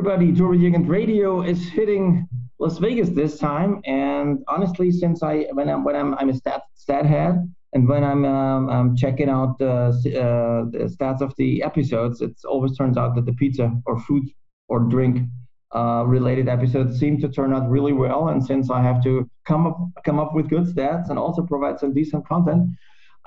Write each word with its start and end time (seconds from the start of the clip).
Everybody, 0.00 0.32
Jurgen 0.32 0.88
Radio 0.88 1.42
is 1.42 1.68
hitting 1.68 2.26
Las 2.58 2.78
Vegas 2.78 3.10
this 3.10 3.38
time, 3.38 3.82
and 3.84 4.38
honestly, 4.48 4.90
since 4.90 5.22
I 5.22 5.44
when 5.52 5.68
I'm 5.68 5.84
when 5.84 5.94
I'm 5.94 6.14
I'm 6.14 6.30
a 6.30 6.34
stat 6.34 6.62
stat 6.74 7.04
head, 7.04 7.52
and 7.74 7.86
when 7.86 8.02
I'm 8.02 8.24
um, 8.24 8.70
I'm 8.70 8.96
checking 8.96 9.28
out 9.28 9.58
the, 9.58 9.68
uh, 9.68 10.70
the 10.70 10.88
stats 10.96 11.20
of 11.20 11.34
the 11.36 11.62
episodes, 11.62 12.22
it 12.22 12.32
always 12.48 12.78
turns 12.78 12.96
out 12.96 13.14
that 13.16 13.26
the 13.26 13.34
pizza 13.34 13.70
or 13.84 14.00
food 14.00 14.22
or 14.70 14.80
drink 14.80 15.28
uh, 15.76 16.04
related 16.06 16.48
episodes 16.48 16.98
seem 16.98 17.20
to 17.20 17.28
turn 17.28 17.52
out 17.52 17.68
really 17.68 17.92
well. 17.92 18.28
And 18.28 18.42
since 18.42 18.70
I 18.70 18.80
have 18.80 19.02
to 19.04 19.28
come 19.44 19.66
up 19.66 19.78
come 20.06 20.18
up 20.18 20.34
with 20.34 20.48
good 20.48 20.64
stats 20.64 21.10
and 21.10 21.18
also 21.18 21.42
provide 21.42 21.78
some 21.78 21.92
decent 21.92 22.26
content, 22.26 22.70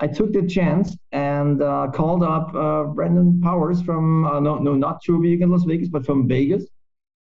I 0.00 0.06
took 0.08 0.32
the 0.32 0.46
chance 0.46 0.96
and 1.12 1.62
uh, 1.62 1.88
called 1.92 2.22
up 2.22 2.54
uh, 2.54 2.84
Brandon 2.84 3.40
Powers 3.40 3.80
from 3.82 4.24
uh, 4.24 4.40
no 4.40 4.58
no 4.58 4.74
not 4.74 5.02
True 5.02 5.22
Vegan 5.22 5.50
Las 5.50 5.64
Vegas 5.64 5.88
but 5.88 6.04
from 6.04 6.26
Vegas. 6.26 6.64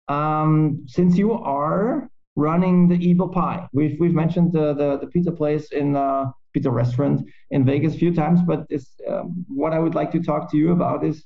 Um, 0.08 0.84
since 0.86 1.16
you 1.16 1.32
are 1.32 2.08
running 2.36 2.88
the 2.88 2.96
Evil 2.96 3.28
Pie, 3.28 3.68
we've 3.72 3.98
we've 4.00 4.14
mentioned 4.14 4.52
the 4.52 4.74
the, 4.74 4.98
the 4.98 5.06
pizza 5.08 5.30
place 5.30 5.72
in 5.72 5.94
uh, 5.94 6.30
pizza 6.54 6.70
restaurant 6.70 7.28
in 7.50 7.64
Vegas 7.64 7.94
a 7.94 7.98
few 7.98 8.14
times, 8.14 8.40
but 8.42 8.66
it's 8.70 8.94
um, 9.08 9.44
what 9.48 9.72
I 9.72 9.78
would 9.78 9.94
like 9.94 10.10
to 10.12 10.22
talk 10.22 10.50
to 10.52 10.56
you 10.56 10.72
about 10.72 11.04
is 11.04 11.24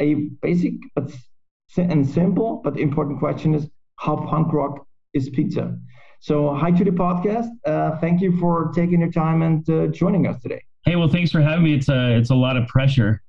a 0.00 0.14
basic 0.42 0.74
but 0.94 1.12
and 1.76 2.08
simple 2.08 2.60
but 2.64 2.78
important 2.78 3.18
question 3.18 3.54
is 3.54 3.68
how 3.96 4.16
punk 4.16 4.52
rock 4.52 4.86
is 5.12 5.28
pizza. 5.28 5.78
So 6.20 6.54
hi 6.54 6.70
to 6.70 6.84
the 6.84 6.90
podcast. 6.90 7.50
Uh, 7.64 7.98
thank 7.98 8.20
you 8.20 8.36
for 8.38 8.72
taking 8.74 9.00
your 9.00 9.12
time 9.12 9.42
and 9.42 9.68
uh, 9.70 9.86
joining 9.88 10.26
us 10.26 10.40
today. 10.42 10.62
Hey, 10.84 10.96
well, 10.96 11.08
thanks 11.08 11.30
for 11.30 11.40
having 11.40 11.64
me. 11.64 11.74
It's 11.74 11.88
a 11.88 12.16
it's 12.16 12.30
a 12.30 12.34
lot 12.34 12.56
of 12.56 12.66
pressure 12.66 13.22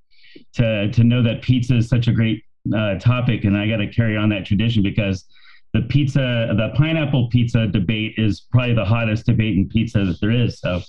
to 0.54 0.92
to 0.92 1.04
know 1.04 1.22
that 1.24 1.42
pizza 1.42 1.78
is 1.78 1.90
such 1.90 2.08
a 2.08 2.12
great 2.12 2.44
uh, 2.76 2.96
topic, 2.96 3.44
and 3.46 3.58
I 3.58 3.68
got 3.68 3.78
to 3.78 3.88
carry 3.88 4.16
on 4.16 4.30
that 4.30 4.46
tradition 4.46 4.84
because 4.84 5.26
the 5.74 5.82
pizza, 5.82 6.54
the 6.56 6.72
pineapple 6.76 7.30
pizza 7.30 7.68
debate 7.68 8.14
is 8.18 8.48
probably 8.52 8.74
the 8.74 8.86
hottest 8.86 9.26
debate 9.26 9.56
in 9.56 9.70
pizza 9.70 10.04
that 10.04 10.20
there 10.20 10.32
is. 10.32 10.60
So, 10.60 10.82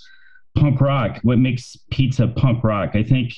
punk 0.56 0.80
rock. 0.80 1.18
What 1.22 1.38
makes 1.38 1.76
pizza 1.90 2.28
punk 2.28 2.64
rock? 2.64 2.90
I 2.94 3.02
think. 3.02 3.32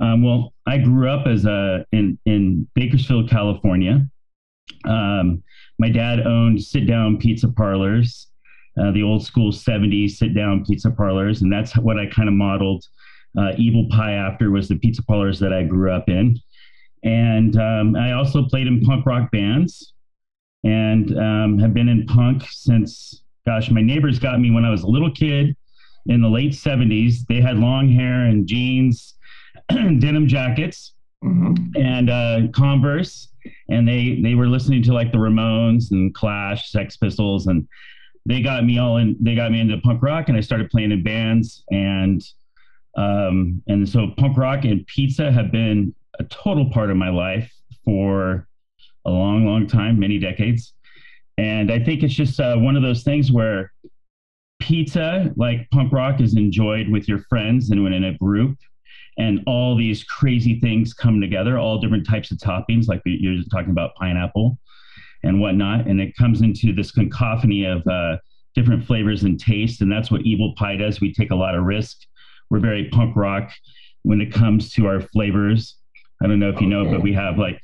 Um, 0.00 0.22
well, 0.24 0.52
I 0.66 0.78
grew 0.78 1.08
up 1.08 1.26
as 1.26 1.44
a 1.44 1.86
in 1.92 2.18
in 2.26 2.68
Bakersfield, 2.74 3.30
California. 3.30 4.06
Um, 4.84 5.42
my 5.78 5.90
dad 5.90 6.26
owned 6.26 6.62
sit 6.62 6.86
down 6.86 7.18
pizza 7.18 7.48
parlors 7.48 8.28
uh, 8.80 8.90
the 8.92 9.02
old 9.02 9.24
school 9.24 9.52
70s 9.52 10.12
sit 10.12 10.34
down 10.34 10.64
pizza 10.64 10.90
parlors. 10.90 11.42
And 11.42 11.52
that's 11.52 11.76
what 11.76 11.98
I 11.98 12.06
kind 12.06 12.28
of 12.28 12.34
modeled 12.34 12.84
uh, 13.38 13.52
Evil 13.56 13.86
Pie 13.90 14.12
after 14.12 14.50
was 14.50 14.68
the 14.68 14.76
pizza 14.76 15.02
parlors 15.02 15.38
that 15.40 15.52
I 15.52 15.62
grew 15.62 15.92
up 15.92 16.08
in. 16.08 16.38
And 17.04 17.56
um, 17.56 17.96
I 17.96 18.12
also 18.12 18.44
played 18.44 18.66
in 18.66 18.80
punk 18.82 19.06
rock 19.06 19.30
bands 19.30 19.92
and 20.64 21.18
um, 21.18 21.58
have 21.58 21.74
been 21.74 21.88
in 21.88 22.06
punk 22.06 22.44
since, 22.48 23.24
gosh, 23.46 23.70
my 23.70 23.82
neighbors 23.82 24.18
got 24.18 24.40
me 24.40 24.50
when 24.50 24.64
I 24.64 24.70
was 24.70 24.82
a 24.82 24.88
little 24.88 25.10
kid 25.10 25.56
in 26.06 26.22
the 26.22 26.28
late 26.28 26.52
70s. 26.52 27.26
They 27.28 27.40
had 27.40 27.58
long 27.58 27.90
hair 27.90 28.26
and 28.26 28.46
jeans, 28.46 29.14
denim 29.68 30.28
jackets, 30.28 30.94
mm-hmm. 31.24 31.76
and 31.76 32.10
uh, 32.10 32.40
Converse. 32.52 33.28
And 33.68 33.88
they, 33.88 34.20
they 34.22 34.34
were 34.36 34.46
listening 34.46 34.84
to 34.84 34.92
like 34.92 35.10
the 35.10 35.18
Ramones 35.18 35.90
and 35.90 36.14
Clash, 36.14 36.70
Sex 36.70 36.96
Pistols, 36.96 37.48
and 37.48 37.66
they 38.24 38.40
got 38.40 38.64
me 38.64 38.78
all 38.78 38.98
in 38.98 39.16
they 39.20 39.34
got 39.34 39.50
me 39.50 39.60
into 39.60 39.76
punk 39.78 40.02
rock 40.02 40.28
and 40.28 40.36
I 40.36 40.40
started 40.40 40.70
playing 40.70 40.92
in 40.92 41.02
bands 41.02 41.64
and 41.70 42.22
um, 42.96 43.62
and 43.66 43.88
so 43.88 44.08
punk 44.16 44.36
rock 44.36 44.64
and 44.64 44.86
pizza 44.86 45.32
have 45.32 45.50
been 45.50 45.94
a 46.18 46.24
total 46.24 46.70
part 46.70 46.90
of 46.90 46.96
my 46.96 47.08
life 47.08 47.52
for 47.84 48.46
a 49.04 49.10
long 49.10 49.44
long 49.44 49.66
time 49.66 49.98
many 49.98 50.18
decades. 50.18 50.74
And 51.38 51.72
I 51.72 51.82
think 51.82 52.02
it's 52.02 52.14
just 52.14 52.38
uh, 52.38 52.56
one 52.56 52.76
of 52.76 52.82
those 52.82 53.02
things 53.02 53.32
where 53.32 53.72
pizza 54.60 55.32
like 55.36 55.68
punk 55.70 55.92
rock 55.92 56.20
is 56.20 56.36
enjoyed 56.36 56.88
with 56.88 57.08
your 57.08 57.18
friends 57.28 57.70
and 57.70 57.82
when 57.82 57.92
in 57.92 58.04
a 58.04 58.18
group 58.18 58.56
and 59.18 59.40
all 59.46 59.76
these 59.76 60.04
crazy 60.04 60.60
things 60.60 60.94
come 60.94 61.20
together 61.20 61.58
all 61.58 61.78
different 61.78 62.06
types 62.06 62.30
of 62.30 62.38
toppings 62.38 62.86
like 62.86 63.02
you're 63.04 63.42
talking 63.50 63.70
about 63.70 63.92
pineapple 63.96 64.56
and 65.22 65.40
whatnot. 65.40 65.86
And 65.86 66.00
it 66.00 66.16
comes 66.16 66.40
into 66.40 66.72
this 66.72 66.90
cacophony 66.90 67.64
of 67.64 67.86
uh, 67.86 68.16
different 68.54 68.84
flavors 68.84 69.22
and 69.22 69.38
tastes. 69.38 69.80
And 69.80 69.90
that's 69.90 70.10
what 70.10 70.22
Evil 70.22 70.54
Pie 70.56 70.76
does. 70.76 71.00
We 71.00 71.12
take 71.12 71.30
a 71.30 71.36
lot 71.36 71.54
of 71.54 71.64
risk. 71.64 71.98
We're 72.50 72.60
very 72.60 72.88
punk 72.90 73.16
rock 73.16 73.50
when 74.02 74.20
it 74.20 74.32
comes 74.32 74.72
to 74.74 74.86
our 74.86 75.00
flavors. 75.00 75.76
I 76.22 76.26
don't 76.26 76.38
know 76.38 76.50
if 76.50 76.60
you 76.60 76.66
okay. 76.66 76.84
know, 76.84 76.90
but 76.90 77.02
we 77.02 77.12
have 77.14 77.38
like 77.38 77.60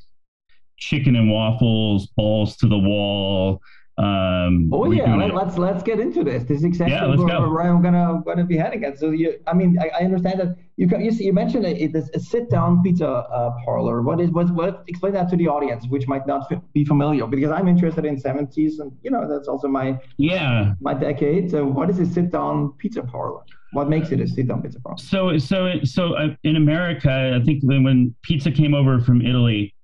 chicken 0.79 1.17
and 1.17 1.31
waffles, 1.31 2.07
balls 2.17 2.57
to 2.59 2.69
the 2.69 2.79
wall, 2.79 3.61
um, 3.99 4.71
oh 4.73 4.89
yeah, 4.93 5.17
Let, 5.17 5.35
us 5.35 5.59
let's 5.59 5.83
get 5.83 5.99
into 5.99 6.23
this. 6.23 6.45
This 6.45 6.59
is 6.59 6.65
exactly 6.65 6.95
yeah, 6.95 7.07
where, 7.17 7.49
where, 7.51 7.63
I'm 7.63 7.83
gonna 7.83 8.23
gonna 8.25 8.45
be 8.45 8.57
heading 8.57 8.85
at. 8.85 8.97
So 8.97 9.11
you, 9.11 9.41
I 9.49 9.53
mean, 9.55 9.77
I, 9.81 9.89
I 9.89 10.05
understand 10.05 10.39
that 10.39 10.57
you 10.77 10.89
you, 11.01 11.11
see, 11.11 11.25
you 11.25 11.33
mentioned 11.33 11.67
it, 11.67 11.79
it's 11.81 12.09
a 12.15 12.21
sit 12.21 12.49
down 12.49 12.81
pizza 12.85 13.09
uh, 13.09 13.51
parlor. 13.65 14.03
What 14.03 14.21
is 14.21 14.31
what 14.31 14.55
what? 14.55 14.85
Explain 14.87 15.15
that 15.15 15.29
to 15.31 15.37
the 15.37 15.49
audience, 15.49 15.89
which 15.89 16.07
might 16.07 16.29
not 16.29 16.49
be 16.73 16.85
familiar, 16.85 17.27
because 17.27 17.51
I'm 17.51 17.67
interested 17.67 18.05
in 18.05 18.17
70s, 18.23 18.79
and 18.79 18.97
you 19.03 19.11
know 19.11 19.29
that's 19.29 19.49
also 19.49 19.67
my 19.67 19.99
yeah 20.17 20.75
my 20.81 20.95
decade. 20.95 21.51
So 21.51 21.67
what 21.67 21.91
is 21.91 21.99
a 21.99 22.07
sit 22.07 22.31
down 22.31 22.75
pizza 22.79 23.03
parlor? 23.03 23.43
What 23.73 23.89
makes 23.89 24.13
it 24.13 24.21
a 24.21 24.29
sit 24.29 24.47
down 24.47 24.63
pizza 24.63 24.79
parlor? 24.79 24.99
So 24.99 25.39
so 25.39 25.73
so 25.83 26.15
uh, 26.15 26.37
in 26.45 26.55
America, 26.55 27.37
I 27.41 27.45
think 27.45 27.65
when 27.65 28.15
pizza 28.23 28.53
came 28.53 28.75
over 28.75 29.01
from 29.01 29.23
Italy, 29.23 29.75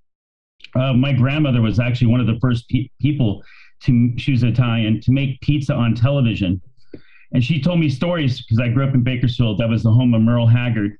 uh, 0.76 0.92
my 0.92 1.12
grandmother 1.12 1.60
was 1.60 1.80
actually 1.80 2.06
one 2.06 2.20
of 2.20 2.28
the 2.28 2.38
first 2.40 2.68
pe- 2.68 2.88
people 3.00 3.42
to 3.82 4.12
she 4.16 4.32
was 4.32 4.42
Italian 4.42 5.00
to 5.02 5.12
make 5.12 5.40
pizza 5.40 5.74
on 5.74 5.94
television. 5.94 6.60
And 7.32 7.42
she 7.42 7.60
told 7.60 7.80
me 7.80 7.88
stories 7.88 8.42
because 8.42 8.60
I 8.60 8.68
grew 8.68 8.86
up 8.86 8.94
in 8.94 9.02
Bakersfield. 9.02 9.58
That 9.58 9.68
was 9.68 9.82
the 9.82 9.90
home 9.90 10.14
of 10.14 10.22
Merle 10.22 10.46
Haggard. 10.46 10.98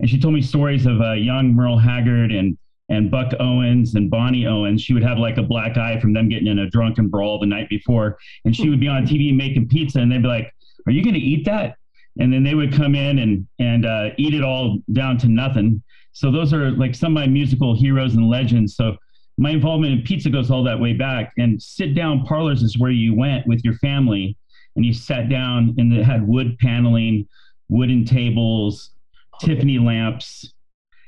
And 0.00 0.08
she 0.08 0.18
told 0.18 0.34
me 0.34 0.42
stories 0.42 0.86
of 0.86 1.00
uh, 1.00 1.12
young 1.12 1.52
Merle 1.52 1.78
Haggard 1.78 2.32
and 2.32 2.56
and 2.90 3.10
Buck 3.10 3.32
Owens 3.40 3.94
and 3.94 4.10
Bonnie 4.10 4.46
Owens. 4.46 4.82
She 4.82 4.92
would 4.92 5.02
have 5.02 5.18
like 5.18 5.38
a 5.38 5.42
black 5.42 5.78
eye 5.78 5.98
from 6.00 6.12
them 6.12 6.28
getting 6.28 6.48
in 6.48 6.58
a 6.58 6.70
drunken 6.70 7.08
brawl 7.08 7.38
the 7.38 7.46
night 7.46 7.68
before. 7.68 8.18
And 8.44 8.54
she 8.54 8.68
would 8.68 8.80
be 8.80 8.88
on 8.88 9.06
TV 9.06 9.34
making 9.34 9.68
pizza, 9.68 10.00
and 10.00 10.12
they'd 10.12 10.22
be 10.22 10.28
like, 10.28 10.52
"Are 10.86 10.92
you 10.92 11.02
going 11.02 11.14
to 11.14 11.20
eat 11.20 11.44
that?" 11.46 11.76
And 12.20 12.32
then 12.32 12.44
they 12.44 12.54
would 12.54 12.72
come 12.72 12.94
in 12.94 13.18
and 13.18 13.46
and 13.58 13.86
uh, 13.86 14.10
eat 14.18 14.34
it 14.34 14.44
all 14.44 14.78
down 14.92 15.18
to 15.18 15.28
nothing. 15.28 15.82
So 16.12 16.30
those 16.30 16.52
are 16.52 16.70
like 16.70 16.94
some 16.94 17.16
of 17.16 17.22
my 17.22 17.26
musical 17.26 17.74
heroes 17.74 18.14
and 18.14 18.28
legends. 18.28 18.76
So 18.76 18.96
my 19.36 19.50
involvement 19.50 19.92
in 19.92 20.02
pizza 20.02 20.30
goes 20.30 20.50
all 20.50 20.62
that 20.64 20.78
way 20.78 20.92
back. 20.92 21.32
And 21.38 21.60
sit 21.60 21.94
down 21.94 22.24
parlors 22.24 22.62
is 22.62 22.78
where 22.78 22.90
you 22.90 23.14
went 23.14 23.46
with 23.46 23.64
your 23.64 23.74
family 23.74 24.36
and 24.76 24.84
you 24.84 24.92
sat 24.92 25.28
down 25.28 25.74
and 25.78 25.92
it 25.92 26.04
had 26.04 26.26
wood 26.26 26.58
paneling, 26.58 27.28
wooden 27.68 28.04
tables, 28.04 28.90
okay. 29.36 29.54
Tiffany 29.54 29.78
lamps. 29.78 30.52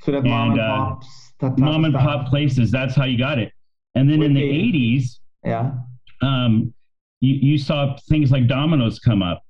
So 0.02 0.12
that 0.12 0.24
mom 0.24 0.52
and, 0.52 0.60
uh, 0.60 0.96
pops. 1.40 1.58
mom 1.58 1.84
and 1.84 1.94
pop 1.94 2.28
places. 2.28 2.70
That's 2.70 2.94
how 2.94 3.04
you 3.04 3.18
got 3.18 3.38
it. 3.38 3.52
And 3.94 4.10
then 4.10 4.22
in 4.22 4.34
the 4.34 4.42
80s, 4.42 5.18
yeah, 5.44 5.72
um, 6.22 6.72
you, 7.20 7.34
you 7.34 7.58
saw 7.58 7.96
things 8.08 8.30
like 8.30 8.46
Domino's 8.46 8.98
come 8.98 9.22
up. 9.22 9.42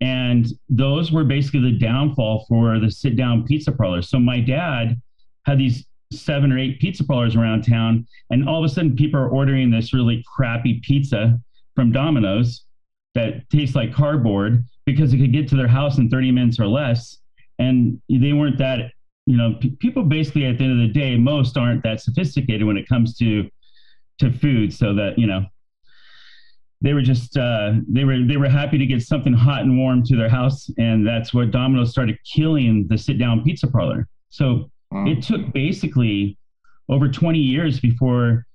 And 0.00 0.46
those 0.68 1.12
were 1.12 1.22
basically 1.22 1.60
the 1.60 1.78
downfall 1.78 2.46
for 2.48 2.80
the 2.80 2.90
sit 2.90 3.16
down 3.16 3.44
pizza 3.44 3.70
parlors. 3.70 4.10
So 4.10 4.18
my 4.18 4.40
dad 4.40 5.00
had 5.46 5.58
these 5.58 5.86
seven 6.12 6.52
or 6.52 6.58
eight 6.58 6.80
pizza 6.80 7.04
parlors 7.04 7.36
around 7.36 7.62
town, 7.62 8.06
and 8.30 8.48
all 8.48 8.62
of 8.62 8.70
a 8.70 8.72
sudden 8.72 8.96
people 8.96 9.18
are 9.20 9.28
ordering 9.28 9.70
this 9.70 9.92
really 9.92 10.24
crappy 10.34 10.80
pizza 10.82 11.40
from 11.74 11.92
Domino's 11.92 12.64
that 13.14 13.48
tastes 13.50 13.76
like 13.76 13.92
cardboard 13.92 14.64
because 14.84 15.12
it 15.12 15.18
could 15.18 15.32
get 15.32 15.48
to 15.48 15.56
their 15.56 15.68
house 15.68 15.98
in 15.98 16.08
30 16.08 16.32
minutes 16.32 16.58
or 16.58 16.66
less. 16.66 17.18
And 17.58 18.00
they 18.08 18.32
weren't 18.32 18.58
that, 18.58 18.92
you 19.26 19.36
know, 19.36 19.54
p- 19.60 19.76
people 19.78 20.02
basically 20.02 20.46
at 20.46 20.58
the 20.58 20.64
end 20.64 20.80
of 20.80 20.86
the 20.86 20.92
day, 20.92 21.16
most 21.16 21.56
aren't 21.56 21.82
that 21.84 22.00
sophisticated 22.00 22.66
when 22.66 22.76
it 22.76 22.88
comes 22.88 23.16
to 23.18 23.48
to 24.18 24.32
food. 24.32 24.72
So 24.72 24.94
that, 24.94 25.18
you 25.18 25.26
know, 25.26 25.44
they 26.82 26.94
were 26.94 27.02
just 27.02 27.36
uh, 27.36 27.74
they 27.88 28.04
were 28.04 28.24
they 28.26 28.36
were 28.36 28.48
happy 28.48 28.76
to 28.76 28.86
get 28.86 29.02
something 29.02 29.32
hot 29.32 29.62
and 29.62 29.78
warm 29.78 30.02
to 30.04 30.16
their 30.16 30.28
house, 30.28 30.68
and 30.78 31.06
that's 31.06 31.32
what 31.32 31.52
Domino's 31.52 31.90
started 31.90 32.18
killing 32.24 32.86
the 32.88 32.98
sit 32.98 33.18
down 33.18 33.44
pizza 33.44 33.68
parlor. 33.68 34.08
So 34.30 34.70
Mm. 34.92 35.16
It 35.16 35.22
took 35.22 35.52
basically 35.52 36.36
over 36.88 37.08
20 37.08 37.38
years 37.38 37.80
before, 37.80 38.46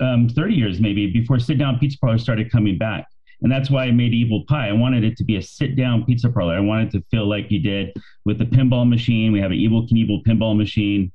um, 0.00 0.28
30 0.28 0.54
years 0.54 0.80
maybe, 0.80 1.10
before 1.10 1.38
sit 1.38 1.58
down 1.58 1.78
pizza 1.78 1.98
parlors 1.98 2.22
started 2.22 2.50
coming 2.50 2.78
back. 2.78 3.06
And 3.40 3.52
that's 3.52 3.70
why 3.70 3.84
I 3.84 3.92
made 3.92 4.14
Evil 4.14 4.44
Pie. 4.48 4.68
I 4.68 4.72
wanted 4.72 5.04
it 5.04 5.16
to 5.18 5.24
be 5.24 5.36
a 5.36 5.42
sit 5.42 5.76
down 5.76 6.04
pizza 6.04 6.28
parlor. 6.28 6.54
I 6.54 6.60
wanted 6.60 6.90
to 6.92 7.04
feel 7.10 7.28
like 7.28 7.50
you 7.50 7.60
did 7.60 7.94
with 8.24 8.38
the 8.38 8.44
pinball 8.44 8.88
machine. 8.88 9.30
We 9.30 9.40
have 9.40 9.52
an 9.52 9.58
Evel 9.58 9.88
Knievel 9.88 10.24
pinball 10.24 10.56
machine. 10.56 11.12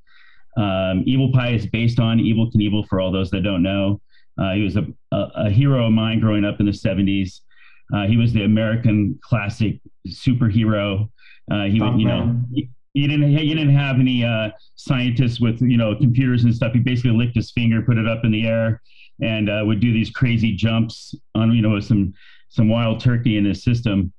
Um, 0.56 1.04
Evil 1.06 1.32
Pie 1.34 1.54
is 1.54 1.68
based 1.68 2.00
on 2.00 2.20
Evel 2.20 2.50
Knievel 2.54 2.88
for 2.88 3.02
all 3.02 3.12
those 3.12 3.30
that 3.32 3.42
don't 3.42 3.64
know. 3.64 4.00
Uh, 4.38 4.54
he 4.54 4.64
was 4.64 4.78
a, 4.78 4.86
a, 5.12 5.28
a, 5.36 5.50
hero 5.50 5.86
of 5.86 5.92
mine 5.92 6.20
growing 6.20 6.46
up 6.46 6.60
in 6.60 6.66
the 6.66 6.72
70s. 6.72 7.42
Uh, 7.94 8.08
he 8.08 8.18
was 8.18 8.34
the 8.34 8.44
American 8.44 9.20
classic 9.22 9.80
superhero. 10.08 11.10
Uh, 11.52 11.66
he 11.66 11.80
would, 11.82 12.00
you 12.00 12.08
know, 12.08 12.42
you 12.94 13.08
didn't 13.08 13.32
you 13.32 13.56
didn't 13.56 13.76
have 13.76 14.00
any 14.00 14.24
uh, 14.24 14.50
scientists 14.76 15.40
with 15.40 15.62
you 15.62 15.78
know 15.78 15.96
computers 15.96 16.44
and 16.44 16.54
stuff. 16.54 16.74
He 16.74 16.80
basically 16.80 17.12
licked 17.12 17.36
his 17.36 17.52
finger, 17.52 17.82
put 17.82 17.98
it 17.98 18.08
up 18.08 18.24
in 18.24 18.32
the 18.32 18.46
air, 18.48 18.82
and 19.22 19.50
uh, 19.50 19.64
would 19.66 19.80
do 19.80 19.92
these 19.92 20.12
crazy 20.12 20.54
jumps 20.56 21.16
on 21.36 21.52
you 21.52 21.62
know 21.62 21.80
some 21.80 22.14
some 22.50 22.70
wild 22.70 23.00
turkey 23.00 23.38
in 23.38 23.46
his 23.46 23.64
system. 23.64 24.14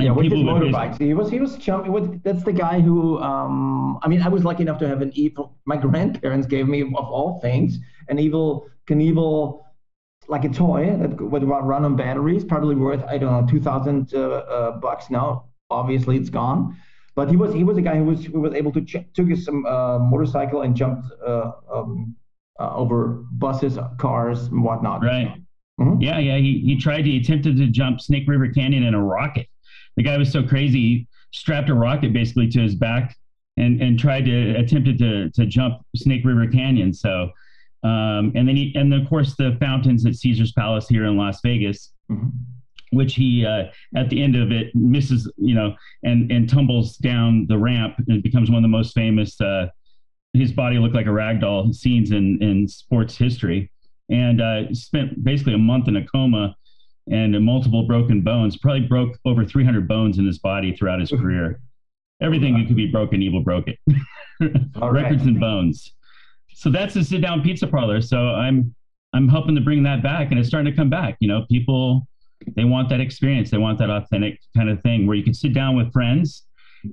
Yeah, 0.00 0.12
with 0.12 0.30
his 0.30 0.34
motorbikes. 0.34 1.00
He 1.00 1.12
was 1.12 1.28
he 1.28 1.40
was 1.40 1.56
jumping. 1.56 2.20
That's 2.24 2.44
the 2.44 2.52
guy 2.52 2.80
who. 2.80 3.18
Um, 3.18 3.98
I 4.02 4.08
mean, 4.08 4.22
I 4.22 4.28
was 4.28 4.44
lucky 4.44 4.62
enough 4.62 4.78
to 4.78 4.88
have 4.88 5.02
an 5.02 5.10
evil. 5.14 5.56
My 5.66 5.76
grandparents 5.76 6.46
gave 6.46 6.68
me, 6.68 6.82
of 6.82 6.94
all 6.94 7.40
things, 7.40 7.78
an 8.08 8.18
Evel 8.18 8.66
Knievel, 8.86 9.64
like 10.28 10.44
a 10.44 10.48
toy 10.50 10.96
that 10.96 11.20
would 11.20 11.42
run 11.42 11.84
on 11.84 11.96
batteries. 11.96 12.44
Probably 12.44 12.76
worth 12.76 13.02
I 13.08 13.18
don't 13.18 13.32
know 13.32 13.50
two 13.50 13.60
thousand 13.60 14.14
uh, 14.14 14.20
uh, 14.20 14.70
bucks 14.78 15.10
now. 15.10 15.46
Obviously, 15.68 16.16
it's 16.16 16.30
gone. 16.30 16.76
But 17.18 17.30
he 17.30 17.36
was 17.36 17.52
he 17.52 17.64
was 17.64 17.76
a 17.76 17.82
guy 17.82 17.96
who 17.96 18.04
was 18.04 18.24
who 18.26 18.40
was 18.40 18.54
able 18.54 18.70
to 18.70 18.80
ch- 18.80 19.04
took 19.12 19.26
his 19.26 19.48
um, 19.48 19.66
uh, 19.66 19.98
motorcycle 19.98 20.62
and 20.62 20.76
jumped 20.76 21.10
uh, 21.26 21.50
um, 21.68 22.14
uh, 22.60 22.76
over 22.76 23.24
buses, 23.32 23.76
cars, 23.98 24.44
and 24.44 24.62
whatnot. 24.62 25.02
Right. 25.02 25.34
Mm-hmm. 25.80 26.00
Yeah, 26.00 26.20
yeah. 26.20 26.36
He 26.36 26.60
he 26.64 26.78
tried 26.78 27.02
to 27.02 27.10
he 27.10 27.16
attempted 27.16 27.56
to 27.56 27.66
jump 27.66 28.00
Snake 28.00 28.22
River 28.28 28.46
Canyon 28.50 28.84
in 28.84 28.94
a 28.94 29.02
rocket. 29.02 29.48
The 29.96 30.04
guy 30.04 30.16
was 30.16 30.30
so 30.30 30.44
crazy, 30.44 30.78
he 30.78 31.08
strapped 31.32 31.68
a 31.68 31.74
rocket 31.74 32.12
basically 32.12 32.46
to 32.50 32.60
his 32.60 32.76
back 32.76 33.16
and 33.56 33.82
and 33.82 33.98
tried 33.98 34.26
to 34.26 34.54
attempted 34.54 34.96
to 34.98 35.28
to 35.30 35.44
jump 35.44 35.84
Snake 35.96 36.24
River 36.24 36.46
Canyon. 36.46 36.94
So. 36.94 37.30
Um, 37.84 38.32
and 38.34 38.48
then 38.48 38.56
he, 38.56 38.72
and 38.74 38.92
of 38.92 39.08
course 39.08 39.36
the 39.36 39.56
fountains 39.60 40.04
at 40.04 40.16
Caesar's 40.16 40.50
Palace 40.50 40.88
here 40.88 41.04
in 41.04 41.16
Las 41.16 41.38
Vegas. 41.44 41.92
Mm-hmm 42.10 42.28
which 42.92 43.14
he 43.14 43.44
uh, 43.44 43.64
at 43.96 44.10
the 44.10 44.22
end 44.22 44.36
of 44.36 44.52
it 44.52 44.74
misses, 44.74 45.30
you 45.36 45.54
know, 45.54 45.74
and 46.02 46.30
and 46.30 46.48
tumbles 46.48 46.96
down 46.96 47.46
the 47.48 47.58
ramp 47.58 47.94
and 48.08 48.22
becomes 48.22 48.50
one 48.50 48.58
of 48.58 48.62
the 48.62 48.68
most 48.68 48.94
famous. 48.94 49.40
Uh, 49.40 49.68
his 50.34 50.52
body 50.52 50.78
looked 50.78 50.94
like 50.94 51.06
a 51.06 51.12
rag 51.12 51.40
doll 51.40 51.72
scenes 51.72 52.10
in 52.10 52.42
in 52.42 52.68
sports 52.68 53.16
history, 53.16 53.70
and 54.10 54.40
uh, 54.40 54.72
spent 54.72 55.22
basically 55.24 55.54
a 55.54 55.58
month 55.58 55.88
in 55.88 55.96
a 55.96 56.06
coma 56.06 56.54
and 57.10 57.38
multiple 57.44 57.86
broken 57.86 58.20
bones. 58.20 58.56
Probably 58.56 58.86
broke 58.86 59.16
over 59.24 59.44
300 59.44 59.88
bones 59.88 60.18
in 60.18 60.26
his 60.26 60.38
body 60.38 60.76
throughout 60.76 61.00
his 61.00 61.10
career. 61.20 61.60
Everything 62.20 62.58
that 62.58 62.66
could 62.66 62.76
be 62.76 62.88
broken, 62.88 63.20
Evel 63.20 63.44
broke 63.44 63.68
it. 63.68 63.78
Records 64.82 65.22
and 65.22 65.38
bones. 65.38 65.94
So 66.52 66.70
that's 66.70 66.94
the 66.94 67.04
sit 67.04 67.22
down 67.22 67.42
pizza 67.42 67.66
parlor. 67.66 68.00
So 68.00 68.18
I'm 68.18 68.74
I'm 69.12 69.28
helping 69.28 69.54
to 69.54 69.60
bring 69.60 69.82
that 69.84 70.02
back, 70.02 70.30
and 70.30 70.38
it's 70.38 70.48
starting 70.48 70.70
to 70.70 70.76
come 70.76 70.90
back. 70.90 71.16
You 71.20 71.28
know, 71.28 71.46
people 71.48 72.06
they 72.56 72.64
want 72.64 72.88
that 72.90 73.00
experience. 73.00 73.50
They 73.50 73.58
want 73.58 73.78
that 73.78 73.90
authentic 73.90 74.40
kind 74.56 74.68
of 74.68 74.80
thing 74.82 75.06
where 75.06 75.16
you 75.16 75.24
can 75.24 75.34
sit 75.34 75.52
down 75.54 75.76
with 75.76 75.92
friends, 75.92 76.46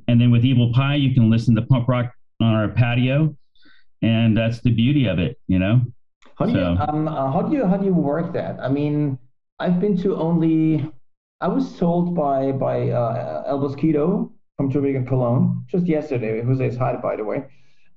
and 0.08 0.20
then 0.20 0.32
with 0.32 0.44
Evil 0.46 0.72
Pie, 0.74 0.96
you 0.96 1.14
can 1.14 1.30
listen 1.30 1.56
to 1.56 1.62
punk 1.62 1.88
rock 1.88 2.12
on 2.42 2.54
our 2.54 2.70
patio, 2.70 3.36
and 4.02 4.36
that's 4.36 4.62
the 4.62 4.72
beauty 4.72 5.08
of 5.08 5.20
it, 5.20 5.40
you 5.48 5.60
know. 5.60 5.82
How 6.38 6.46
do 6.46 6.54
so. 6.54 6.60
you 6.60 6.66
um, 6.66 7.08
uh, 7.08 7.32
how 7.32 7.42
do 7.42 7.56
you 7.56 7.66
how 7.66 7.78
do 7.78 7.86
you 7.86 7.94
work 7.94 8.34
that? 8.34 8.60
I 8.60 8.70
mean, 8.70 9.18
I've 9.60 9.80
been 9.80 9.98
to 10.00 10.16
only. 10.18 10.92
I 11.42 11.48
was 11.48 11.78
told 11.78 12.16
by 12.16 12.52
by 12.52 12.90
uh, 12.90 13.44
El 13.48 13.60
Bosquito 13.60 14.32
from 14.58 14.72
Tübingen 14.72 15.08
Cologne 15.08 15.64
just 15.68 15.86
yesterday. 15.86 16.42
Jose's 16.42 16.78
hi, 16.78 16.96
by 16.96 17.16
the 17.16 17.24
way. 17.24 17.46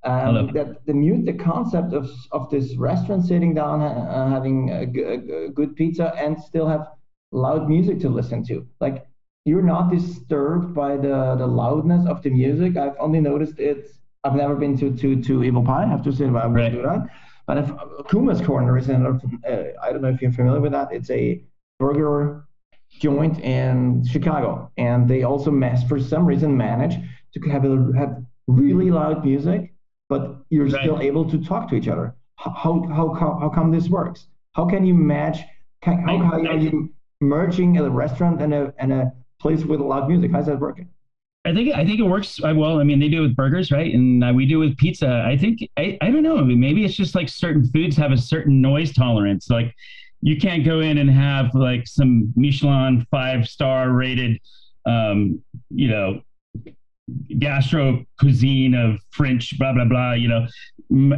Um, 0.05 0.53
that 0.53 0.87
the 0.87 0.95
mute 0.95 1.27
the 1.27 1.33
concept 1.33 1.93
of 1.93 2.09
of 2.31 2.49
this 2.51 2.77
restaurant 2.77 3.27
sitting 3.27 3.55
down, 3.55 3.83
uh, 3.83 4.29
having 4.31 4.71
a, 4.71 5.47
a, 5.47 5.49
good 5.49 5.75
pizza, 5.75 6.15
and 6.17 6.41
still 6.41 6.69
have 6.69 6.87
loud 7.33 7.69
music 7.69 8.01
to 8.01 8.09
listen 8.09 8.45
to. 8.45 8.67
Like 8.81 9.07
you're 9.45 9.63
not 9.63 9.91
disturbed 9.91 10.75
by 10.75 10.97
the 10.97 11.35
the 11.37 11.47
loudness 11.47 12.07
of 12.07 12.23
the 12.23 12.31
music. 12.31 12.77
I've 12.77 12.97
only 12.99 13.21
noticed 13.21 13.59
it. 13.59 13.91
I've 14.25 14.35
never 14.35 14.57
been 14.57 14.77
to 14.79 14.95
to 14.97 15.23
to 15.23 15.45
Evil 15.45 15.65
Pie. 15.65 15.85
I 15.85 15.87
have 15.87 16.03
to 16.05 16.13
say 16.13 16.25
I 16.27 16.47
will 16.47 16.51
right. 16.51 16.73
do 16.73 16.83
that. 16.83 17.09
But 17.47 17.59
if 17.59 17.71
Kuma's 18.09 18.43
Corner 18.43 18.77
is 18.77 18.91
another, 18.91 19.19
uh, 19.49 19.83
I 19.83 19.91
don't 19.91 20.03
know 20.03 20.09
if 20.09 20.21
you're 20.21 20.33
familiar 20.33 20.61
with 20.61 20.73
that. 20.73 20.93
It's 20.93 21.09
a 21.11 21.43
burger 21.79 22.47
joint 22.91 23.41
in 23.41 24.05
Chicago, 24.07 24.71
and 24.77 25.09
they 25.09 25.23
also 25.23 25.51
mass 25.51 25.83
for 25.89 25.99
some 25.99 26.27
reason 26.27 26.55
manage 26.57 26.97
to 27.33 27.41
have 27.49 27.65
a, 27.65 27.91
have 27.97 28.23
really 28.47 28.91
loud 28.91 29.25
music, 29.25 29.73
but 30.11 30.45
you're 30.51 30.67
right. 30.67 30.83
still 30.83 31.01
able 31.01 31.29
to 31.31 31.43
talk 31.43 31.71
to 31.71 31.75
each 31.75 31.89
other. 31.89 32.15
How 32.37 32.51
how 32.53 33.15
how 33.15 33.39
how 33.41 33.49
come 33.49 33.71
this 33.71 33.89
works? 33.89 34.27
How 34.53 34.67
can 34.67 34.85
you 34.85 34.95
match? 34.95 35.39
Can, 35.81 35.99
how, 36.07 36.19
how 36.19 36.33
are 36.33 36.57
you 36.57 36.93
merging 37.21 37.79
a 37.79 37.91
restaurant 37.91 38.41
and 38.43 38.55
a 38.55 38.73
and 38.79 38.93
a 38.93 39.13
place 39.41 39.65
with 39.65 39.81
a 39.81 39.85
loud 39.85 40.09
music? 40.09 40.31
How's 40.33 40.47
that 40.47 40.59
working? 40.59 40.89
I 41.45 41.55
think 41.55 41.75
I 41.75 41.85
think 41.85 42.01
it 42.01 42.05
works 42.05 42.41
uh, 42.43 42.53
well. 42.55 42.81
I 42.81 42.85
mean, 42.85 42.99
they 42.99 43.09
do 43.09 43.21
it 43.21 43.29
with 43.29 43.37
burgers, 43.37 43.71
right? 43.71 43.93
And 43.93 44.23
uh, 44.23 44.33
we 44.35 44.47
do 44.47 44.63
it 44.63 44.69
with 44.69 44.77
pizza. 44.77 45.25
I 45.27 45.37
think 45.37 45.61
I, 45.77 45.97
I 46.01 46.11
don't 46.11 46.23
know. 46.23 46.39
I 46.39 46.43
mean, 46.43 46.61
maybe 46.61 46.85
it's 46.85 46.95
just 46.95 47.15
like 47.15 47.29
certain 47.29 47.67
foods 47.71 47.97
have 47.97 48.13
a 48.13 48.17
certain 48.17 48.61
noise 48.61 48.93
tolerance. 48.93 49.49
Like 49.49 49.75
you 50.21 50.37
can't 50.37 50.65
go 50.65 50.81
in 50.81 50.99
and 50.99 51.09
have 51.11 51.55
like 51.55 51.87
some 51.87 52.33
Michelin 52.37 53.07
five 53.11 53.47
star 53.47 53.91
rated, 53.93 54.41
um, 54.85 55.41
you 55.71 55.89
know, 55.89 56.21
gastro 57.39 58.05
cuisine 58.19 58.75
of 58.75 58.99
French, 59.11 59.59
blah 59.59 59.73
blah 59.73 59.85
blah. 59.85 60.13
You 60.13 60.29
know, 60.29 60.47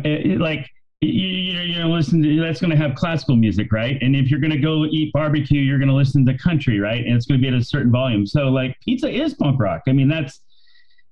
it, 0.05 0.32
it, 0.32 0.41
like 0.41 0.69
you're, 1.00 1.62
you're 1.62 1.79
going 1.79 1.88
to 1.88 1.94
listen 1.94 2.23
to 2.23 2.41
that's 2.41 2.61
going 2.61 2.70
to 2.70 2.76
have 2.76 2.94
classical 2.94 3.37
music 3.37 3.73
right? 3.73 3.99
And 4.02 4.14
if 4.14 4.31
you're 4.31 4.41
going 4.41 4.52
to 4.52 4.58
go 4.58 4.85
eat 4.85 5.12
barbecue 5.12 5.61
you're 5.61 5.79
going 5.79 5.88
to 5.88 5.94
listen 5.94 6.25
to 6.26 6.37
country 6.38 6.79
right? 6.81 7.05
And 7.05 7.14
it's 7.14 7.26
going 7.26 7.41
to 7.41 7.43
be 7.43 7.55
at 7.55 7.61
a 7.61 7.64
certain 7.64 7.91
volume. 7.91 8.26
So 8.26 8.49
like 8.49 8.76
pizza 8.81 9.08
is 9.08 9.35
punk 9.35 9.61
rock. 9.61 9.82
I 9.88 9.93
mean 9.93 10.08
that's 10.08 10.41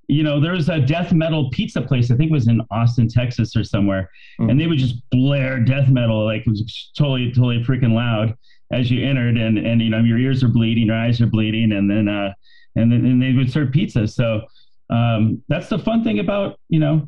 you 0.07 0.23
know 0.23 0.39
there 0.39 0.53
was 0.53 0.69
a 0.69 0.79
death 0.79 1.13
metal 1.13 1.51
pizza 1.51 1.79
place 1.79 2.09
i 2.09 2.15
think 2.15 2.31
it 2.31 2.33
was 2.33 2.47
in 2.47 2.59
austin 2.71 3.07
texas 3.07 3.55
or 3.55 3.63
somewhere 3.63 4.09
mm-hmm. 4.39 4.49
and 4.49 4.59
they 4.59 4.65
would 4.65 4.79
just 4.79 5.07
blare 5.11 5.59
death 5.59 5.87
metal 5.87 6.25
like 6.25 6.41
it 6.41 6.49
was 6.49 6.89
totally 6.97 7.31
totally 7.31 7.63
freaking 7.63 7.93
loud 7.93 8.35
as 8.71 8.89
you 8.89 9.07
entered 9.07 9.37
and 9.37 9.59
and 9.59 9.83
you 9.83 9.89
know 9.91 9.99
your 9.99 10.17
ears 10.17 10.43
are 10.43 10.47
bleeding 10.47 10.87
your 10.87 10.95
eyes 10.95 11.21
are 11.21 11.27
bleeding 11.27 11.73
and 11.73 11.91
then 11.91 12.07
uh 12.07 12.33
and 12.75 12.91
then 12.91 13.05
and 13.05 13.21
they 13.21 13.33
would 13.33 13.51
serve 13.51 13.71
pizza. 13.71 14.07
So 14.07 14.41
um 14.89 15.43
that's 15.47 15.69
the 15.69 15.79
fun 15.79 16.03
thing 16.03 16.19
about 16.19 16.59
you 16.69 16.79
know 16.79 17.07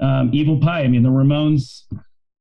um, 0.00 0.30
Evil 0.32 0.60
Pie. 0.60 0.82
I 0.82 0.86
mean, 0.86 1.02
the 1.02 1.08
Ramones 1.08 1.82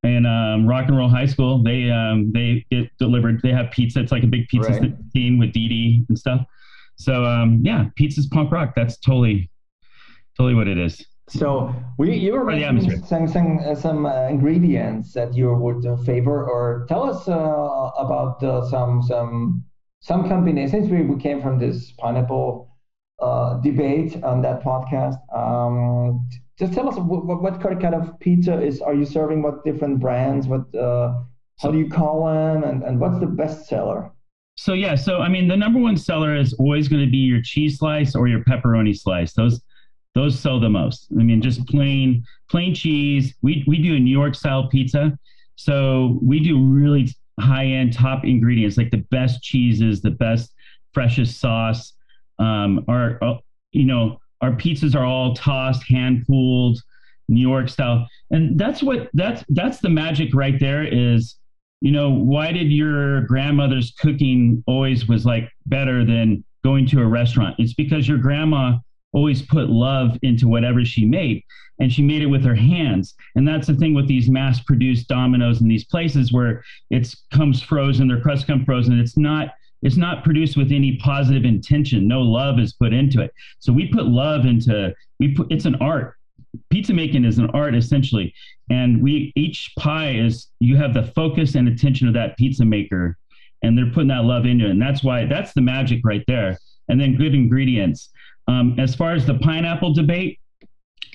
and 0.07 0.25
um, 0.25 0.67
Rock 0.67 0.87
and 0.87 0.97
Roll 0.97 1.09
High 1.09 1.25
School, 1.25 1.61
they 1.63 1.91
um, 1.91 2.31
they 2.31 2.65
get 2.71 2.89
delivered. 2.97 3.41
They 3.41 3.51
have 3.51 3.71
pizza. 3.71 3.99
It's 3.99 4.11
like 4.11 4.23
a 4.23 4.27
big 4.27 4.47
pizza 4.47 4.71
right. 4.71 4.93
scene 5.13 5.37
with 5.37 5.51
Dee 5.51 5.67
Dee 5.67 6.05
and 6.09 6.17
stuff. 6.17 6.41
So 6.95 7.25
um, 7.25 7.61
yeah, 7.63 7.89
pizza's 7.95 8.27
punk 8.27 8.51
rock. 8.51 8.73
That's 8.75 8.97
totally 8.97 9.49
totally 10.35 10.55
what 10.55 10.67
it 10.67 10.77
is. 10.77 11.05
So 11.29 11.73
we 11.97 12.15
you 12.15 12.33
were 12.33 12.45
mentioning 12.45 13.03
some 13.03 13.27
some, 13.27 13.59
uh, 13.59 13.75
some 13.75 14.05
uh, 14.05 14.27
ingredients 14.29 15.13
that 15.13 15.33
you 15.35 15.53
would 15.53 15.85
uh, 15.85 15.97
favor, 15.97 16.43
or 16.49 16.85
tell 16.87 17.03
us 17.03 17.27
uh, 17.27 17.33
about 17.33 18.41
uh, 18.43 18.65
some 18.69 19.03
some 19.03 19.63
some 19.99 20.27
companies. 20.27 20.71
Since 20.71 20.89
we, 20.89 21.01
we 21.01 21.19
came 21.21 21.41
from 21.41 21.59
this 21.59 21.91
pineapple 21.99 22.69
uh, 23.19 23.57
debate 23.57 24.23
on 24.23 24.41
that 24.43 24.63
podcast, 24.63 25.17
um, 25.35 26.27
just 26.57 26.73
tell 26.73 26.89
us 26.89 26.95
what, 26.97 27.41
what 27.41 27.61
kind 27.61 27.93
of 27.93 28.19
pizza 28.19 28.59
is 28.59 28.81
are 28.81 28.95
you 28.95 29.05
serving? 29.05 29.43
What 29.43 29.63
different 29.63 29.99
brands? 29.99 30.47
What 30.47 30.73
uh, 30.73 31.21
how 31.59 31.71
do 31.71 31.77
you 31.77 31.89
call 31.89 32.25
them? 32.25 32.63
And, 32.63 32.83
and 32.83 32.99
what's 32.99 33.19
the 33.19 33.27
best 33.27 33.67
seller? 33.67 34.11
So 34.59 34.73
yeah 34.73 34.95
so 34.95 35.19
i 35.19 35.29
mean 35.29 35.47
the 35.47 35.55
number 35.55 35.79
one 35.79 35.95
seller 35.97 36.35
is 36.35 36.53
always 36.53 36.87
going 36.87 37.05
to 37.05 37.11
be 37.11 37.17
your 37.17 37.41
cheese 37.43 37.77
slice 37.77 38.15
or 38.15 38.27
your 38.27 38.43
pepperoni 38.43 38.97
slice. 38.97 39.33
Those 39.33 39.61
those 40.15 40.39
sell 40.39 40.59
the 40.59 40.69
most. 40.69 41.09
I 41.11 41.21
mean 41.21 41.41
just 41.43 41.67
plain 41.67 42.23
plain 42.49 42.73
cheese. 42.73 43.35
We 43.43 43.63
we 43.67 43.81
do 43.81 43.95
a 43.95 43.99
new 43.99 44.11
york 44.11 44.33
style 44.33 44.67
pizza. 44.69 45.17
So 45.55 46.17
we 46.23 46.39
do 46.39 46.59
really 46.59 47.07
high 47.39 47.65
end 47.65 47.93
top 47.93 48.25
ingredients 48.25 48.77
like 48.77 48.89
the 48.89 49.05
best 49.11 49.43
cheeses 49.43 50.01
the 50.01 50.11
best 50.11 50.53
freshest 50.91 51.39
sauce. 51.39 51.93
Um, 52.39 52.83
uh, 52.87 53.35
you 53.71 53.85
know 53.85 54.19
our 54.41 54.51
pizzas 54.51 54.95
are 54.95 55.05
all 55.05 55.33
tossed, 55.33 55.87
hand 55.87 56.25
pulled, 56.27 56.79
New 57.27 57.41
York 57.41 57.69
style. 57.69 58.07
And 58.31 58.59
that's 58.59 58.81
what 58.81 59.09
that's 59.13 59.43
that's 59.49 59.79
the 59.79 59.89
magic 59.89 60.33
right 60.33 60.59
there 60.59 60.83
is, 60.83 61.35
you 61.81 61.91
know, 61.91 62.09
why 62.09 62.51
did 62.51 62.71
your 62.71 63.21
grandmother's 63.21 63.93
cooking 63.99 64.63
always 64.67 65.07
was 65.07 65.25
like 65.25 65.49
better 65.65 66.05
than 66.05 66.43
going 66.63 66.85
to 66.87 67.01
a 67.01 67.05
restaurant? 67.05 67.55
It's 67.59 67.73
because 67.73 68.07
your 68.07 68.17
grandma 68.17 68.77
always 69.13 69.41
put 69.41 69.69
love 69.69 70.17
into 70.21 70.47
whatever 70.47 70.83
she 70.85 71.05
made 71.05 71.43
and 71.79 71.91
she 71.91 72.01
made 72.01 72.21
it 72.21 72.27
with 72.27 72.43
her 72.43 72.55
hands 72.55 73.15
and 73.35 73.47
that's 73.47 73.67
the 73.67 73.73
thing 73.75 73.93
with 73.93 74.07
these 74.07 74.29
mass 74.29 74.59
produced 74.61 75.07
Domino's 75.07 75.61
in 75.61 75.67
these 75.67 75.85
places 75.85 76.33
where 76.33 76.63
it 76.89 77.15
comes 77.31 77.61
frozen 77.61 78.07
their 78.09 78.19
crust 78.19 78.47
come 78.47 78.65
frozen 78.65 78.99
it's 78.99 79.17
not 79.17 79.53
it's 79.81 79.97
not 79.97 80.23
produced 80.23 80.57
with 80.57 80.71
any 80.71 80.97
positive 80.97 81.45
intention. 81.45 82.07
No 82.07 82.21
love 82.21 82.59
is 82.59 82.73
put 82.73 82.93
into 82.93 83.21
it. 83.21 83.31
So 83.59 83.71
we 83.71 83.87
put 83.87 84.05
love 84.05 84.45
into 84.45 84.93
we 85.19 85.33
put 85.33 85.51
it's 85.51 85.65
an 85.65 85.75
art. 85.75 86.15
Pizza 86.69 86.93
making 86.93 87.25
is 87.25 87.37
an 87.37 87.49
art 87.51 87.75
essentially. 87.75 88.33
And 88.69 89.01
we 89.01 89.31
each 89.35 89.71
pie 89.77 90.15
is 90.15 90.47
you 90.59 90.77
have 90.77 90.93
the 90.93 91.03
focus 91.15 91.55
and 91.55 91.67
attention 91.67 92.07
of 92.07 92.13
that 92.15 92.37
pizza 92.37 92.65
maker 92.65 93.17
and 93.63 93.77
they're 93.77 93.91
putting 93.91 94.09
that 94.09 94.23
love 94.23 94.45
into 94.45 94.65
it. 94.65 94.71
And 94.71 94.81
that's 94.81 95.03
why 95.03 95.25
that's 95.25 95.53
the 95.53 95.61
magic 95.61 96.01
right 96.03 96.23
there. 96.27 96.57
And 96.89 96.99
then 96.99 97.15
good 97.15 97.33
ingredients. 97.33 98.09
Um, 98.47 98.75
as 98.79 98.95
far 98.95 99.13
as 99.13 99.25
the 99.25 99.35
pineapple 99.39 99.93
debate 99.93 100.39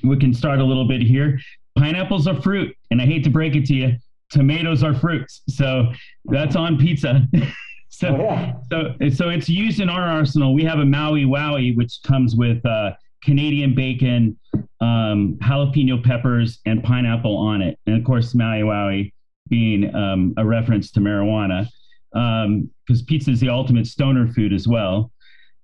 we 0.03 0.17
can 0.17 0.35
start 0.35 0.59
a 0.61 0.65
little 0.65 0.87
bit 0.87 1.01
here. 1.01 1.39
Pineapples 1.79 2.27
are 2.27 2.41
fruit, 2.41 2.77
and 2.91 3.01
I 3.01 3.07
hate 3.07 3.25
to 3.25 3.31
break 3.31 3.57
it 3.57 3.65
to 3.67 3.75
you, 3.75 3.97
tomatoes 4.31 4.83
are 4.83 4.95
fruits. 4.95 5.43
So 5.49 5.93
that's 6.27 6.57
on 6.57 6.79
pizza. 6.79 7.27
so, 7.93 8.09
oh, 8.09 8.19
yeah. 8.19 8.55
so, 8.71 8.95
so 9.11 9.29
it's 9.29 9.51
used 9.51 9.79
in 9.79 9.91
our 9.91 10.03
arsenal. 10.03 10.55
We 10.55 10.65
have 10.65 10.79
a 10.79 10.85
Maui 10.85 11.25
Wowie, 11.25 11.77
which 11.77 12.01
comes 12.05 12.35
with 12.35 12.65
uh, 12.65 12.93
Canadian 13.23 13.75
bacon, 13.75 14.39
um, 14.81 15.37
jalapeno 15.43 16.03
peppers, 16.03 16.61
and 16.65 16.83
pineapple 16.83 17.37
on 17.37 17.61
it. 17.61 17.79
And 17.87 17.95
of 17.97 18.03
course, 18.05 18.35
Maui 18.35 18.63
Wowie 18.63 19.13
being 19.49 19.95
um, 19.95 20.33
a 20.39 20.45
reference 20.45 20.91
to 20.93 21.01
marijuana, 21.01 21.69
because 22.13 23.01
um, 23.01 23.07
pizza 23.07 23.31
is 23.31 23.41
the 23.41 23.51
ultimate 23.51 23.87
stoner 23.87 24.27
food 24.27 24.55
as 24.55 24.67
well. 24.67 25.13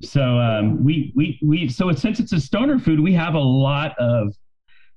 So 0.03 0.39
um, 0.39 0.85
we 0.85 1.15
we 1.17 1.41
we 1.43 1.69
so 1.71 1.91
since 1.93 2.21
it's 2.21 2.35
a 2.35 2.41
stoner 2.41 2.79
food, 2.79 3.01
we 3.01 3.15
have 3.15 3.35
a 3.35 3.41
lot 3.41 3.99
of 3.99 4.35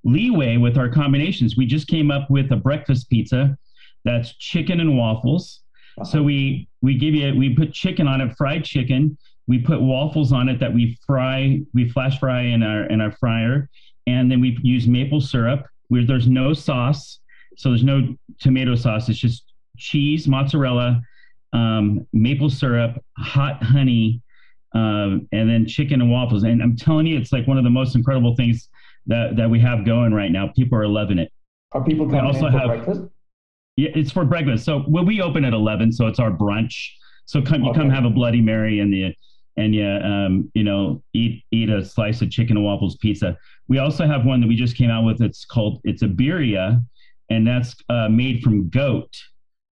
leeway 0.03 0.57
with 0.57 0.77
our 0.77 0.89
combinations. 0.89 1.55
We 1.55 1.65
just 1.65 1.87
came 1.87 2.11
up 2.11 2.29
with 2.29 2.51
a 2.51 2.57
breakfast 2.57 3.09
pizza 3.09 3.57
that's 4.03 4.35
chicken 4.35 4.81
and 4.81 4.97
waffles. 4.97 5.60
Uh-huh. 6.01 6.11
So 6.11 6.23
we 6.23 6.67
we 6.81 6.97
give 6.97 7.13
you 7.13 7.35
we 7.35 7.55
put 7.55 7.73
chicken 7.73 8.07
on 8.07 8.21
it, 8.21 8.35
fried 8.37 8.63
chicken. 8.63 9.17
We 9.47 9.59
put 9.59 9.81
waffles 9.81 10.31
on 10.31 10.49
it 10.49 10.59
that 10.59 10.73
we 10.73 10.97
fry, 11.05 11.61
we 11.73 11.89
flash 11.89 12.19
fry 12.19 12.41
in 12.41 12.63
our 12.63 12.85
in 12.85 13.01
our 13.01 13.11
fryer, 13.11 13.69
and 14.07 14.31
then 14.31 14.41
we 14.41 14.57
use 14.61 14.87
maple 14.87 15.21
syrup. 15.21 15.67
Where 15.89 16.05
there's 16.05 16.27
no 16.27 16.53
sauce, 16.53 17.19
so 17.57 17.69
there's 17.69 17.83
no 17.83 18.15
tomato 18.39 18.75
sauce. 18.75 19.09
It's 19.09 19.19
just 19.19 19.43
cheese, 19.77 20.27
mozzarella, 20.27 21.01
um, 21.53 22.07
maple 22.13 22.49
syrup, 22.49 23.03
hot 23.17 23.61
honey, 23.61 24.21
um, 24.73 25.27
and 25.33 25.49
then 25.49 25.67
chicken 25.67 26.01
and 26.01 26.09
waffles. 26.09 26.43
And 26.43 26.61
I'm 26.61 26.77
telling 26.77 27.05
you, 27.07 27.17
it's 27.17 27.33
like 27.33 27.45
one 27.47 27.57
of 27.57 27.65
the 27.65 27.69
most 27.69 27.95
incredible 27.95 28.35
things 28.35 28.69
that 29.07 29.35
that 29.35 29.49
we 29.49 29.59
have 29.59 29.85
going 29.85 30.13
right 30.13 30.31
now. 30.31 30.47
People 30.55 30.77
are 30.77 30.87
loving 30.87 31.19
it. 31.19 31.31
Are 31.73 31.83
people 31.83 32.05
coming 32.05 32.25
also 32.25 32.47
have, 32.49 32.67
breakfast? 32.67 33.01
Yeah, 33.77 33.89
it's 33.95 34.11
for 34.11 34.25
breakfast. 34.25 34.65
So 34.65 34.83
well, 34.87 35.05
we 35.05 35.21
open 35.21 35.45
at 35.45 35.53
11, 35.53 35.93
so 35.93 36.07
it's 36.07 36.19
our 36.19 36.31
brunch. 36.31 36.89
So 37.25 37.41
come, 37.41 37.63
you 37.63 37.73
come 37.73 37.89
have 37.89 38.05
a 38.05 38.09
Bloody 38.09 38.41
Mary 38.41 38.79
and 38.79 38.93
the 38.93 39.15
and 39.57 39.75
you 39.75 39.85
um, 39.85 40.51
you 40.53 40.63
know 40.63 41.03
eat 41.13 41.43
eat 41.51 41.69
a 41.69 41.83
slice 41.83 42.21
of 42.21 42.29
chicken 42.29 42.57
and 42.57 42.65
waffles 42.65 42.97
pizza. 42.97 43.37
We 43.67 43.77
also 43.79 44.05
have 44.05 44.25
one 44.25 44.41
that 44.41 44.47
we 44.47 44.55
just 44.55 44.75
came 44.75 44.89
out 44.89 45.05
with. 45.05 45.21
It's 45.21 45.45
called 45.45 45.81
it's 45.83 46.01
a 46.01 46.07
birria, 46.07 46.83
and 47.29 47.47
that's 47.47 47.75
uh, 47.89 48.09
made 48.09 48.41
from 48.43 48.69
goat, 48.69 49.13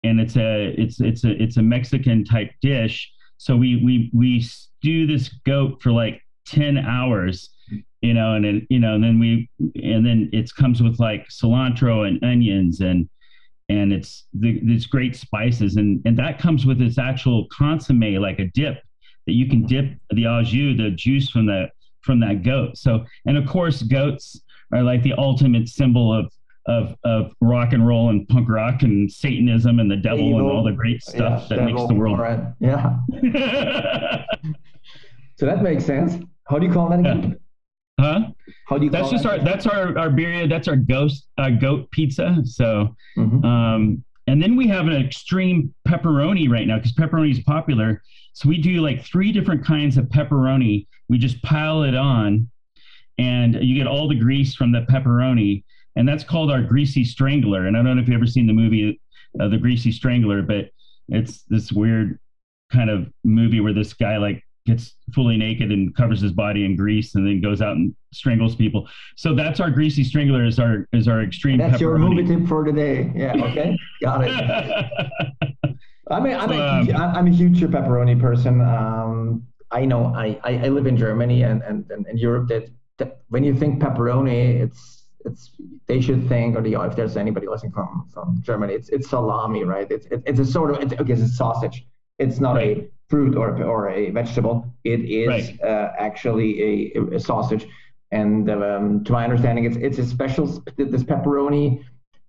and 0.02 0.20
it's 0.20 0.36
a 0.36 0.74
it's 0.78 1.00
it's 1.00 1.24
a 1.24 1.42
it's 1.42 1.56
a 1.56 1.62
Mexican 1.62 2.24
type 2.24 2.50
dish. 2.60 3.10
So 3.38 3.56
we 3.56 3.82
we 3.84 4.10
we 4.14 4.40
stew 4.40 5.06
this 5.06 5.28
goat 5.44 5.82
for 5.82 5.90
like 5.90 6.22
ten 6.46 6.78
hours, 6.78 7.50
you 8.00 8.14
know, 8.14 8.34
and 8.34 8.44
it, 8.44 8.64
you 8.70 8.78
know, 8.78 8.94
and 8.94 9.04
then 9.04 9.18
we 9.18 9.50
and 9.58 10.06
then 10.06 10.30
it 10.32 10.50
comes 10.54 10.82
with 10.82 11.00
like 11.00 11.28
cilantro 11.28 12.06
and 12.06 12.22
onions 12.22 12.80
and 12.80 13.08
and 13.72 13.92
it's 13.92 14.26
the, 14.34 14.60
these 14.62 14.86
great 14.86 15.16
spices 15.16 15.76
and 15.76 16.02
and 16.04 16.18
that 16.18 16.38
comes 16.38 16.66
with 16.66 16.80
its 16.80 16.98
actual 16.98 17.46
consomme 17.46 18.14
like 18.20 18.38
a 18.38 18.46
dip 18.54 18.82
that 19.26 19.32
you 19.32 19.48
can 19.48 19.60
mm-hmm. 19.60 19.88
dip 19.88 19.98
the 20.10 20.26
au 20.26 20.42
jus, 20.42 20.76
the 20.76 20.90
juice 20.90 21.30
from 21.30 21.46
the 21.46 21.68
from 22.02 22.20
that 22.20 22.42
goat. 22.42 22.76
So 22.76 23.04
and 23.26 23.36
of 23.36 23.46
course 23.46 23.82
goats 23.82 24.40
are 24.72 24.82
like 24.82 25.02
the 25.02 25.14
ultimate 25.16 25.68
symbol 25.68 26.12
of 26.12 26.30
of 26.66 26.96
of 27.04 27.32
rock 27.40 27.72
and 27.72 27.86
roll 27.86 28.10
and 28.10 28.28
punk 28.28 28.48
rock 28.48 28.82
and 28.82 29.10
Satanism 29.10 29.78
and 29.80 29.90
the 29.90 29.96
devil 29.96 30.28
Evil. 30.28 30.40
and 30.40 30.50
all 30.50 30.64
the 30.64 30.72
great 30.72 31.02
stuff 31.02 31.46
yeah, 31.50 31.56
that 31.56 31.64
makes 31.64 31.86
the 31.86 31.94
world. 31.94 32.18
Right. 32.18 32.40
Yeah. 32.60 32.96
so 35.38 35.46
that 35.46 35.62
makes 35.62 35.84
sense. 35.84 36.22
How 36.48 36.58
do 36.58 36.66
you 36.66 36.72
call 36.72 36.88
that 36.90 37.00
again? 37.00 37.38
Huh? 38.00 38.20
How 38.68 38.78
do 38.78 38.86
you? 38.86 38.90
That's 38.90 39.10
just 39.10 39.24
that? 39.24 39.40
our. 39.40 39.44
That's 39.44 39.66
our 39.66 39.98
our 39.98 40.08
birria. 40.08 40.48
That's 40.48 40.68
our 40.68 40.76
ghost 40.76 41.28
uh, 41.38 41.50
goat 41.50 41.90
pizza. 41.90 42.38
So, 42.44 42.96
mm-hmm. 43.16 43.44
um, 43.44 44.04
and 44.26 44.42
then 44.42 44.56
we 44.56 44.66
have 44.68 44.86
an 44.86 44.94
extreme 44.94 45.74
pepperoni 45.86 46.48
right 46.48 46.66
now 46.66 46.78
because 46.78 46.92
pepperoni 46.92 47.30
is 47.30 47.40
popular. 47.40 48.02
So 48.32 48.48
we 48.48 48.58
do 48.58 48.80
like 48.80 49.04
three 49.04 49.30
different 49.30 49.64
kinds 49.64 49.98
of 49.98 50.06
pepperoni. 50.06 50.86
We 51.08 51.18
just 51.18 51.42
pile 51.42 51.82
it 51.82 51.94
on, 51.94 52.50
and 53.18 53.54
you 53.62 53.76
get 53.76 53.86
all 53.86 54.08
the 54.08 54.18
grease 54.18 54.54
from 54.54 54.72
the 54.72 54.86
pepperoni, 54.90 55.64
and 55.96 56.08
that's 56.08 56.24
called 56.24 56.50
our 56.50 56.62
greasy 56.62 57.04
strangler. 57.04 57.66
And 57.66 57.76
I 57.76 57.82
don't 57.82 57.96
know 57.96 58.02
if 58.02 58.08
you've 58.08 58.16
ever 58.16 58.26
seen 58.26 58.46
the 58.46 58.52
movie 58.52 59.00
uh, 59.40 59.48
The 59.48 59.58
Greasy 59.58 59.92
Strangler, 59.92 60.42
but 60.42 60.70
it's 61.08 61.42
this 61.44 61.72
weird 61.72 62.18
kind 62.70 62.90
of 62.90 63.12
movie 63.24 63.60
where 63.60 63.72
this 63.72 63.92
guy 63.92 64.16
like 64.16 64.42
gets 64.64 64.94
fully 65.12 65.36
naked 65.36 65.72
and 65.72 65.94
covers 65.94 66.20
his 66.20 66.32
body 66.32 66.64
in 66.64 66.76
grease 66.76 67.14
and 67.14 67.26
then 67.26 67.40
goes 67.40 67.60
out 67.60 67.76
and 67.76 67.94
strangles 68.12 68.54
people. 68.54 68.88
So 69.16 69.34
that's 69.34 69.60
our 69.60 69.70
greasy 69.70 70.04
strangler 70.04 70.44
is 70.44 70.58
our 70.58 70.86
is 70.92 71.08
our 71.08 71.22
extreme. 71.22 71.58
That's 71.58 71.76
pepperoni. 71.76 71.80
your 71.80 71.98
movie 71.98 72.24
tip 72.26 72.46
for 72.46 72.64
today. 72.64 73.12
Yeah. 73.14 73.34
Okay. 73.44 73.76
Got 74.02 74.24
it. 74.24 74.30
I 76.10 76.20
mean, 76.20 76.34
I'm, 76.34 76.52
a, 76.52 76.94
um, 76.94 76.96
I'm 76.96 77.26
a 77.26 77.30
huge 77.30 77.60
pepperoni 77.60 78.20
person. 78.20 78.60
Um, 78.60 79.46
I 79.70 79.84
know 79.84 80.12
I, 80.14 80.38
I, 80.44 80.66
I, 80.66 80.68
live 80.68 80.86
in 80.86 80.98
Germany 80.98 81.44
and, 81.44 81.62
and, 81.62 81.90
and, 81.90 82.06
and 82.06 82.18
Europe 82.18 82.48
that, 82.48 82.68
that 82.98 83.20
when 83.30 83.42
you 83.42 83.54
think 83.54 83.80
pepperoni, 83.80 84.60
it's 84.60 85.04
it's 85.24 85.52
they 85.86 86.00
should 86.00 86.28
think, 86.28 86.56
or 86.56 86.62
the, 86.62 86.74
if 86.74 86.96
there's 86.96 87.16
anybody 87.16 87.46
listening 87.48 87.72
from 87.72 88.08
from 88.12 88.40
Germany, 88.42 88.74
it's 88.74 88.88
it's 88.90 89.08
salami, 89.08 89.64
right? 89.64 89.90
It's 89.90 90.06
it, 90.06 90.22
it's 90.26 90.40
a 90.40 90.44
sort 90.44 90.70
of 90.70 90.82
it's, 90.82 91.00
okay, 91.00 91.12
it's 91.12 91.36
sausage. 91.36 91.86
It's 92.22 92.40
not 92.40 92.54
right. 92.56 92.78
a 92.78 92.88
fruit 93.10 93.36
or, 93.36 93.62
or 93.62 93.90
a 93.90 94.10
vegetable. 94.10 94.66
It 94.84 95.00
is 95.00 95.28
right. 95.28 95.60
uh, 95.62 95.92
actually 95.98 96.92
a, 96.96 97.16
a, 97.16 97.20
sausage. 97.20 97.66
And 98.10 98.50
um, 98.50 99.04
to 99.04 99.12
my 99.12 99.24
understanding, 99.24 99.64
it's 99.64 99.76
it's 99.76 99.98
a 99.98 100.06
special 100.06 100.46
this 100.76 101.02
pepperoni. 101.02 101.84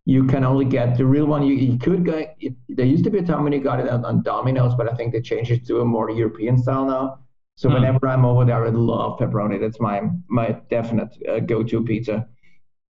You 0.05 0.25
can 0.25 0.43
only 0.43 0.65
get 0.65 0.97
the 0.97 1.05
real 1.05 1.25
one. 1.25 1.43
You, 1.43 1.55
you 1.55 1.77
could 1.77 2.03
get. 2.05 2.35
It, 2.39 2.53
there 2.69 2.85
used 2.85 3.05
to 3.05 3.09
be 3.09 3.19
a 3.19 3.23
time 3.23 3.43
when 3.43 3.53
you 3.53 3.61
got 3.61 3.79
it 3.79 3.87
on, 3.89 4.03
on 4.03 4.23
Domino's, 4.23 4.75
but 4.75 4.91
I 4.91 4.93
think 4.95 5.13
they 5.13 5.21
changed 5.21 5.51
it 5.51 5.65
to 5.67 5.81
a 5.81 5.85
more 5.85 6.09
European 6.09 6.57
style 6.57 6.85
now. 6.85 7.19
So 7.55 7.69
uh-huh. 7.69 7.77
whenever 7.77 8.07
I'm 8.07 8.25
over 8.25 8.43
there, 8.45 8.65
I 8.65 8.69
love 8.69 9.19
pepperoni. 9.19 9.59
That's 9.59 9.79
my 9.79 10.01
my 10.27 10.47
definite 10.69 11.11
uh, 11.29 11.39
go-to 11.39 11.83
pizza. 11.83 12.27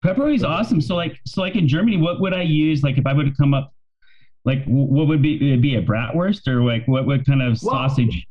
Pepperoni 0.05 0.35
is 0.35 0.45
awesome. 0.45 0.81
So 0.81 0.95
like 0.95 1.19
so 1.27 1.41
like 1.41 1.57
in 1.57 1.67
Germany, 1.67 1.97
what 1.97 2.21
would 2.21 2.35
I 2.35 2.43
use? 2.43 2.83
Like 2.83 2.99
if 2.99 3.07
I 3.07 3.13
were 3.13 3.25
to 3.25 3.35
come 3.41 3.55
up 3.55 3.73
like 4.45 4.65
what 4.67 5.07
would 5.07 5.23
be 5.23 5.57
be 5.57 5.77
a 5.77 5.83
bratwurst 5.83 6.49
or 6.49 6.63
like 6.63 6.87
what 6.87 7.07
what 7.07 7.25
kind 7.27 7.43
of 7.43 7.59
well, 7.63 7.75
sausage? 7.75 8.27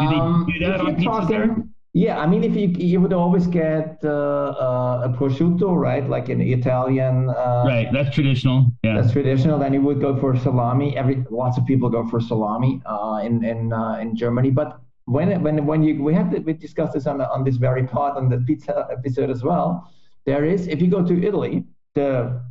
Do 0.00 0.08
they 0.08 0.14
um, 0.14 0.46
do 0.52 0.66
that 0.66 0.80
on 0.80 0.96
pizzas 0.96 1.28
there? 1.28 1.56
Yeah, 1.96 2.18
I 2.18 2.26
mean, 2.26 2.44
if 2.44 2.54
you 2.54 2.68
you 2.68 3.00
would 3.00 3.14
always 3.14 3.46
get 3.46 3.98
uh, 4.04 4.08
uh, 4.08 5.08
a 5.08 5.08
prosciutto, 5.16 5.74
right? 5.74 6.06
Like 6.06 6.28
an 6.28 6.42
Italian. 6.42 7.30
Uh, 7.30 7.64
right, 7.66 7.88
that's 7.90 8.14
traditional. 8.14 8.66
Yeah, 8.82 9.00
that's 9.00 9.12
traditional. 9.12 9.58
Then 9.58 9.72
you 9.72 9.80
would 9.80 10.00
go 10.00 10.14
for 10.20 10.36
salami. 10.36 10.94
Every 10.94 11.24
lots 11.30 11.56
of 11.56 11.64
people 11.64 11.88
go 11.88 12.06
for 12.06 12.20
salami 12.20 12.82
uh, 12.84 13.22
in 13.24 13.42
in 13.42 13.72
uh, 13.72 13.96
in 13.98 14.14
Germany. 14.14 14.50
But 14.50 14.78
when 15.06 15.42
when 15.42 15.64
when 15.64 15.82
you 15.82 16.02
we 16.02 16.12
have 16.12 16.30
to, 16.32 16.40
we 16.40 16.52
discussed 16.52 16.92
this 16.92 17.06
on 17.06 17.22
on 17.22 17.44
this 17.44 17.56
very 17.56 17.86
part 17.86 18.18
on 18.18 18.28
the 18.28 18.38
pizza 18.38 18.86
episode 18.92 19.30
as 19.30 19.42
well. 19.42 19.90
There 20.26 20.44
is 20.44 20.66
if 20.68 20.82
you 20.82 20.88
go 20.88 21.02
to 21.02 21.14
Italy, 21.26 21.64
the 21.94 22.42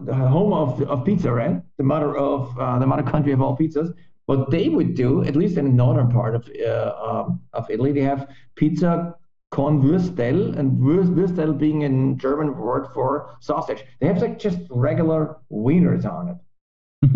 the 0.00 0.14
home 0.14 0.52
of, 0.52 0.82
of 0.82 1.04
pizza, 1.04 1.32
right? 1.32 1.60
The 1.76 1.84
mother 1.84 2.16
of 2.16 2.58
uh, 2.58 2.78
the 2.78 2.86
mother 2.86 3.02
country 3.02 3.32
of 3.32 3.40
all 3.40 3.56
pizzas. 3.56 3.92
What 4.26 4.50
they 4.50 4.68
would 4.68 4.94
do, 4.94 5.24
at 5.24 5.36
least 5.36 5.58
in 5.58 5.64
the 5.64 5.70
northern 5.70 6.08
part 6.08 6.34
of 6.34 6.48
uh, 6.64 6.94
um, 7.02 7.40
of 7.52 7.68
Italy, 7.70 7.92
they 7.92 8.02
have 8.02 8.28
pizza 8.54 9.16
con 9.50 9.82
Würstel, 9.82 10.56
and 10.58 10.78
Würstel 10.80 11.56
being 11.58 11.84
a 11.84 12.14
German 12.16 12.56
word 12.56 12.88
for 12.94 13.36
sausage. 13.40 13.84
They 14.00 14.06
have 14.06 14.20
like 14.22 14.38
just 14.38 14.58
regular 14.70 15.36
wieners 15.52 16.06
on 16.06 16.28
it. 16.28 16.36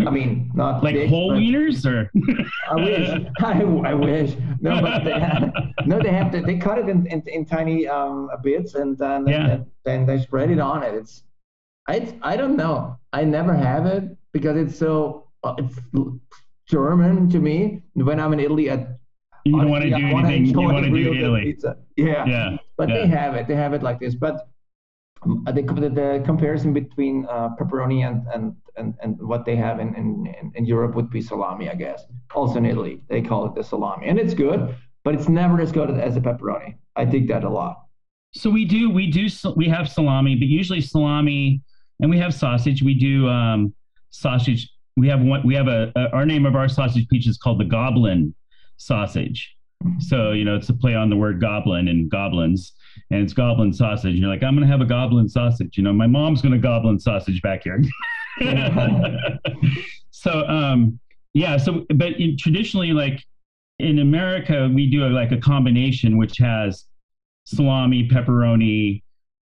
I 0.05 0.11
mean, 0.11 0.51
not 0.53 0.83
like 0.83 0.95
big, 0.95 1.09
whole 1.09 1.31
wieners, 1.31 1.85
or 1.85 2.11
I 2.69 2.75
wish, 2.75 3.09
I, 3.39 3.61
I, 3.89 3.93
wish. 3.93 4.35
No, 4.59 4.81
but 4.81 5.03
they 5.03 5.19
have, 5.19 5.53
no, 5.85 5.99
they 6.01 6.11
have 6.11 6.31
to. 6.33 6.41
They 6.41 6.57
cut 6.57 6.77
it 6.77 6.89
in, 6.89 7.07
in, 7.07 7.23
in 7.25 7.45
tiny 7.45 7.87
um, 7.87 8.29
bits, 8.43 8.75
and 8.75 8.97
then 8.97 9.27
yeah. 9.27 9.59
then 9.85 10.05
they 10.05 10.19
spread 10.19 10.51
it 10.51 10.59
on 10.59 10.83
it. 10.83 10.93
It's 10.93 11.23
I 11.87 12.13
I 12.21 12.37
don't 12.37 12.57
know. 12.57 12.97
I 13.13 13.23
never 13.23 13.53
have 13.53 13.85
it 13.85 14.03
because 14.33 14.57
it's 14.57 14.77
so 14.77 15.27
uh, 15.43 15.55
it's 15.57 15.79
German 16.67 17.29
to 17.29 17.39
me. 17.39 17.81
When 17.93 18.19
I'm 18.19 18.33
in 18.33 18.39
Italy, 18.39 18.69
I, 18.69 18.87
you 19.45 19.57
don't 19.57 19.69
want 19.69 19.83
to 19.83 19.89
do 19.89 19.95
anything. 19.95 20.45
You 20.45 20.61
want 20.61 20.85
to 20.85 20.91
do 20.91 21.13
Italy. 21.13 21.43
Pizza. 21.43 21.77
Yeah. 21.95 22.25
Yeah. 22.25 22.57
But 22.77 22.89
yeah. 22.89 22.95
they 22.95 23.07
have 23.07 23.35
it. 23.35 23.47
They 23.47 23.55
have 23.55 23.73
it 23.73 23.81
like 23.81 23.99
this. 23.99 24.15
But 24.15 24.49
um, 25.23 25.43
the, 25.45 25.61
the, 25.61 25.89
the 25.89 26.23
comparison 26.25 26.73
between 26.73 27.25
uh, 27.29 27.49
pepperoni 27.55 28.07
and, 28.07 28.27
and, 28.33 28.55
and, 28.75 28.93
and 29.01 29.19
what 29.19 29.45
they 29.45 29.55
have 29.55 29.79
in, 29.79 29.95
in, 29.95 30.51
in 30.55 30.65
Europe 30.65 30.93
would 30.95 31.09
be 31.09 31.21
salami, 31.21 31.69
I 31.69 31.75
guess. 31.75 32.03
Also 32.35 32.57
in 32.57 32.65
Italy, 32.65 33.01
they 33.09 33.21
call 33.21 33.45
it 33.45 33.55
the 33.55 33.63
salami, 33.63 34.07
and 34.07 34.19
it's 34.19 34.33
good, 34.33 34.75
but 35.03 35.15
it's 35.15 35.29
never 35.29 35.59
as 35.61 35.71
good 35.71 35.89
as 35.89 36.17
a 36.17 36.21
pepperoni. 36.21 36.75
I 36.95 37.05
dig 37.05 37.27
that 37.29 37.43
a 37.43 37.49
lot. 37.49 37.83
So 38.33 38.49
we 38.49 38.65
do 38.65 38.89
we 38.89 39.09
do 39.09 39.27
we 39.55 39.67
have 39.69 39.89
salami, 39.89 40.35
but 40.35 40.47
usually 40.47 40.81
salami 40.81 41.61
and 41.99 42.09
we 42.09 42.17
have 42.19 42.33
sausage. 42.33 42.83
We 42.83 42.93
do 42.93 43.27
um, 43.27 43.73
sausage. 44.09 44.69
We 44.95 45.07
have 45.09 45.21
one. 45.21 45.45
We 45.45 45.55
have 45.55 45.67
a, 45.67 45.91
a, 45.95 46.09
our 46.09 46.25
name 46.25 46.45
of 46.45 46.55
our 46.55 46.67
sausage 46.67 47.07
peach 47.07 47.27
is 47.27 47.37
called 47.37 47.59
the 47.59 47.65
Goblin 47.65 48.33
sausage. 48.77 49.55
So 49.99 50.31
you 50.31 50.43
know 50.43 50.55
it's 50.55 50.69
a 50.69 50.73
play 50.73 50.95
on 50.95 51.09
the 51.09 51.15
word 51.15 51.39
goblin 51.39 51.87
and 51.87 52.09
goblins. 52.09 52.73
and 53.11 53.21
it's 53.21 53.33
goblin 53.33 53.73
sausage. 53.73 54.15
You're 54.15 54.29
like, 54.29 54.43
I'm 54.43 54.55
gonna 54.55 54.67
have 54.67 54.81
a 54.81 54.85
goblin 54.85 55.29
sausage. 55.29 55.77
You 55.77 55.83
know, 55.83 55.93
my 55.93 56.07
mom's 56.07 56.41
gonna 56.41 56.57
goblin 56.57 56.99
sausage 56.99 57.41
back 57.41 57.63
here. 57.63 57.81
so 60.11 60.47
um, 60.47 60.99
yeah, 61.33 61.57
so 61.57 61.85
but 61.95 62.19
in, 62.19 62.37
traditionally, 62.37 62.93
like 62.93 63.23
in 63.79 63.99
America, 63.99 64.69
we 64.73 64.89
do 64.89 65.05
a, 65.05 65.09
like 65.09 65.31
a 65.31 65.37
combination 65.37 66.17
which 66.17 66.37
has 66.37 66.85
salami, 67.45 68.07
pepperoni, 68.09 69.03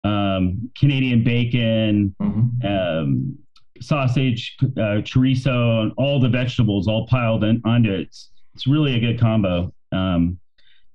um, 0.06 0.70
Canadian 0.78 1.25
bacon, 1.25 2.14
mm-hmm. 2.20 2.66
um, 2.66 3.38
sausage, 3.80 4.56
uh, 4.62 5.02
chorizo, 5.02 5.82
and 5.82 5.92
all 5.96 6.20
the 6.20 6.28
vegetables 6.28 6.88
all 6.88 7.06
piled 7.06 7.44
in, 7.44 7.60
onto 7.64 7.92
it. 7.92 8.00
It's, 8.00 8.30
it's 8.54 8.66
really 8.66 8.94
a 8.94 9.00
good 9.00 9.18
combo, 9.20 9.72
um, 9.92 10.38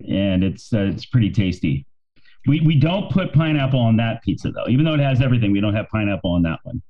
and 0.07 0.43
it's 0.43 0.73
uh, 0.73 0.91
it's 0.93 1.05
pretty 1.05 1.31
tasty. 1.31 1.85
We 2.47 2.61
we 2.61 2.75
don't 2.75 3.11
put 3.11 3.33
pineapple 3.33 3.79
on 3.79 3.97
that 3.97 4.23
pizza 4.23 4.51
though, 4.51 4.67
even 4.67 4.85
though 4.85 4.95
it 4.95 4.99
has 4.99 5.21
everything. 5.21 5.51
We 5.51 5.61
don't 5.61 5.75
have 5.75 5.87
pineapple 5.89 6.31
on 6.31 6.41
that 6.43 6.59
one. 6.63 6.81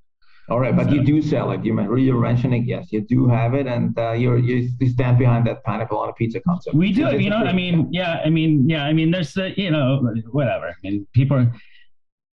All 0.49 0.59
right, 0.59 0.75
but 0.75 0.87
so, 0.87 0.93
you 0.95 1.03
do 1.03 1.21
sell 1.21 1.51
it. 1.51 1.63
You 1.63 1.73
you're 1.97 2.19
mentioning 2.19 2.65
yes, 2.65 2.91
you 2.91 3.01
do 3.01 3.27
have 3.27 3.53
it, 3.53 3.67
and 3.67 3.97
uh, 3.97 4.11
you're 4.11 4.37
you 4.37 4.69
stand 4.87 5.17
behind 5.17 5.45
that 5.47 5.63
pineapple 5.63 5.97
on 5.97 6.09
a 6.09 6.13
pizza 6.13 6.39
concept. 6.41 6.75
We 6.75 6.93
do. 6.93 7.17
You 7.17 7.29
know, 7.29 7.37
I 7.37 7.53
mean, 7.53 7.87
yeah, 7.91 8.21
I 8.25 8.29
mean, 8.29 8.69
yeah, 8.69 8.83
I 8.83 8.93
mean, 8.93 9.11
there's 9.11 9.33
the, 9.33 9.53
you 9.57 9.71
know, 9.71 9.89
whatever. 10.31 10.67
I 10.67 10.75
mean, 10.83 11.07
people 11.13 11.37
are, 11.37 11.51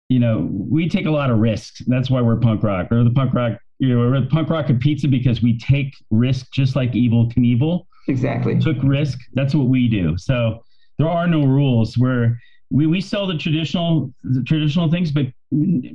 you 0.09 0.19
know, 0.19 0.47
we 0.51 0.87
take 0.87 1.05
a 1.05 1.11
lot 1.11 1.29
of 1.29 1.39
risks. 1.39 1.81
That's 1.87 2.09
why 2.09 2.21
we're 2.21 2.37
punk 2.37 2.63
rock. 2.63 2.87
We're 2.89 3.03
the 3.03 3.11
punk 3.11 3.33
rock. 3.33 3.59
You 3.79 3.89
know, 3.89 3.99
we're 3.99 4.21
the 4.21 4.27
punk 4.27 4.49
rock 4.49 4.69
of 4.69 4.79
pizza 4.79 5.07
because 5.07 5.41
we 5.41 5.57
take 5.57 5.93
risk, 6.09 6.51
just 6.51 6.75
like 6.75 6.93
Evel 6.93 7.31
Knievel. 7.33 7.85
Exactly. 8.07 8.57
Took 8.59 8.77
risk. 8.83 9.19
That's 9.33 9.53
what 9.53 9.67
we 9.67 9.87
do. 9.87 10.17
So 10.17 10.63
there 10.97 11.09
are 11.09 11.27
no 11.27 11.45
rules. 11.45 11.97
We're 11.97 12.37
we, 12.69 12.87
we 12.87 13.01
sell 13.01 13.27
the 13.27 13.37
traditional 13.37 14.13
the 14.23 14.43
traditional 14.43 14.89
things, 14.89 15.11
but 15.11 15.27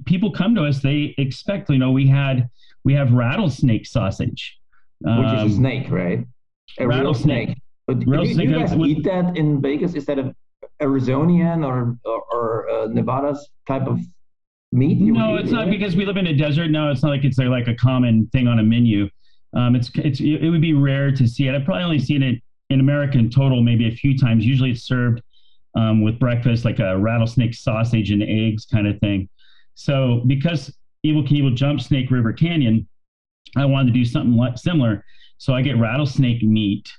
people 0.05 0.31
come 0.31 0.55
to 0.55 0.65
us. 0.65 0.81
They 0.81 1.15
expect. 1.19 1.71
You 1.71 1.79
know, 1.79 1.91
we 1.91 2.07
had 2.07 2.49
we 2.85 2.93
have 2.95 3.13
rattlesnake 3.13 3.87
sausage, 3.87 4.59
which 5.01 5.11
um, 5.11 5.25
is 5.25 5.33
a 5.33 5.45
um, 5.45 5.53
snake, 5.53 5.91
right? 5.91 6.27
A 6.79 6.87
rattlesnake. 6.87 7.49
Real 7.49 7.55
snake. 7.55 7.63
But 7.87 8.07
rattlesnake 8.07 8.49
you, 8.49 8.59
you 8.59 8.67
guys 8.67 8.77
eat 8.77 9.05
that 9.05 9.37
in 9.37 9.61
Vegas? 9.61 9.95
Is 9.95 10.07
that 10.07 10.19
a 10.19 10.35
Arizonian 10.83 11.65
or 11.65 11.97
or, 12.05 12.23
or 12.33 12.71
uh, 12.71 12.87
Nevada's 12.89 13.49
type 13.67 13.87
of 13.87 14.01
meat? 14.73 14.99
No, 15.01 15.37
it's 15.37 15.51
not 15.51 15.71
because 15.71 15.97
we 15.97 16.05
live 16.05 16.17
in 16.17 16.27
a 16.27 16.35
desert. 16.35 16.69
No, 16.69 16.91
it's 16.91 17.03
not 17.03 17.11
like 17.11 17.25
it's 17.25 17.39
like 17.39 17.69
a 17.69 17.75
common 17.75 18.29
thing 18.33 18.49
on 18.49 18.59
a 18.59 18.63
menu. 18.63 19.09
Um, 19.55 19.77
it's 19.77 19.91
it's 19.97 20.21
it 20.21 20.49
would 20.49 20.63
be 20.63 20.73
rare 20.73 21.13
to 21.13 21.29
see 21.29 21.47
it. 21.47 21.55
I've 21.55 21.65
probably 21.65 21.85
only 21.85 21.99
seen 21.99 22.23
it 22.23 22.43
in 22.71 22.81
America 22.81 23.19
in 23.19 23.31
total 23.31 23.63
maybe 23.63 23.87
a 23.89 23.93
few 23.93 24.17
times. 24.17 24.45
Usually 24.45 24.71
it's 24.71 24.85
served 24.85 25.23
um, 25.77 26.03
with 26.03 26.19
breakfast, 26.19 26.65
like 26.65 26.79
a 26.79 26.99
rattlesnake 26.99 27.55
sausage 27.55 28.11
and 28.11 28.23
eggs 28.23 28.67
kind 28.67 28.87
of 28.87 28.99
thing. 29.01 29.29
So 29.75 30.23
because 30.27 30.75
Evel 31.07 31.27
Knievel 31.29 31.55
jump 31.55 31.81
Snake 31.81 32.11
River 32.11 32.33
Canyon, 32.33 32.89
I 33.57 33.65
wanted 33.67 33.93
to 33.93 33.99
do 33.99 34.05
something 34.05 34.37
like 34.37 34.59
similar. 34.59 35.05
So 35.39 35.55
I 35.55 35.63
get 35.63 35.79
rattlesnake 35.79 36.43
meat. 36.43 36.91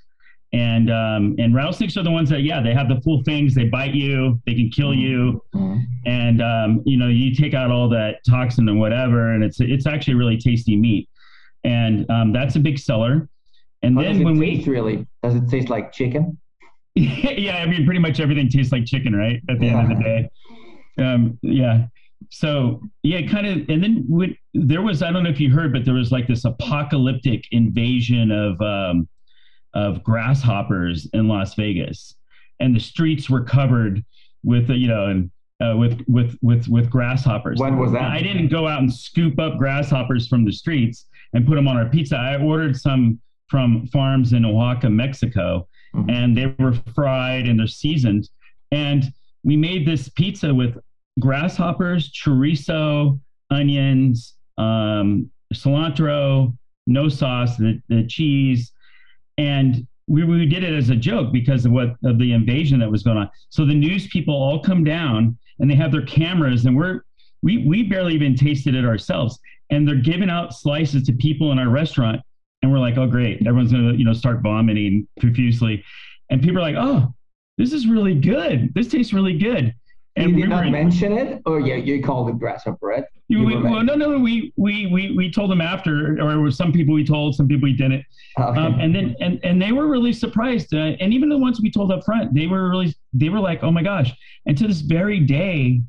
And 0.54 0.88
um, 0.88 1.34
and 1.38 1.52
rattlesnakes 1.52 1.96
are 1.96 2.04
the 2.04 2.12
ones 2.12 2.30
that 2.30 2.42
yeah 2.42 2.62
they 2.62 2.72
have 2.72 2.88
the 2.88 3.00
full 3.00 3.24
fangs 3.24 3.56
they 3.56 3.64
bite 3.64 3.92
you 3.92 4.40
they 4.46 4.54
can 4.54 4.70
kill 4.70 4.94
you 4.94 5.42
mm-hmm. 5.52 5.80
and 6.06 6.40
um, 6.40 6.80
you 6.86 6.96
know 6.96 7.08
you 7.08 7.34
take 7.34 7.54
out 7.54 7.72
all 7.72 7.88
that 7.88 8.18
toxin 8.24 8.68
and 8.68 8.78
whatever 8.78 9.32
and 9.32 9.42
it's 9.42 9.58
it's 9.58 9.84
actually 9.84 10.14
really 10.14 10.36
tasty 10.36 10.76
meat 10.76 11.08
and 11.64 12.08
um, 12.10 12.32
that's 12.32 12.56
a 12.56 12.60
big 12.60 12.78
seller. 12.78 13.28
And 13.82 13.96
How 13.96 14.02
then 14.02 14.22
when 14.22 14.38
we 14.38 14.62
really 14.66 15.06
does 15.22 15.34
it 15.34 15.48
taste 15.48 15.68
like 15.68 15.92
chicken? 15.92 16.38
yeah, 16.94 17.56
I 17.56 17.66
mean, 17.66 17.84
pretty 17.84 18.00
much 18.00 18.20
everything 18.20 18.48
tastes 18.48 18.70
like 18.70 18.84
chicken, 18.84 19.16
right? 19.16 19.40
At 19.48 19.58
the 19.58 19.66
yeah. 19.66 19.78
end 19.78 19.92
of 19.92 19.98
the 19.98 20.04
day. 20.04 20.30
Um, 20.98 21.38
yeah. 21.42 21.86
So 22.30 22.80
yeah, 23.02 23.26
kind 23.26 23.46
of, 23.46 23.68
and 23.68 23.82
then 23.82 24.04
when, 24.08 24.36
there 24.54 24.80
was, 24.80 25.02
I 25.02 25.10
don't 25.10 25.24
know 25.24 25.30
if 25.30 25.40
you 25.40 25.50
heard, 25.50 25.72
but 25.72 25.84
there 25.84 25.94
was 25.94 26.12
like 26.12 26.26
this 26.28 26.44
apocalyptic 26.44 27.44
invasion 27.50 28.30
of 28.30 28.60
um, 28.60 29.08
of 29.74 30.02
grasshoppers 30.02 31.08
in 31.12 31.28
Las 31.28 31.54
Vegas, 31.54 32.14
and 32.60 32.74
the 32.74 32.80
streets 32.80 33.28
were 33.28 33.42
covered 33.42 34.04
with, 34.42 34.70
you 34.70 34.88
know, 34.88 35.06
and 35.06 35.30
uh, 35.60 35.76
with 35.76 36.02
with 36.08 36.36
with 36.42 36.68
with 36.68 36.90
grasshoppers. 36.90 37.58
When 37.58 37.78
was 37.78 37.92
that? 37.92 38.02
I 38.02 38.22
didn't 38.22 38.48
go 38.48 38.66
out 38.66 38.80
and 38.80 38.92
scoop 38.92 39.38
up 39.38 39.58
grasshoppers 39.58 40.26
from 40.28 40.44
the 40.44 40.52
streets 40.52 41.06
and 41.32 41.46
put 41.46 41.54
them 41.54 41.68
on 41.68 41.76
our 41.76 41.88
pizza. 41.88 42.16
I 42.16 42.42
ordered 42.42 42.76
some 42.76 43.20
from 43.48 43.86
farms 43.88 44.32
in 44.32 44.44
Oaxaca, 44.44 44.90
Mexico, 44.90 45.68
mm-hmm. 45.94 46.10
and 46.10 46.36
they 46.36 46.54
were 46.58 46.74
fried 46.94 47.46
and 47.46 47.58
they're 47.58 47.66
seasoned. 47.66 48.28
And 48.72 49.12
we 49.44 49.56
made 49.56 49.86
this 49.86 50.08
pizza 50.08 50.52
with 50.52 50.76
grasshoppers, 51.20 52.10
chorizo, 52.10 53.20
onions, 53.50 54.34
um, 54.58 55.30
cilantro, 55.52 56.56
no 56.86 57.08
sauce, 57.08 57.56
the, 57.56 57.80
the 57.88 58.06
cheese, 58.06 58.72
and 59.38 59.86
we, 60.06 60.24
we 60.24 60.46
did 60.46 60.62
it 60.62 60.74
as 60.74 60.90
a 60.90 60.96
joke 60.96 61.32
because 61.32 61.64
of 61.64 61.72
what 61.72 61.96
of 62.04 62.18
the 62.18 62.32
invasion 62.32 62.78
that 62.80 62.90
was 62.90 63.02
going 63.02 63.16
on. 63.16 63.30
So 63.48 63.64
the 63.64 63.74
news 63.74 64.06
people 64.08 64.34
all 64.34 64.62
come 64.62 64.84
down 64.84 65.38
and 65.58 65.70
they 65.70 65.74
have 65.74 65.92
their 65.92 66.04
cameras, 66.04 66.66
and 66.66 66.76
we're 66.76 67.00
we 67.42 67.66
we 67.66 67.82
barely 67.84 68.14
even 68.14 68.34
tasted 68.34 68.74
it 68.74 68.84
ourselves, 68.84 69.38
and 69.70 69.86
they're 69.86 69.96
giving 69.96 70.30
out 70.30 70.54
slices 70.54 71.04
to 71.04 71.12
people 71.12 71.52
in 71.52 71.58
our 71.58 71.68
restaurant 71.68 72.20
and 72.64 72.72
we're 72.72 72.78
like, 72.78 72.96
oh 72.96 73.06
great, 73.06 73.46
everyone's 73.46 73.72
gonna 73.72 73.92
you 73.92 74.04
know 74.04 74.14
start 74.14 74.40
vomiting 74.40 75.06
profusely, 75.20 75.84
and 76.30 76.42
people 76.42 76.58
are 76.58 76.62
like, 76.62 76.76
oh, 76.76 77.14
this 77.58 77.72
is 77.72 77.86
really 77.86 78.14
good. 78.14 78.72
This 78.74 78.88
tastes 78.88 79.12
really 79.12 79.36
good. 79.36 79.74
And 80.16 80.30
you 80.30 80.36
did 80.36 80.42
we 80.42 80.48
not 80.48 80.70
mention 80.70 81.12
it, 81.12 81.42
or 81.44 81.58
yeah, 81.60 81.74
you 81.74 82.02
called 82.02 82.28
it 82.28 82.38
grasshopper, 82.38 82.86
right? 82.86 83.04
You 83.26 83.44
we, 83.44 83.56
well, 83.56 83.82
no, 83.82 83.94
no, 83.94 84.18
we 84.18 84.52
we 84.56 84.86
we 84.86 85.12
we 85.16 85.30
told 85.30 85.50
them 85.50 85.60
after, 85.60 86.20
or 86.20 86.50
some 86.52 86.72
people 86.72 86.94
we 86.94 87.04
told, 87.04 87.34
some 87.34 87.48
people 87.48 87.64
we 87.64 87.72
didn't, 87.72 88.04
okay. 88.38 88.60
um, 88.60 88.78
and 88.78 88.94
then 88.94 89.16
and 89.20 89.40
and 89.42 89.60
they 89.60 89.72
were 89.72 89.88
really 89.88 90.12
surprised, 90.12 90.72
uh, 90.72 90.92
and 91.00 91.12
even 91.12 91.28
the 91.28 91.38
ones 91.38 91.60
we 91.60 91.70
told 91.70 91.90
up 91.90 92.04
front, 92.04 92.32
they 92.32 92.46
were 92.46 92.70
really 92.70 92.94
they 93.12 93.28
were 93.28 93.40
like, 93.40 93.64
oh 93.64 93.72
my 93.72 93.82
gosh, 93.82 94.12
and 94.46 94.56
to 94.56 94.68
this 94.68 94.82
very 94.82 95.18
day, 95.18 95.80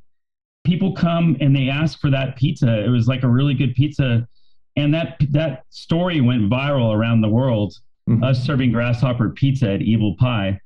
people 0.63 0.93
come 0.93 1.37
and 1.39 1.55
they 1.55 1.69
ask 1.69 1.99
for 1.99 2.09
that 2.09 2.35
pizza. 2.35 2.83
It 2.83 2.89
was 2.89 3.07
like 3.07 3.21
a 3.21 3.29
really 3.29 3.53
good 3.53 3.75
pizza 3.75 4.27
and 4.75 4.93
that 4.93 5.17
that 5.31 5.63
story 5.69 6.21
went 6.21 6.49
viral 6.49 6.93
around 6.93 7.21
the 7.21 7.29
world. 7.29 7.75
Mm-hmm. 8.09 8.23
Us 8.23 8.43
serving 8.43 8.71
grasshopper 8.71 9.29
pizza 9.29 9.71
at 9.71 9.81
Evil 9.81 10.15
Pie, 10.17 10.59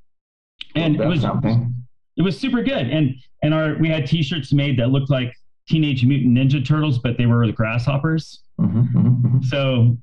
and 0.76 0.98
well, 0.98 1.08
it 1.08 1.12
was 1.12 1.22
something. 1.22 1.74
It 2.19 2.21
was 2.21 2.38
super 2.38 2.62
good, 2.62 2.89
and 2.89 3.15
and 3.41 3.53
our 3.53 3.75
we 3.79 3.89
had 3.89 4.05
T-shirts 4.05 4.53
made 4.53 4.77
that 4.77 4.89
looked 4.89 5.10
like 5.10 5.34
Teenage 5.69 6.05
Mutant 6.05 6.38
Ninja 6.38 6.63
Turtles, 6.63 6.99
but 6.99 7.17
they 7.17 7.25
were 7.25 7.47
the 7.47 7.53
grasshoppers. 7.53 8.43
Mm-hmm, 8.60 8.79
mm-hmm, 8.79 9.08
mm-hmm. 9.08 9.41
So, 9.43 9.97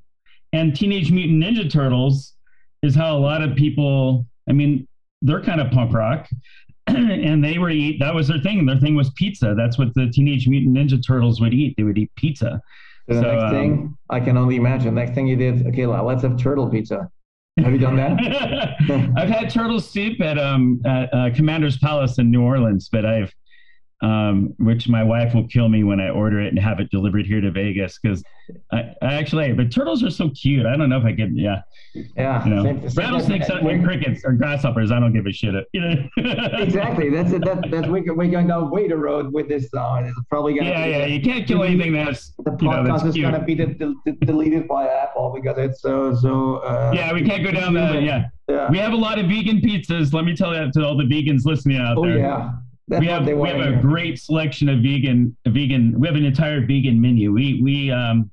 and 0.51 0.75
Teenage 0.75 1.11
Mutant 1.11 1.43
Ninja 1.43 1.71
Turtles 1.71 2.33
is 2.81 2.95
how 2.95 3.15
a 3.15 3.19
lot 3.19 3.43
of 3.43 3.55
people. 3.55 4.25
I 4.49 4.53
mean, 4.53 4.87
they're 5.21 5.43
kind 5.43 5.61
of 5.61 5.71
punk 5.71 5.93
rock, 5.93 6.27
and 6.87 7.43
they 7.43 7.59
were 7.59 7.69
eat. 7.69 7.99
That 7.99 8.15
was 8.15 8.29
their 8.29 8.39
thing. 8.39 8.65
Their 8.65 8.77
thing 8.77 8.95
was 8.95 9.11
pizza. 9.11 9.53
That's 9.55 9.77
what 9.77 9.93
the 9.93 10.09
Teenage 10.11 10.47
Mutant 10.47 10.75
Ninja 10.75 11.05
Turtles 11.05 11.39
would 11.39 11.53
eat. 11.53 11.75
They 11.77 11.83
would 11.83 11.99
eat 11.99 12.11
pizza. 12.15 12.61
So 13.09 13.15
the 13.15 13.21
so, 13.21 13.27
next 13.27 13.43
um, 13.43 13.51
thing, 13.51 13.97
I 14.09 14.19
can 14.19 14.37
only 14.37 14.55
imagine. 14.55 14.95
Next 14.95 15.13
thing 15.13 15.27
you 15.27 15.35
did, 15.35 15.67
okay, 15.67 15.85
let's 15.85 16.23
have 16.23 16.37
turtle 16.37 16.67
pizza. 16.67 17.09
Have 17.57 17.73
you 17.73 17.79
done 17.79 17.95
that? 17.95 18.75
I've 19.17 19.29
had 19.29 19.49
turtle 19.49 19.79
soup 19.79 20.21
at 20.21 20.37
um 20.37 20.81
at 20.85 21.13
uh, 21.13 21.29
Commander's 21.33 21.77
Palace 21.77 22.19
in 22.19 22.29
New 22.29 22.41
Orleans, 22.41 22.89
but 22.91 23.05
I've 23.05 23.33
um, 24.01 24.53
which 24.59 24.87
my 24.87 25.03
wife 25.03 25.33
will 25.33 25.47
kill 25.47 25.69
me 25.69 25.83
when 25.83 25.99
I 25.99 26.09
order 26.09 26.39
it 26.39 26.49
and 26.49 26.59
have 26.59 26.79
it 26.79 26.91
delivered 26.91 27.25
here 27.25 27.41
to 27.41 27.49
Vegas 27.49 27.97
because 27.99 28.23
I, 28.71 28.93
I, 29.01 29.13
actually, 29.15 29.51
but 29.53 29.71
turtles 29.71 30.03
are 30.03 30.11
so 30.11 30.29
cute. 30.29 30.67
I 30.67 30.77
don't 30.77 30.89
know 30.89 30.99
if 30.99 31.03
I 31.03 31.15
can, 31.15 31.35
yeah. 31.35 31.61
Yeah. 32.15 32.45
You 32.45 32.53
know, 32.53 32.63
same, 32.63 32.89
same 32.89 33.03
rattlesnakes 33.03 33.49
and 33.49 33.83
crickets 33.83 34.23
or 34.23 34.33
grasshoppers, 34.33 34.91
I 34.91 34.99
don't 34.99 35.13
give 35.13 35.25
a 35.25 35.31
shit. 35.31 35.55
You 35.73 35.81
know? 36.17 36.49
exactly. 36.53 37.09
That's 37.09 37.31
it. 37.31 37.43
That, 37.43 37.71
that's 37.71 37.87
we, 37.87 38.01
we're 38.01 38.27
going 38.27 38.47
down 38.47 38.69
the 38.69 38.95
road 38.95 39.33
with 39.33 39.49
this 39.49 39.71
song. 39.71 40.05
It's 40.05 40.15
probably 40.29 40.59
to 40.59 40.63
Yeah, 40.63 40.85
yeah. 40.85 41.05
You 41.07 41.21
can't 41.21 41.47
kill 41.47 41.63
anything 41.63 41.93
that's, 41.93 42.33
the 42.37 42.51
podcast 42.51 43.15
you 43.15 43.23
know, 43.23 43.29
is 43.29 43.31
going 43.31 43.33
to 43.33 43.39
be 43.39 43.55
de- 43.55 43.73
de- 43.73 44.25
deleted 44.25 44.67
by 44.67 44.87
Apple 44.87 45.33
because 45.35 45.57
it's 45.57 45.81
so, 45.81 46.13
so. 46.13 46.57
Uh, 46.57 46.91
yeah, 46.93 47.11
we 47.13 47.23
can't 47.23 47.43
go 47.43 47.51
down 47.51 47.73
that. 47.73 48.03
yeah. 48.03 48.25
yeah. 48.47 48.69
We 48.69 48.77
have 48.77 48.93
a 48.93 48.97
lot 48.97 49.17
of 49.17 49.25
vegan 49.25 49.59
pizzas. 49.59 50.13
Let 50.13 50.23
me 50.23 50.35
tell 50.35 50.55
you 50.55 50.71
to 50.71 50.85
all 50.85 50.95
the 50.95 51.03
vegans 51.03 51.45
listening 51.45 51.77
out 51.79 51.97
oh, 51.97 52.03
there. 52.05 52.13
Oh, 52.13 52.17
yeah. 52.17 52.51
That's 52.87 53.01
we 53.01 53.07
have 53.07 53.25
we 53.25 53.49
have 53.49 53.59
a 53.59 53.81
great 53.81 54.19
selection 54.19 54.69
of 54.69 54.79
vegan 54.79 55.35
vegan. 55.45 55.99
We 55.99 56.07
have 56.07 56.15
an 56.15 56.25
entire 56.25 56.65
vegan 56.65 57.01
menu. 57.01 57.33
We 57.33 57.61
we 57.61 57.91
um 57.91 58.31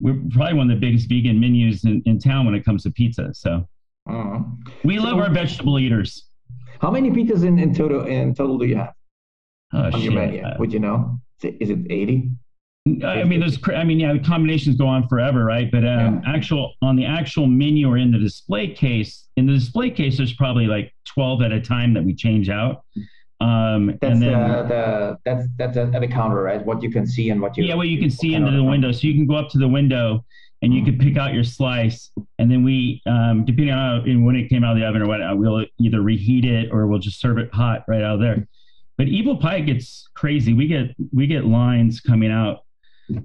we're 0.00 0.20
probably 0.30 0.54
one 0.54 0.70
of 0.70 0.78
the 0.78 0.86
biggest 0.86 1.08
vegan 1.08 1.40
menus 1.40 1.84
in, 1.84 2.02
in 2.06 2.18
town 2.18 2.46
when 2.46 2.54
it 2.54 2.64
comes 2.64 2.82
to 2.84 2.90
pizza. 2.90 3.32
So 3.34 3.66
uh, 4.08 4.40
we 4.84 4.98
love 4.98 5.18
our 5.18 5.30
vegetable 5.30 5.78
eaters. 5.78 6.28
How 6.80 6.90
many 6.90 7.10
pizzas 7.10 7.44
in, 7.44 7.58
in 7.58 7.74
total 7.74 8.06
in 8.06 8.34
total 8.34 8.58
do 8.58 8.66
you 8.66 8.76
have 8.76 8.92
oh, 9.72 9.84
on 9.84 9.92
shit. 9.92 10.02
your 10.02 10.12
menu? 10.12 10.42
Uh, 10.42 10.56
Would 10.58 10.72
you 10.72 10.78
know? 10.78 11.18
Is 11.42 11.70
it 11.70 11.78
eighty? 11.90 12.30
I 13.04 13.24
mean, 13.24 13.40
there's, 13.40 13.58
I 13.74 13.82
mean, 13.82 13.98
yeah, 13.98 14.16
combinations 14.18 14.76
go 14.76 14.86
on 14.86 15.08
forever, 15.08 15.44
right? 15.44 15.68
But 15.68 15.84
um, 15.84 16.22
yeah. 16.24 16.34
actual 16.34 16.74
on 16.82 16.94
the 16.94 17.04
actual 17.04 17.48
menu 17.48 17.88
or 17.88 17.98
in 17.98 18.12
the 18.12 18.18
display 18.18 18.72
case, 18.72 19.26
in 19.36 19.46
the 19.46 19.54
display 19.54 19.90
case, 19.90 20.18
there's 20.18 20.34
probably 20.34 20.66
like 20.66 20.94
12 21.06 21.42
at 21.42 21.52
a 21.52 21.60
time 21.60 21.94
that 21.94 22.04
we 22.04 22.14
change 22.14 22.48
out. 22.48 22.84
Um, 23.40 23.98
that's 24.00 24.18
then, 24.18 24.20
the, 24.20 24.64
the 24.68 25.18
that's 25.24 25.46
that's 25.58 25.76
at 25.76 26.00
the 26.00 26.08
counter, 26.08 26.42
right? 26.42 26.64
What 26.64 26.82
you 26.82 26.90
can 26.90 27.06
see 27.06 27.30
and 27.30 27.40
what 27.40 27.56
you 27.56 27.64
yeah, 27.64 27.74
what 27.74 27.88
you 27.88 28.00
can 28.00 28.10
see 28.10 28.34
into 28.34 28.50
the 28.50 28.64
window. 28.64 28.92
So 28.92 29.06
you 29.06 29.14
can 29.14 29.26
go 29.26 29.34
up 29.34 29.50
to 29.50 29.58
the 29.58 29.68
window 29.68 30.24
and 30.62 30.72
you 30.72 30.82
can 30.82 30.96
pick 30.98 31.18
out 31.18 31.34
your 31.34 31.44
slice, 31.44 32.10
and 32.38 32.50
then 32.50 32.64
we, 32.64 33.02
um, 33.06 33.44
depending 33.44 33.74
on 33.74 34.24
when 34.24 34.36
it 34.36 34.48
came 34.48 34.64
out 34.64 34.72
of 34.72 34.78
the 34.78 34.86
oven 34.86 35.02
or 35.02 35.06
what, 35.06 35.20
uh, 35.20 35.34
we'll 35.34 35.66
either 35.78 36.00
reheat 36.00 36.46
it 36.46 36.70
or 36.72 36.86
we'll 36.86 36.98
just 36.98 37.20
serve 37.20 37.36
it 37.36 37.52
hot 37.52 37.84
right 37.86 38.02
out 38.02 38.14
of 38.14 38.20
there. 38.20 38.48
But 38.96 39.08
Evil 39.08 39.36
Pie 39.36 39.60
gets 39.60 40.08
crazy. 40.14 40.54
We 40.54 40.66
get 40.66 40.96
we 41.12 41.26
get 41.26 41.44
lines 41.44 42.00
coming 42.00 42.32
out, 42.32 42.60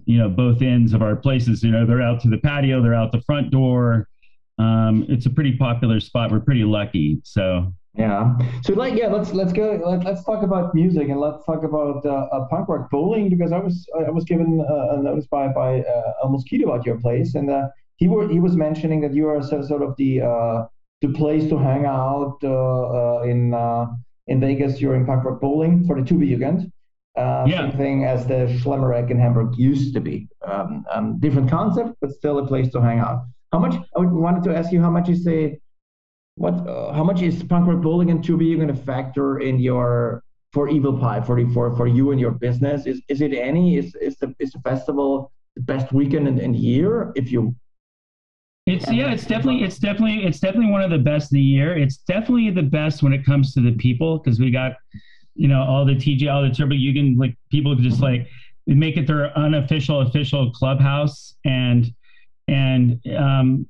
you 0.04 0.18
know, 0.18 0.28
both 0.28 0.62
ends 0.62 0.94
of 0.94 1.02
our 1.02 1.16
places. 1.16 1.64
You 1.64 1.72
know, 1.72 1.86
they're 1.86 2.02
out 2.02 2.20
to 2.22 2.30
the 2.30 2.38
patio, 2.38 2.82
they're 2.82 2.96
out 2.96 3.14
the 3.14 3.22
front 3.22 3.50
door. 3.52 4.10
Um, 4.58 5.06
it's 5.08 5.26
a 5.26 5.30
pretty 5.30 5.56
popular 5.58 6.02
spot. 6.02 6.32
We're 6.32 6.42
pretty 6.42 6.66
lucky. 6.66 7.20
So 7.24 7.74
yeah. 7.96 8.38
So 8.64 8.74
like, 8.74 8.96
yeah, 8.96 9.08
let's 9.08 9.34
let's 9.34 9.52
go. 9.52 9.82
Let, 9.86 10.06
us 10.08 10.24
talk 10.24 10.44
about 10.44 10.74
music 10.74 11.10
and 11.10 11.20
let's 11.20 11.46
talk 11.46 11.64
about 11.64 12.06
uh, 12.06 12.28
uh, 12.32 12.48
punk 12.48 12.70
rock 12.70 12.90
bowling 12.90 13.30
because 13.30 13.52
I 13.52 13.60
was 13.60 13.86
I 14.08 14.10
was 14.10 14.24
given 14.24 14.66
uh, 14.68 14.96
a 14.96 15.04
notice 15.04 15.28
by 15.28 15.50
by 15.50 15.82
uh, 15.82 16.24
El 16.24 16.30
Mosquito 16.30 16.70
about 16.70 16.86
your 16.86 17.00
place 17.00 17.36
and 17.36 17.50
uh, 17.50 17.68
he 17.98 18.08
were 18.08 18.28
he 18.28 18.40
was 18.40 18.56
mentioning 18.56 19.00
that 19.02 19.14
you 19.14 19.28
are 19.28 19.42
sort 19.44 19.82
of 19.82 19.96
the 19.98 20.22
uh, 20.22 20.66
the 21.02 21.10
place 21.10 21.50
to 21.50 21.58
hang 21.58 21.86
out 21.86 22.38
uh, 22.44 22.50
uh, 22.50 23.22
in 23.24 23.54
uh, 23.54 23.88
in 24.28 24.40
Vegas 24.40 24.80
during 24.80 25.06
punk 25.06 25.24
rock 25.24 25.42
bowling 25.42 25.86
for 25.86 26.00
the 26.00 26.06
two 26.06 26.18
weekend. 26.18 26.72
Uh, 27.18 27.44
yeah. 27.46 27.70
Same 27.70 27.78
thing 27.78 28.06
as 28.06 28.26
the 28.26 28.48
Schlemmerek 28.62 29.12
in 29.12 29.20
Hamburg 29.20 29.58
used 29.58 29.94
to 29.96 30.00
be. 30.00 30.30
Um, 30.48 30.86
um, 30.92 31.20
different 31.20 31.50
concept, 31.50 31.96
but 32.00 32.12
still 32.12 32.40
a 32.40 32.48
place 32.48 32.72
to 32.72 32.82
hang 32.82 33.00
out. 33.00 33.26
How 33.52 33.60
much? 33.60 33.76
I 33.98 34.00
wanted 34.00 34.44
to 34.46 34.56
ask 34.56 34.72
you 34.72 34.82
how 34.82 34.90
much 34.90 35.10
is 35.10 35.24
the 35.26 35.58
what 36.36 36.68
uh, 36.68 36.94
how 36.94 37.04
much 37.04 37.22
is 37.22 37.44
punk 37.44 37.68
rock 37.68 37.82
bowling 37.82 38.10
and 38.10 38.24
tuba 38.24 38.56
going 38.56 38.68
to 38.68 38.76
factor 38.76 39.40
in 39.40 39.60
your 39.60 40.24
for 40.54 40.70
evil 40.70 40.98
pie 40.98 41.22
for 41.22 41.46
for 41.50 41.76
for 41.76 41.88
you 41.88 42.12
and 42.12 42.20
your 42.20 42.32
business? 42.32 42.86
Is 42.86 43.02
is 43.08 43.22
it 43.22 43.34
any? 43.34 43.78
Is 43.78 43.96
is 43.96 44.18
the 44.18 44.34
is 44.40 44.52
the 44.52 44.60
festival 44.60 45.32
the 45.56 45.62
best 45.62 45.92
weekend 45.92 46.28
in, 46.28 46.40
in 46.40 46.54
the 46.54 46.58
year 46.58 47.12
if 47.16 47.32
you 47.32 47.54
it's 48.68 48.92
yeah 48.92 49.12
it's 49.12 49.26
definitely 49.26 49.64
it's 49.64 49.80
definitely 49.80 50.24
it's 50.24 50.40
definitely 50.40 50.72
one 50.72 50.82
of 50.82 50.92
the 50.92 50.98
best 50.98 51.26
of 51.26 51.32
the 51.32 51.42
year. 51.42 51.76
It's 51.76 51.98
definitely 51.98 52.52
the 52.52 52.62
best 52.62 53.02
when 53.02 53.12
it 53.12 53.26
comes 53.26 53.54
to 53.54 53.62
the 53.62 53.72
people 53.74 54.20
because 54.20 54.40
we 54.40 54.52
got 54.52 54.74
you 55.34 55.48
know 55.48 55.62
all 55.64 55.84
the 55.86 55.96
tj 55.96 56.32
all 56.32 56.44
the 56.44 56.52
turbo 56.52 56.76
you 56.76 56.94
can 56.94 57.18
like 57.18 57.36
people 57.50 57.74
just 57.76 58.02
like 58.02 58.28
make 58.68 58.98
it 58.98 59.08
their 59.08 59.36
unofficial 59.38 60.02
official 60.02 60.52
clubhouse. 60.52 61.36
And 61.44 61.92
and 62.48 63.00
um 63.18 63.68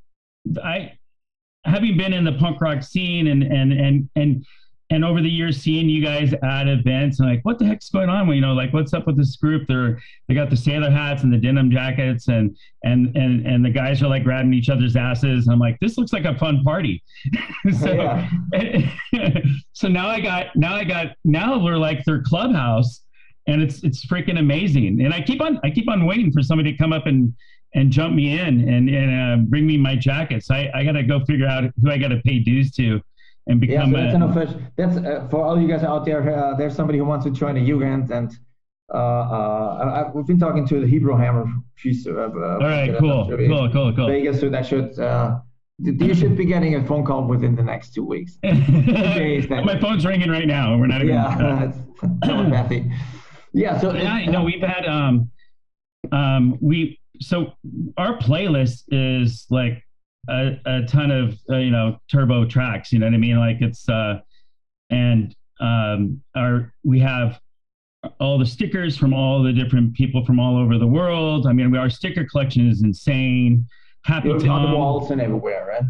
i 0.63 0.91
having 1.65 1.97
been 1.97 2.13
in 2.13 2.24
the 2.24 2.34
punk 2.34 2.62
rock 2.62 2.84
scene 2.84 3.28
and 3.28 3.43
and 3.43 3.71
and 3.74 4.10
and 4.15 4.45
and 4.91 5.06
over 5.06 5.21
the 5.21 5.30
years 5.30 5.62
seeing 5.62 5.88
you 5.88 6.04
guys 6.04 6.34
at 6.43 6.67
events 6.67 7.19
and 7.19 7.30
like 7.30 7.39
what 7.43 7.58
the 7.58 7.65
heck's 7.65 7.89
going 7.89 8.10
on? 8.10 8.28
You 8.30 8.41
know 8.41 8.54
like 8.54 8.74
what's 8.74 8.93
up 8.93 9.08
with 9.08 9.15
this 9.15 9.38
group? 9.38 9.67
They're 9.67 10.00
they 10.28 10.36
got 10.36 10.50
the 10.50 10.58
sailor 10.58 10.91
hats 10.91 11.24
and 11.24 11.32
the 11.32 11.38
denim 11.38 11.71
jackets 11.71 12.28
and 12.28 12.56
and 12.84 13.15
and 13.15 13.45
and 13.45 13.63
the 13.63 13.69
guys 13.69 14.02
are 14.04 14.08
like 14.08 14.24
grabbing 14.24 14.54
each 14.54 14.69
other's 14.69 14.95
asses. 14.95 15.47
I'm 15.47 15.60
like 15.60 15.80
this 15.80 15.97
looks 15.97 16.12
like 16.12 16.26
a 16.26 16.38
fun 16.38 16.63
party. 16.63 17.02
So 17.80 18.26
so 19.74 19.88
now 19.88 20.08
i 20.08 20.19
got 20.19 20.47
now 20.56 20.76
i 20.76 20.84
got 20.84 21.15
now 21.24 21.63
we're 21.63 21.78
like 21.78 22.04
their 22.06 22.21
clubhouse 22.24 23.02
and 23.47 23.62
it's 23.62 23.84
it's 23.84 24.06
freaking 24.06 24.39
amazing. 24.39 25.02
And 25.02 25.13
i 25.13 25.21
keep 25.21 25.41
on 25.41 25.60
i 25.63 25.69
keep 25.69 25.89
on 25.89 26.06
waiting 26.06 26.32
for 26.32 26.41
somebody 26.41 26.71
to 26.71 26.78
come 26.78 26.91
up 26.91 27.06
and 27.06 27.34
and 27.73 27.91
jump 27.91 28.15
me 28.15 28.39
in 28.39 28.67
and, 28.69 28.89
and 28.89 29.41
uh, 29.41 29.43
bring 29.45 29.65
me 29.65 29.77
my 29.77 29.95
jackets. 29.95 30.51
I, 30.51 30.69
I 30.73 30.84
got 30.84 30.93
to 30.93 31.03
go 31.03 31.23
figure 31.25 31.47
out 31.47 31.63
who 31.81 31.89
I 31.89 31.97
got 31.97 32.10
to 32.10 32.21
pay 32.25 32.39
dues 32.39 32.71
to 32.73 33.01
and 33.47 33.60
become. 33.62 33.91
Yeah, 33.91 33.97
so 33.97 34.03
that's 34.03 34.13
a, 34.13 34.15
an 34.15 34.23
official. 34.23 34.62
That's 34.77 34.97
uh, 34.97 35.27
for 35.29 35.43
all 35.43 35.60
you 35.60 35.67
guys 35.67 35.84
out 35.84 36.05
there. 36.05 36.36
Uh, 36.36 36.55
there's 36.55 36.75
somebody 36.75 36.99
who 36.99 37.05
wants 37.05 37.25
to 37.25 37.31
join 37.31 37.57
a 37.57 37.62
Jugend, 37.62 38.12
and 38.12 38.31
uh, 38.93 38.97
uh, 38.97 40.03
I, 40.07 40.12
we've 40.12 40.25
been 40.25 40.39
talking 40.39 40.67
to 40.67 40.79
the 40.81 40.88
Hebrew 40.88 41.15
Hammer. 41.15 41.45
She's 41.75 42.05
uh, 42.07 42.12
all 42.12 42.60
right. 42.60 42.95
Cool. 42.99 43.27
Cool. 43.27 43.69
Cool. 43.71 43.93
Cool. 43.93 44.07
Vegas, 44.07 44.39
so 44.39 44.49
that 44.49 44.65
should. 44.65 44.93
you 45.79 46.13
should 46.13 46.38
be 46.38 46.45
getting 46.45 46.75
a 46.75 46.86
phone 46.86 47.05
call 47.05 47.25
within 47.25 47.55
the 47.55 47.63
next 47.63 47.93
two 47.93 48.05
weeks. 48.05 48.38
My 48.43 49.79
phone's 49.81 50.05
ringing 50.05 50.29
right 50.29 50.47
now. 50.47 50.77
We're 50.77 50.88
not 50.88 51.01
even. 51.01 51.15
Yeah, 51.15 51.71
telepathy. 52.23 52.91
Yeah. 53.53 53.79
So 53.79 53.93
yeah, 53.93 54.19
you 54.19 54.31
know, 54.31 54.43
we've 54.43 54.62
had 54.62 54.86
um, 54.86 55.31
um, 56.12 56.57
we 56.62 57.01
so 57.19 57.54
our 57.97 58.17
playlist 58.17 58.84
is 58.89 59.45
like 59.50 59.84
a, 60.30 60.60
a 60.65 60.82
ton 60.84 61.12
of 61.12 61.38
uh, 61.50 61.58
you 61.58 61.71
know 61.71 61.97
turbo 62.10 62.45
tracks 62.45 62.91
you 62.91 63.00
know 63.00 63.08
what 63.08 63.13
i 63.13 63.17
mean? 63.17 63.38
Like 63.38 63.58
it's 63.62 63.88
uh 63.89 64.19
and 64.89 65.36
um 65.60 66.21
our 66.36 66.74
we 66.84 67.00
have 67.00 67.39
all 68.19 68.39
the 68.39 68.45
stickers 68.45 68.97
from 68.97 69.13
all 69.13 69.43
the 69.43 69.54
different 69.54 69.93
people 69.93 70.26
from 70.26 70.39
all 70.39 70.58
over 70.58 70.78
the 70.78 70.88
world. 70.88 71.47
I 71.47 71.54
mean 71.54 71.76
our 71.76 71.89
sticker 71.89 72.26
collection 72.26 72.69
is 72.69 72.82
insane. 72.84 73.67
Happy 74.06 74.30
Tom 74.30 74.50
on 74.50 74.71
the 74.71 74.78
walls 74.78 75.12
and 75.12 75.21
everywhere 75.21 75.65
right? 75.67 75.84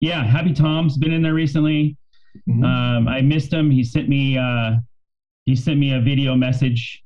Yeah 0.00 0.24
happy 0.24 0.52
tom's 0.52 0.96
been 0.96 1.12
in 1.12 1.22
there 1.22 1.34
recently. 1.34 1.96
Mm-hmm. 2.48 2.64
um 2.64 3.08
i 3.08 3.20
missed 3.20 3.52
him. 3.52 3.70
He 3.70 3.84
sent 3.84 4.08
me 4.08 4.36
uh 4.36 4.76
he 5.46 5.56
sent 5.56 5.78
me 5.78 5.94
a 5.94 6.00
video 6.00 6.34
message 6.34 7.02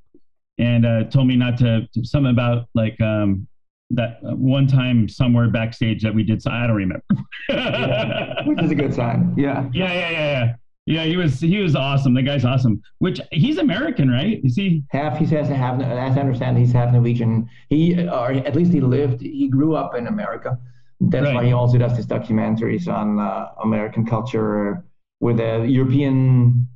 and 0.59 0.87
uh, 0.87 1.05
told 1.05 1.27
me 1.27 1.37
not 1.37 1.59
to 1.59 1.87
something 2.03 2.31
about 2.31 2.69
like 2.75 3.01
um, 3.01 3.47
that 3.93 4.19
one 4.23 4.67
time 4.67 5.09
somewhere 5.09 5.49
backstage 5.49 6.03
that 6.03 6.15
we 6.15 6.23
did. 6.23 6.43
So 6.43 6.51
I 6.51 6.67
don't 6.67 6.77
remember. 6.77 7.05
yeah, 7.49 8.43
which 8.47 8.63
is 8.63 8.71
a 8.71 8.75
good 8.75 8.95
sign. 8.95 9.35
Yeah. 9.37 9.69
Yeah, 9.73 9.93
yeah, 9.93 10.11
yeah, 10.11 10.21
yeah. 10.21 10.55
Yeah, 10.85 11.05
he 11.05 11.17
was 11.17 11.39
he 11.39 11.59
was 11.59 11.77
awesome. 11.77 12.13
The 12.13 12.23
guy's 12.23 12.45
awesome. 12.45 12.83
Which 12.99 13.21
he's 13.31 13.59
American, 13.59 14.11
right? 14.11 14.41
Is 14.43 14.57
he 14.57 14.83
half? 14.91 15.17
He 15.17 15.27
says 15.27 15.47
half. 15.49 15.81
As 15.81 16.17
I 16.17 16.21
understand, 16.21 16.59
he's 16.59 16.73
half 16.73 16.93
Norwegian. 16.93 17.49
He 17.69 18.09
or 18.09 18.33
at 18.33 18.57
least 18.57 18.73
he 18.73 18.81
lived. 18.81 19.21
He 19.21 19.47
grew 19.49 19.77
up 19.77 19.95
in 19.95 20.09
America. 20.09 20.59
That's 21.01 21.25
right. 21.27 21.35
why 21.37 21.45
he 21.45 21.53
also 21.53 21.79
does 21.79 21.97
these 21.97 22.07
documentaries 22.07 22.89
on 22.89 23.21
uh, 23.21 23.51
American 23.63 24.05
culture 24.05 24.85
with 25.21 25.39
a 25.39 25.65
European 25.67 26.67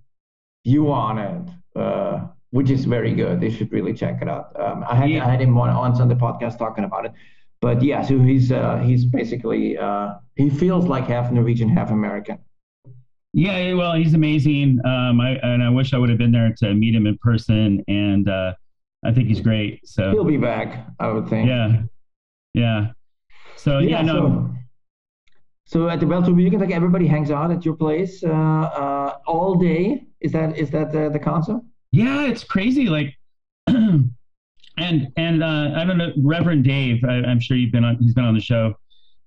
view 0.65 0.93
on 0.93 1.19
it. 1.19 1.51
Uh, 1.75 2.29
which 2.57 2.71
is 2.71 2.87
very 2.87 3.13
good. 3.13 3.39
They 3.39 3.51
should 3.51 3.71
really 3.71 3.93
check 3.93 4.23
it 4.23 4.29
out. 4.29 4.59
Um, 4.59 4.83
I 4.89 4.95
had 4.97 5.11
yeah. 5.11 5.27
I 5.27 5.31
had 5.31 5.43
him 5.43 5.59
on 5.59 5.77
once 5.77 6.01
on 6.01 6.09
the 6.09 6.15
podcast 6.15 6.57
talking 6.57 6.85
about 6.85 7.05
it, 7.05 7.13
but 7.61 7.83
yeah, 7.83 8.01
so 8.01 8.19
he's 8.19 8.51
uh, 8.51 8.79
he's 8.79 9.05
basically 9.05 9.77
uh, 9.77 10.15
he 10.37 10.49
feels 10.49 10.87
like 10.87 11.07
half 11.07 11.31
Norwegian, 11.31 11.69
half 11.69 11.91
American. 11.91 12.39
Yeah, 13.35 13.75
well, 13.75 13.95
he's 13.95 14.15
amazing. 14.15 14.81
Um, 14.87 15.21
I, 15.21 15.33
and 15.43 15.63
I 15.63 15.69
wish 15.69 15.93
I 15.93 15.99
would 15.99 16.09
have 16.09 16.17
been 16.17 16.33
there 16.33 16.55
to 16.61 16.73
meet 16.73 16.95
him 16.95 17.07
in 17.07 17.19
person, 17.19 17.85
and 17.89 18.27
uh, 18.27 18.55
I 19.05 19.13
think 19.13 19.29
he's 19.29 19.43
great. 19.43 19.87
So 19.87 20.11
he'll 20.13 20.25
be 20.25 20.39
back, 20.39 20.87
I 20.99 21.09
would 21.09 21.29
think. 21.29 21.47
Yeah, 21.47 21.83
yeah. 22.55 22.93
So 23.57 23.81
yeah, 23.81 23.91
yeah 23.91 24.03
no. 24.03 24.17
So, 25.67 25.79
so 25.83 25.89
at 25.91 26.01
the 26.01 26.07
Welter 26.07 26.33
Weekend, 26.33 26.63
like 26.63 26.71
everybody 26.71 27.07
hangs 27.07 27.31
out 27.31 27.51
at 27.51 27.67
your 27.67 27.77
place 27.77 28.25
uh, 28.25 28.29
uh, 28.31 29.19
all 29.27 29.57
day. 29.57 30.07
Is 30.21 30.33
that 30.33 30.57
is 30.57 30.71
that 30.71 30.91
the, 30.91 31.11
the 31.11 31.19
concept? 31.19 31.61
Yeah, 31.97 32.27
it's 32.27 32.45
crazy. 32.45 32.89
Like, 32.89 33.17
and 33.67 34.13
and 34.77 35.43
uh, 35.43 35.73
I 35.75 35.85
don't 35.85 35.97
know, 35.97 36.13
Reverend 36.23 36.65
Dave. 36.65 37.03
I, 37.05 37.17
am 37.31 37.41
sure 37.41 37.57
you've 37.57 37.73
been 37.73 37.85
on. 37.85 37.97
He's 37.97 38.13
been 38.13 38.25
on 38.25 38.35
the 38.35 38.41
show. 38.41 38.75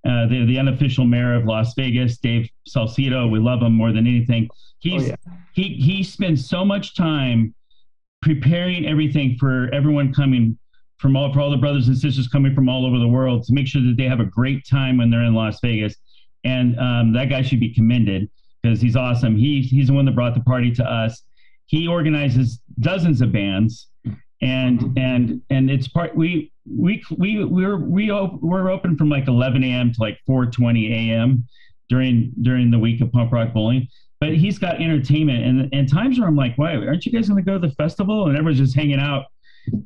Uh, 0.06 0.26
the 0.26 0.46
the 0.46 0.58
unofficial 0.58 1.04
mayor 1.04 1.34
of 1.34 1.44
Las 1.46 1.74
Vegas, 1.74 2.18
Dave 2.18 2.48
Salcido. 2.68 3.28
We 3.28 3.40
love 3.40 3.60
him 3.60 3.72
more 3.72 3.92
than 3.92 4.06
anything. 4.06 4.48
He's 4.78 5.02
oh, 5.02 5.06
yeah. 5.06 5.34
he 5.52 5.74
he 5.74 6.04
spends 6.04 6.48
so 6.48 6.64
much 6.64 6.94
time 6.94 7.54
preparing 8.22 8.86
everything 8.86 9.36
for 9.38 9.68
everyone 9.74 10.14
coming 10.14 10.56
from 10.98 11.16
all 11.16 11.32
for 11.32 11.40
all 11.40 11.50
the 11.50 11.56
brothers 11.56 11.88
and 11.88 11.98
sisters 11.98 12.28
coming 12.28 12.54
from 12.54 12.68
all 12.68 12.86
over 12.86 12.98
the 12.98 13.08
world 13.08 13.42
to 13.44 13.52
make 13.52 13.66
sure 13.66 13.82
that 13.82 13.96
they 13.96 14.04
have 14.04 14.20
a 14.20 14.26
great 14.26 14.64
time 14.64 14.96
when 14.96 15.10
they're 15.10 15.24
in 15.24 15.34
Las 15.34 15.58
Vegas. 15.60 15.96
And 16.44 16.78
um, 16.78 17.12
that 17.14 17.30
guy 17.30 17.42
should 17.42 17.60
be 17.60 17.74
commended 17.74 18.30
because 18.62 18.80
he's 18.80 18.94
awesome. 18.94 19.36
He 19.36 19.60
he's 19.62 19.88
the 19.88 19.92
one 19.92 20.04
that 20.04 20.14
brought 20.14 20.34
the 20.34 20.42
party 20.42 20.70
to 20.72 20.84
us 20.84 21.24
he 21.70 21.86
organizes 21.86 22.59
dozens 22.80 23.20
of 23.20 23.32
bands 23.32 23.88
and 24.42 24.80
mm-hmm. 24.80 24.98
and 24.98 25.42
and 25.50 25.70
it's 25.70 25.88
part 25.88 26.14
we 26.16 26.52
we 26.66 27.02
we 27.16 27.44
we're 27.44 27.76
we 27.76 28.10
op- 28.10 28.40
we're 28.40 28.70
open 28.70 28.96
from 28.96 29.08
like 29.08 29.28
11 29.28 29.62
a.m. 29.64 29.92
to 29.92 30.00
like 30.00 30.18
4:20 30.28 30.90
a.m. 30.90 31.44
during 31.88 32.32
during 32.42 32.70
the 32.70 32.78
week 32.78 33.00
of 33.00 33.12
punk 33.12 33.32
rock 33.32 33.52
bowling. 33.52 33.88
But 34.20 34.34
he's 34.34 34.58
got 34.58 34.80
entertainment 34.80 35.44
and 35.44 35.68
and 35.72 35.90
times 35.90 36.18
where 36.18 36.28
I'm 36.28 36.36
like, 36.36 36.56
why 36.56 36.74
aren't 36.76 37.06
you 37.06 37.12
guys 37.12 37.28
going 37.28 37.42
to 37.42 37.48
go 37.48 37.58
to 37.58 37.68
the 37.68 37.74
festival? 37.74 38.28
And 38.28 38.36
everyone's 38.36 38.58
just 38.58 38.74
hanging 38.74 39.00
out, 39.00 39.24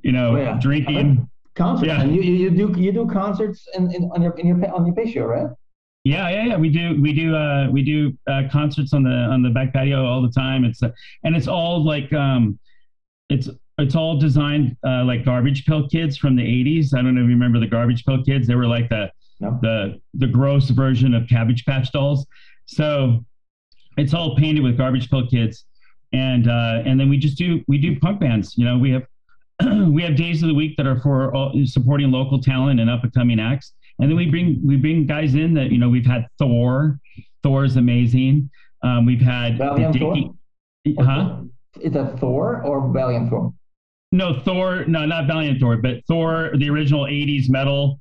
you 0.02 0.12
know, 0.12 0.37
oh, 0.37 0.40
yeah. 0.40 0.59
drinking. 0.61 1.28
Concerts. 1.54 1.87
Yeah. 1.87 2.00
And 2.02 2.14
you, 2.14 2.22
you 2.22 2.50
do 2.50 2.74
you 2.76 2.90
do 2.90 3.07
concerts 3.09 3.68
in, 3.74 3.92
in 3.92 4.11
on 4.12 4.22
your 4.22 4.33
in 4.38 4.46
your 4.46 4.74
on 4.74 4.87
your 4.87 4.94
patio, 4.94 5.26
right? 5.26 5.48
Yeah, 6.04 6.28
yeah, 6.28 6.44
yeah. 6.44 6.57
We 6.59 6.68
do, 6.68 7.00
we 7.00 7.14
do, 7.14 7.35
uh, 7.35 7.70
we 7.70 7.83
do 7.83 8.12
uh, 8.30 8.42
concerts 8.52 8.92
on 8.92 9.04
the 9.04 9.11
on 9.11 9.42
the 9.42 9.48
back 9.48 9.72
patio 9.72 10.04
all 10.04 10.20
the 10.20 10.30
time. 10.30 10.64
It's 10.66 10.83
uh, 10.83 10.90
and 11.22 11.35
it's 11.35 11.48
all 11.48 11.83
like, 11.83 12.12
um, 12.12 12.59
it's 13.28 13.48
it's 13.78 13.96
all 13.96 14.18
designed 14.18 14.76
uh, 14.87 15.04
like 15.04 15.24
Garbage 15.24 15.66
Pail 15.66 15.88
Kids 15.88 16.16
from 16.16 16.37
the 16.37 16.42
'80s. 16.42 16.94
I 16.94 17.02
don't 17.02 17.14
know 17.14 17.22
if 17.22 17.26
you 17.26 17.34
remember 17.34 17.58
the 17.58 17.66
Garbage 17.66 18.04
Pail 18.04 18.22
Kids. 18.22 18.46
They 18.46 18.54
were 18.54 18.66
like 18.66 18.88
the 18.88 19.10
no. 19.40 19.58
the 19.62 20.00
the 20.14 20.26
gross 20.26 20.70
version 20.70 21.14
of 21.14 21.28
Cabbage 21.28 21.64
Patch 21.64 21.90
Dolls. 21.92 22.26
So 22.66 23.24
it's 23.96 24.14
all 24.14 24.37
painted 24.37 24.62
with 24.62 24.76
Garbage 24.76 25.10
Pail 25.10 25.26
Kids, 25.26 25.64
and 26.12 26.48
uh, 26.48 26.82
and 26.84 26.98
then 26.98 27.08
we 27.08 27.18
just 27.18 27.37
do 27.37 27.62
we 27.66 27.78
do 27.78 27.98
punk 27.98 28.20
bands. 28.20 28.56
You 28.56 28.64
know, 28.64 28.78
we 28.78 28.90
have 28.90 29.06
we 29.92 30.02
have 30.02 30.16
days 30.16 30.42
of 30.42 30.48
the 30.48 30.54
week 30.54 30.76
that 30.76 30.87
are 30.87 31.00
for 31.00 31.34
all, 31.34 31.52
supporting 31.64 32.10
local 32.10 32.40
talent 32.40 32.80
and 32.80 32.90
up 32.90 33.02
and 33.02 33.12
coming 33.12 33.40
acts, 33.40 33.74
and 33.98 34.08
then 34.08 34.16
we 34.16 34.26
bring 34.26 34.60
we 34.64 34.76
bring 34.76 35.06
guys 35.06 35.34
in 35.34 35.54
that 35.54 35.70
you 35.70 35.78
know 35.78 35.88
we've 35.88 36.06
had 36.06 36.26
Thor. 36.38 36.98
Thor 37.42 37.64
is 37.64 37.76
amazing. 37.76 38.50
Um, 38.82 39.06
we've 39.06 39.20
had 39.20 39.58
Valiant 39.58 39.92
Dickie, 39.92 40.30
Thor? 40.96 41.04
huh? 41.04 41.42
Is 41.80 41.92
that 41.92 42.18
Thor 42.18 42.62
or 42.62 42.92
Valiant 42.92 43.30
Thor? 43.30 43.52
No, 44.12 44.40
Thor. 44.40 44.84
No, 44.87 45.04
not 45.06 45.26
Valiant 45.26 45.60
Thor, 45.60 45.76
but 45.76 46.04
Thor, 46.06 46.52
the 46.56 46.70
original 46.70 47.04
'80s 47.04 47.48
metal 47.48 47.98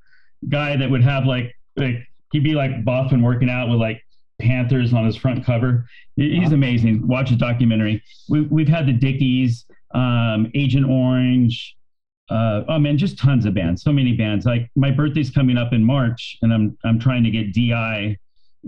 guy 0.50 0.76
that 0.76 0.90
would 0.90 1.04
have 1.04 1.26
like 1.26 1.56
like 1.76 2.08
he'd 2.32 2.44
be 2.44 2.54
like 2.54 2.84
buff 2.86 3.12
and 3.12 3.24
working 3.24 3.50
out 3.50 3.70
with 3.70 3.80
like 3.80 4.02
panthers 4.40 4.94
on 4.94 5.06
his 5.06 5.16
front 5.16 5.44
cover. 5.46 5.86
He's 6.16 6.48
Uh-huh. 6.48 6.56
amazing. 6.56 7.08
Watch 7.08 7.30
his 7.30 7.38
documentary. 7.40 8.04
We, 8.30 8.42
we've 8.42 8.68
had 8.68 8.86
the 8.86 8.94
Dickies, 8.94 9.66
um, 9.96 10.52
Agent 10.54 10.88
Orange. 10.88 11.76
Uh, 12.30 12.64
oh 12.68 12.80
man, 12.80 12.98
just 12.98 13.18
tons 13.18 13.46
of 13.46 13.54
bands. 13.54 13.82
So 13.84 13.92
many 13.92 14.14
bands. 14.16 14.46
Like 14.46 14.70
my 14.76 14.92
birthday's 14.92 15.30
coming 15.32 15.58
up 15.58 15.74
in 15.74 15.84
March, 15.84 16.38
and 16.42 16.54
I'm 16.54 16.78
I'm 16.84 17.00
trying 17.00 17.24
to 17.24 17.32
get 17.32 17.54
Di, 17.54 18.18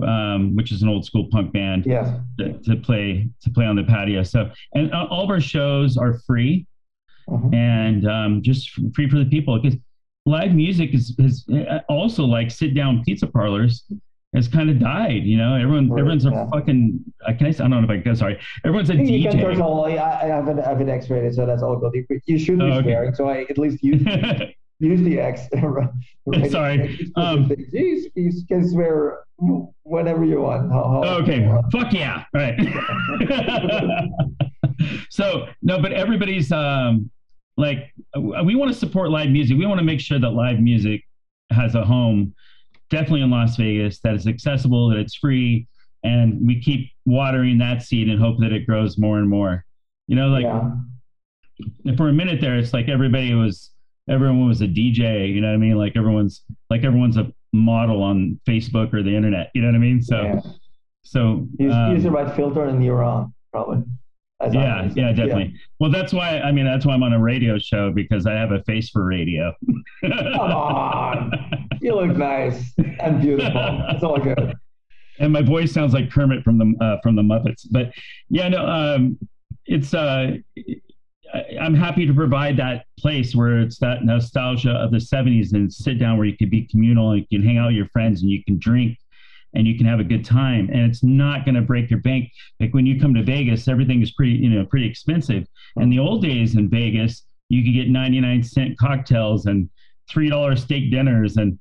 um, 0.03 0.55
which 0.55 0.71
is 0.71 0.81
an 0.81 0.89
old 0.89 1.05
school 1.05 1.27
punk 1.31 1.53
band, 1.53 1.85
Yes. 1.85 2.09
to, 2.39 2.53
to 2.63 2.75
play 2.77 3.29
to 3.41 3.49
play 3.49 3.65
on 3.65 3.75
the 3.75 3.83
patio. 3.83 4.23
So 4.23 4.49
and 4.73 4.91
uh, 4.93 5.07
all 5.09 5.23
of 5.23 5.29
our 5.29 5.41
shows 5.41 5.97
are 5.97 6.19
free 6.27 6.65
Mhm. 7.29 7.55
and 7.55 8.07
um, 8.07 8.41
just 8.43 8.69
free 8.93 9.09
for 9.09 9.17
the 9.17 9.25
people 9.25 9.59
because 9.59 9.79
live 10.27 10.53
music 10.53 10.93
is, 10.93 11.15
is 11.17 11.43
uh, 11.49 11.79
also 11.89 12.23
like 12.23 12.51
sit 12.51 12.75
down 12.75 13.03
pizza 13.03 13.25
parlors 13.25 13.83
has 14.35 14.47
kind 14.47 14.69
of 14.69 14.77
died. 14.79 15.23
You 15.23 15.37
know, 15.37 15.55
everyone 15.55 15.89
Right, 15.89 15.99
everyone's 16.01 16.25
a 16.25 16.29
yeah. 16.31 16.47
fucking. 16.51 16.99
I 17.25 17.33
can 17.33 17.47
I, 17.47 17.49
I 17.49 17.53
don't 17.53 17.69
know 17.71 17.83
if 17.83 17.89
I 17.89 17.99
can. 18.01 18.15
Sorry, 18.15 18.37
everyone's 18.65 18.89
a 18.91 18.95
You 18.95 19.27
can 19.29 19.39
DJ. 19.39 19.41
search 19.41 19.59
all. 19.59 19.85
I, 19.85 19.91
I 19.93 20.25
have 20.25 20.47
an, 20.49 20.59
I 20.59 20.67
have 20.69 20.81
an 20.81 20.89
X-rated, 20.89 21.33
so 21.33 21.45
that's 21.47 21.63
all 21.63 21.77
good. 21.77 21.93
You, 21.95 22.19
you 22.27 22.37
shouldn't 22.37 22.61
Oh, 22.63 22.67
be 22.67 22.73
okay. 22.73 22.89
swearing, 22.91 23.15
so 23.15 23.29
I 23.29 23.45
at 23.49 23.57
least 23.57 23.81
use 23.83 24.01
use 24.79 25.01
the 25.01 25.19
X. 25.19 25.47
right? 26.27 26.51
Sorry. 26.51 26.99
Um, 27.15 27.51
you, 27.71 28.09
you 28.13 28.31
can 28.47 28.67
swear 28.69 29.19
whatever 29.37 30.23
you 30.23 30.41
want. 30.41 30.71
How, 30.71 31.01
how, 31.03 31.17
okay, 31.21 31.49
fuck 31.71 31.93
yeah, 31.93 32.23
all 32.33 32.41
right. 32.41 32.59
so 35.09 35.47
no, 35.61 35.81
but 35.81 35.91
everybody's 35.91 36.51
um 36.51 37.09
like 37.57 37.93
we 38.43 38.55
want 38.55 38.71
to 38.71 38.77
support 38.77 39.09
live 39.09 39.29
music. 39.29 39.57
We 39.57 39.65
want 39.65 39.79
to 39.79 39.85
make 39.85 39.99
sure 39.99 40.19
that 40.19 40.29
live 40.29 40.59
music 40.59 41.03
has 41.51 41.75
a 41.75 41.83
home, 41.83 42.33
definitely 42.89 43.21
in 43.21 43.29
Las 43.29 43.55
Vegas, 43.55 43.99
that 43.99 44.15
is 44.15 44.27
accessible, 44.27 44.89
that 44.89 44.97
it's 44.97 45.15
free, 45.15 45.67
and 46.03 46.45
we 46.45 46.61
keep 46.61 46.91
watering 47.05 47.57
that 47.59 47.81
seed 47.81 48.09
and 48.09 48.19
hope 48.19 48.39
that 48.39 48.51
it 48.51 48.65
grows 48.65 48.97
more 48.97 49.19
and 49.19 49.29
more. 49.29 49.65
You 50.07 50.15
know, 50.15 50.27
like 50.27 50.43
yeah. 50.43 51.95
for 51.95 52.09
a 52.09 52.13
minute 52.13 52.41
there, 52.41 52.57
it's 52.57 52.73
like 52.73 52.89
everybody 52.89 53.33
was 53.33 53.71
everyone 54.09 54.47
was 54.47 54.61
a 54.61 54.67
DJ. 54.67 55.33
You 55.33 55.41
know 55.41 55.47
what 55.47 55.55
I 55.55 55.57
mean? 55.57 55.77
Like 55.77 55.95
everyone's 55.95 56.43
like 56.69 56.83
everyone's 56.83 57.17
a 57.17 57.31
model 57.55 58.03
on 58.03 58.39
Facebook 58.47 58.93
or 58.93 59.01
the 59.03 59.15
internet. 59.15 59.49
You 59.53 59.61
know 59.61 59.69
what 59.69 59.75
I 59.75 59.79
mean? 59.79 60.01
So 60.01 60.21
yeah. 60.21 60.39
so 61.03 61.47
Use, 61.59 61.73
um, 61.73 61.93
use 61.93 62.03
the 62.03 62.11
right 62.11 62.33
filter 62.35 62.65
and 62.65 62.83
you're 62.83 63.03
on, 63.03 63.33
probably. 63.51 63.83
As 64.41 64.53
I 64.53 64.59
yeah, 64.59 64.75
understand. 64.79 65.17
yeah, 65.17 65.25
definitely. 65.25 65.55
Well, 65.79 65.91
that's 65.91 66.11
why 66.11 66.39
I 66.41 66.51
mean 66.51 66.65
that's 66.65 66.85
why 66.85 66.93
I'm 66.93 67.03
on 67.03 67.13
a 67.13 67.19
radio 67.19 67.57
show 67.57 67.91
because 67.91 68.27
I 68.27 68.33
have 68.33 68.51
a 68.51 68.61
face 68.63 68.89
for 68.89 69.05
radio. 69.05 69.53
Come 70.03 70.11
on. 70.51 71.31
You 71.81 71.95
look 71.95 72.17
nice 72.17 72.73
and 72.99 73.21
beautiful. 73.21 73.85
It's 73.89 74.03
all 74.03 74.17
good. 74.19 74.55
and 75.19 75.31
my 75.31 75.41
voice 75.41 75.71
sounds 75.71 75.93
like 75.93 76.11
Kermit 76.11 76.43
from 76.43 76.57
the 76.57 76.73
uh, 76.83 76.97
from 77.01 77.15
the 77.15 77.21
Muppets. 77.21 77.65
But 77.71 77.91
yeah, 78.29 78.49
no, 78.49 78.65
um, 78.65 79.17
it's 79.65 79.93
uh, 79.93 80.33
I'm 81.61 81.73
happy 81.75 82.05
to 82.05 82.13
provide 82.13 82.57
that 82.57 82.85
place 82.99 83.35
where 83.35 83.59
it's 83.59 83.77
that 83.79 84.03
nostalgia 84.05 84.71
of 84.71 84.91
the 84.91 84.97
'70s 84.97 85.53
and 85.53 85.71
sit 85.71 85.99
down 85.99 86.17
where 86.17 86.25
you 86.27 86.37
can 86.37 86.49
be 86.49 86.65
communal 86.67 87.11
and 87.11 87.25
you 87.29 87.39
can 87.39 87.47
hang 87.47 87.57
out 87.57 87.67
with 87.67 87.75
your 87.75 87.87
friends 87.89 88.21
and 88.21 88.29
you 88.31 88.43
can 88.43 88.57
drink 88.59 88.97
and 89.53 89.65
you 89.67 89.77
can 89.77 89.85
have 89.85 89.99
a 89.99 90.03
good 90.03 90.25
time 90.25 90.69
and 90.71 90.81
it's 90.81 91.03
not 91.03 91.45
going 91.45 91.55
to 91.55 91.61
break 91.61 91.89
your 91.89 91.99
bank. 92.01 92.29
Like 92.59 92.73
when 92.73 92.85
you 92.85 92.99
come 92.99 93.13
to 93.13 93.23
Vegas, 93.23 93.67
everything 93.67 94.01
is 94.01 94.11
pretty 94.11 94.33
you 94.33 94.49
know 94.49 94.65
pretty 94.65 94.87
expensive. 94.87 95.47
In 95.77 95.89
the 95.89 95.99
old 95.99 96.21
days 96.21 96.55
in 96.55 96.69
Vegas, 96.69 97.25
you 97.49 97.63
could 97.63 97.73
get 97.73 97.89
99 97.89 98.43
cent 98.43 98.77
cocktails 98.77 99.45
and 99.45 99.69
three 100.09 100.29
dollar 100.29 100.55
steak 100.55 100.91
dinners 100.91 101.37
and 101.37 101.57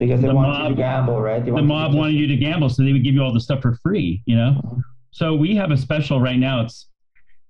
Because 0.00 0.20
they 0.20 0.28
The 0.28 0.34
want 0.34 0.48
you 0.58 0.62
mob- 0.64 0.68
to 0.70 0.76
gamble, 0.76 1.20
right? 1.20 1.44
They 1.44 1.50
the 1.50 1.56
you 1.58 1.62
mob 1.62 1.94
wanted 1.94 2.14
you 2.14 2.26
to 2.26 2.36
gamble, 2.36 2.68
so 2.68 2.82
they 2.82 2.92
would 2.92 3.04
give 3.04 3.14
you 3.14 3.22
all 3.22 3.32
the 3.32 3.40
stuff 3.40 3.62
for 3.62 3.74
free, 3.82 4.22
you 4.26 4.36
know. 4.36 4.60
Mhm. 4.64 4.82
So 5.12 5.34
we 5.34 5.54
have 5.56 5.70
a 5.70 5.76
special 5.76 6.20
right 6.20 6.38
now. 6.38 6.62
It's 6.62 6.88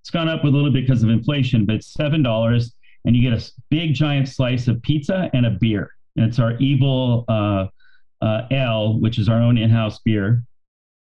it's 0.02 0.10
gone 0.10 0.28
up 0.28 0.42
a 0.42 0.48
little 0.48 0.70
bit 0.70 0.84
because 0.86 1.04
of 1.04 1.10
inflation, 1.10 1.64
but 1.64 1.76
it's 1.76 1.92
seven 1.92 2.22
dollars, 2.22 2.74
and 3.04 3.14
you 3.14 3.22
get 3.22 3.38
a 3.40 3.52
big 3.70 3.94
giant 3.94 4.28
slice 4.28 4.66
of 4.66 4.82
pizza 4.82 5.30
and 5.32 5.46
a 5.46 5.50
beer. 5.50 5.90
And 6.16 6.26
it's 6.26 6.38
our 6.40 6.56
Evil 6.58 7.24
uh, 7.28 7.66
uh, 8.20 8.42
Ale, 8.50 8.98
which 9.00 9.18
is 9.18 9.28
our 9.28 9.40
own 9.40 9.56
in-house 9.56 10.00
beer. 10.00 10.42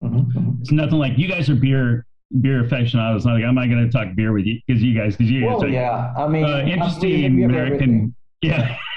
Mhm, 0.04 0.32
mhm. 0.34 0.62
It's 0.62 0.72
nothing 0.72 1.00
like 1.00 1.18
you 1.18 1.28
guys 1.30 1.50
are 1.50 1.56
beer 1.56 2.06
beer 2.42 2.64
aficionados. 2.66 3.26
Not 3.26 3.36
like 3.36 3.44
I'm 3.46 3.56
not 3.56 3.68
going 3.70 3.84
to 3.84 3.90
talk 3.90 4.16
beer 4.16 4.34
with 4.34 4.46
you 4.46 4.60
because 4.68 4.84
you 4.84 4.94
guys 4.94 5.16
because 5.16 5.32
you 5.32 5.42
guys 5.42 5.50
Well, 5.50 5.64
are 5.64 5.70
yeah. 5.70 6.14
I 6.18 6.28
mean, 6.28 6.44
uh, 6.44 6.60
interesting 6.60 7.36
we 7.38 7.42
have 7.44 7.52
American. 7.52 8.16
Yeah. 8.42 8.78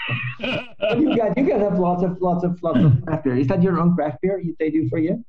You 0.98 1.16
guys, 1.16 1.32
you 1.36 1.44
guys 1.44 1.60
have 1.62 1.78
lots 1.78 2.02
of 2.02 2.20
lots 2.20 2.42
of 2.44 2.60
lots 2.60 2.80
of 2.80 3.04
craft 3.04 3.22
beer. 3.24 3.36
Is 3.36 3.46
that 3.46 3.62
your 3.62 3.78
own 3.78 3.94
craft 3.94 4.18
beer 4.20 4.42
they 4.58 4.68
do 4.68 4.88
for 4.88 4.98
you? 4.98 5.24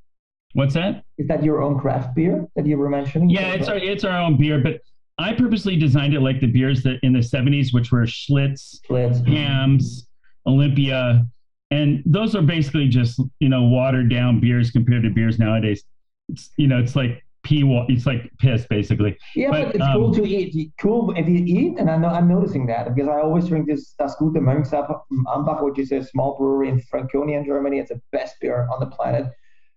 What's 0.54 0.76
that? 0.76 1.04
Is 1.18 1.28
that 1.28 1.44
your 1.44 1.62
own 1.62 1.80
craft 1.80 2.16
beer 2.16 2.48
that 2.56 2.66
you 2.66 2.78
were 2.78 2.90
mentioning? 2.90 3.30
Yeah, 3.30 3.54
it's 3.54 3.68
our 3.68 3.78
it's 3.78 4.04
our 4.04 4.20
own 4.20 4.38
beer, 4.38 4.60
but 4.60 4.82
I 5.18 5.34
purposely 5.34 5.76
designed 5.78 6.14
it 6.14 6.22
like 6.22 6.40
the 6.40 6.48
beers 6.48 6.84
that 6.84 7.00
in 7.04 7.14
the 7.14 7.20
'70s, 7.20 7.74
which 7.74 7.92
were 7.92 8.04
Schlitz, 8.04 8.80
Let's, 8.90 9.20
Hamm's, 9.28 10.08
Olympia, 10.48 11.26
and 11.72 12.04
those 12.06 12.36
are 12.36 12.42
basically 12.42 12.88
just 12.88 13.20
you 13.40 13.50
know 13.50 13.64
watered 13.64 14.10
down 14.10 14.40
beers 14.40 14.70
compared 14.70 15.04
to 15.04 15.10
beers 15.10 15.40
nowadays. 15.40 15.84
It's 16.30 16.52
you 16.58 16.68
know 16.68 16.80
it's 16.80 16.96
like 16.96 17.24
pee 17.44 17.64
it's 17.90 18.06
like 18.06 18.32
piss 18.40 18.66
basically. 18.68 19.18
yeah, 19.36 19.50
but, 19.50 19.66
but, 19.66 19.76
it's 19.76 19.84
um, 19.84 19.94
cool 19.94 20.14
to 20.14 20.24
eat. 20.24 20.72
Cool 20.80 21.14
if 21.18 21.28
you 21.28 21.44
eat, 21.46 21.80
and 21.80 21.90
I 21.90 21.98
know 21.98 22.10
I'm 22.10 22.28
noticing 22.28 22.68
that 22.68 22.94
because 22.94 23.10
I 23.10 23.20
always 23.20 23.48
drink 23.48 23.68
this 23.68 23.96
Das 23.98 24.16
Gute 24.18 24.36
Ambach, 24.36 25.64
which 25.64 25.80
is 25.80 25.92
a 25.92 26.04
small 26.04 26.38
brewery 26.38 26.70
in 26.70 26.80
Franconia, 26.80 27.40
in 27.40 27.46
Germany. 27.46 27.80
It's 27.80 27.90
the 27.90 28.02
best 28.12 28.36
beer 28.40 28.68
on 28.72 28.80
the 28.80 28.88
planet. 28.88 29.26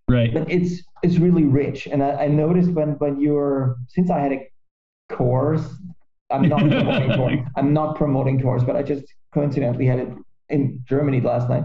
Right. 0.08 0.32
but 0.32 0.50
it's 0.50 0.82
it's 1.02 1.18
really 1.18 1.44
rich. 1.44 1.86
And 1.86 2.02
I, 2.02 2.24
I 2.24 2.28
noticed 2.28 2.70
when 2.70 2.90
when 2.98 3.20
you're 3.20 3.76
since 3.88 4.10
i 4.10 4.20
had 4.20 4.32
a 4.32 4.48
course 5.12 5.66
i'm 6.30 6.48
not 6.48 6.60
promoting 6.68 7.12
course 7.16 7.38
i'm 7.56 7.72
not 7.72 7.96
promoting 7.96 8.40
but 8.40 8.76
i 8.76 8.82
just 8.82 9.04
coincidentally 9.32 9.86
had 9.86 9.98
it 9.98 10.08
in 10.48 10.82
germany 10.88 11.20
last 11.20 11.48
night. 11.48 11.64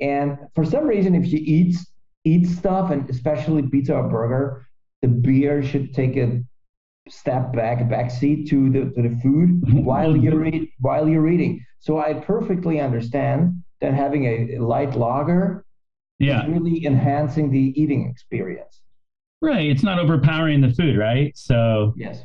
And 0.00 0.38
for 0.54 0.64
some 0.64 0.86
reason 0.86 1.14
if 1.14 1.32
you 1.32 1.40
eat 1.42 1.76
eat 2.24 2.46
stuff 2.46 2.90
and 2.90 3.08
especially 3.08 3.62
pizza 3.62 3.94
or 3.94 4.08
burger 4.08 4.66
the 5.02 5.08
beer 5.08 5.62
should 5.62 5.94
take 5.94 6.16
a 6.16 6.42
step 7.08 7.52
back 7.52 7.80
a 7.80 7.84
back 7.84 8.10
seat 8.10 8.48
to 8.48 8.70
the 8.70 8.90
to 8.96 9.08
the 9.08 9.16
food 9.22 9.62
while 9.84 10.16
you're 10.16 10.44
eat, 10.46 10.72
while 10.80 11.08
you're 11.08 11.28
eating. 11.28 11.64
So 11.78 11.98
i 11.98 12.12
perfectly 12.14 12.80
understand 12.80 13.62
that 13.80 13.94
having 13.94 14.24
a 14.24 14.58
light 14.58 14.96
lager 14.96 15.64
Yeah. 16.18 16.44
is 16.44 16.50
really 16.50 16.84
enhancing 16.86 17.50
the 17.50 17.72
eating 17.80 18.08
experience. 18.10 18.80
Right. 19.40 19.70
It's 19.70 19.82
not 19.84 19.98
overpowering 19.98 20.60
the 20.60 20.70
food, 20.70 20.98
right? 20.98 21.36
So 21.36 21.94
Yes. 21.96 22.22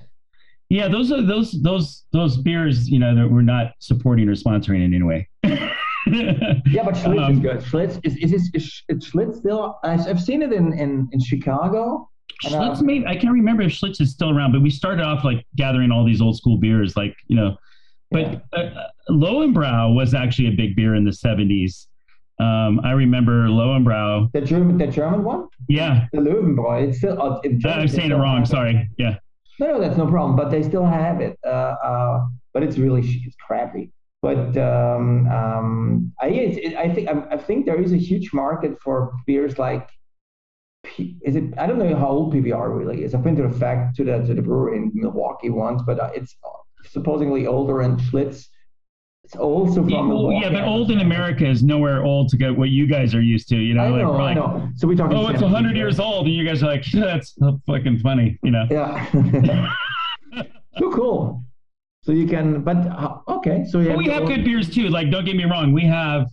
yeah, 0.69 0.87
those 0.87 1.11
are 1.11 1.21
those 1.21 1.51
those 1.61 2.05
those 2.11 2.37
beers, 2.37 2.89
you 2.89 2.97
know, 2.99 3.15
that 3.15 3.29
we're 3.29 3.41
not 3.43 3.73
supporting 3.79 4.27
or 4.29 4.33
sponsoring 4.35 4.83
in 4.83 4.93
any 4.93 5.03
way. 5.03 5.29
Yeah, 6.05 6.83
but 6.83 6.95
Schlitz 6.95 7.13
is 7.13 7.37
Um, 7.37 7.41
good. 7.41 7.57
Schlitz 7.59 7.99
is 8.03 8.17
is, 8.17 8.33
is, 8.33 8.51
is, 8.53 8.83
is 8.89 9.09
Schlitz 9.09 9.37
still? 9.37 9.79
I've, 9.85 10.05
I've 10.05 10.21
seen 10.21 10.41
it 10.41 10.51
in, 10.51 10.73
in, 10.77 11.07
in 11.13 11.19
Chicago. 11.21 12.09
Uh, 12.45 12.49
Schlitz 12.49 12.81
made 12.81 13.05
I 13.05 13.15
can't 13.15 13.31
remember 13.33 13.63
if 13.63 13.71
Schlitz 13.71 14.01
is 14.01 14.11
still 14.11 14.29
around, 14.29 14.51
but 14.51 14.61
we 14.61 14.69
started 14.69 15.01
off 15.05 15.23
like 15.23 15.45
gathering 15.55 15.91
all 15.91 16.03
these 16.05 16.21
old 16.21 16.35
school 16.35 16.57
beers, 16.57 16.97
like 16.97 17.15
you 17.27 17.37
know. 17.37 17.55
But 18.11 18.21
Yeah. 18.21 18.39
uh, 18.51 18.57
uh, 18.57 18.87
Lowenbrau 19.11 19.95
was 19.95 20.13
actually 20.13 20.47
a 20.49 20.51
big 20.51 20.75
beer 20.75 20.95
in 20.95 21.05
the 21.05 21.11
'70s. 21.11 21.87
Um, 22.39 22.81
I 22.83 22.91
remember 22.91 23.47
Lowenbrau. 23.47 24.31
The 24.33 24.41
German 24.41 24.77
the 24.77 24.87
German 24.87 25.23
one, 25.23 25.47
Yeah, 25.67 26.07
the 26.13 26.19
Löwenbräu. 26.19 26.87
It's 26.89 26.97
still 26.97 27.21
uh, 27.21 27.39
in 27.41 27.59
Germany. 27.59 27.81
I'm 27.83 27.87
saying 27.87 28.11
it 28.11 28.15
wrong. 28.15 28.45
Sorry. 28.45 28.89
Yeah. 28.97 29.17
No, 29.59 29.67
no, 29.67 29.79
that's 29.79 29.97
no 29.97 30.07
problem. 30.07 30.35
But 30.35 30.49
they 30.49 30.63
still 30.63 30.85
have 30.85 31.21
it. 31.21 31.37
Uh, 31.45 31.49
uh, 31.49 32.25
but 32.53 32.63
it's 32.63 32.77
really 32.77 33.01
it's 33.25 33.35
crappy. 33.35 33.91
But 34.21 34.57
um, 34.57 35.27
um, 35.27 36.13
I, 36.21 36.27
it, 36.29 36.75
I 36.75 36.93
think 36.93 37.09
I, 37.09 37.35
I 37.35 37.37
think 37.37 37.65
there 37.65 37.79
is 37.81 37.93
a 37.93 37.97
huge 37.97 38.33
market 38.33 38.79
for 38.81 39.13
beers 39.27 39.59
like. 39.59 39.89
P- 40.85 41.17
Is 41.21 41.35
it? 41.35 41.53
I 41.57 41.65
don't 41.67 41.77
know 41.77 41.95
how 41.95 42.07
old 42.07 42.33
PBR 42.33 42.77
really 42.77 43.03
is. 43.03 43.13
I've 43.15 43.23
been 43.23 43.35
to 43.37 43.43
the 43.47 43.57
fact 43.57 43.95
to 43.97 44.03
the 44.03 44.19
to 44.23 44.33
the 44.33 44.41
brewery 44.41 44.77
in 44.77 44.91
Milwaukee 44.93 45.49
once, 45.49 45.81
but 45.85 45.99
uh, 45.99 46.09
it's 46.15 46.35
supposedly 46.89 47.47
older. 47.47 47.81
And 47.81 47.99
Schlitz 47.99 48.47
It's 49.23 49.37
also 49.37 49.75
from 49.75 49.89
yeah, 49.89 50.41
yeah, 50.41 50.49
but 50.49 50.63
old 50.65 50.91
in 50.91 50.99
America 50.99 51.47
is 51.47 51.63
nowhere 51.63 52.03
old 52.03 52.27
to 52.29 52.37
get 52.37 52.55
what 52.55 52.69
you 52.69 52.85
guys 52.85 53.15
are 53.15 53.21
used 53.21 53.47
to. 53.49 53.55
You 53.55 53.73
know, 53.73 53.83
I 53.83 54.01
know, 54.01 54.11
like, 54.11 54.31
I 54.31 54.33
know. 54.33 54.69
So 54.75 54.85
we 54.85 54.97
talking. 54.97 55.17
Oh, 55.17 55.29
it's 55.29 55.41
hundred 55.41 55.77
years 55.77 55.97
old, 55.97 56.25
and 56.25 56.35
you 56.35 56.45
guys 56.45 56.61
are 56.61 56.67
like, 56.67 56.83
that's 56.91 57.33
fucking 57.65 57.99
funny. 57.99 58.37
You 58.43 58.51
know. 58.51 58.67
Yeah. 58.69 59.09
so 60.77 60.91
cool. 60.91 61.43
So 62.01 62.11
you 62.11 62.27
can, 62.27 62.63
but 62.63 62.85
uh, 62.87 63.19
okay. 63.29 63.63
So 63.63 63.79
we 63.79 64.09
have 64.09 64.25
good 64.25 64.43
beers 64.43 64.69
too. 64.69 64.89
Like, 64.89 65.09
don't 65.09 65.23
get 65.23 65.37
me 65.37 65.45
wrong, 65.45 65.71
we 65.71 65.85
have, 65.85 66.27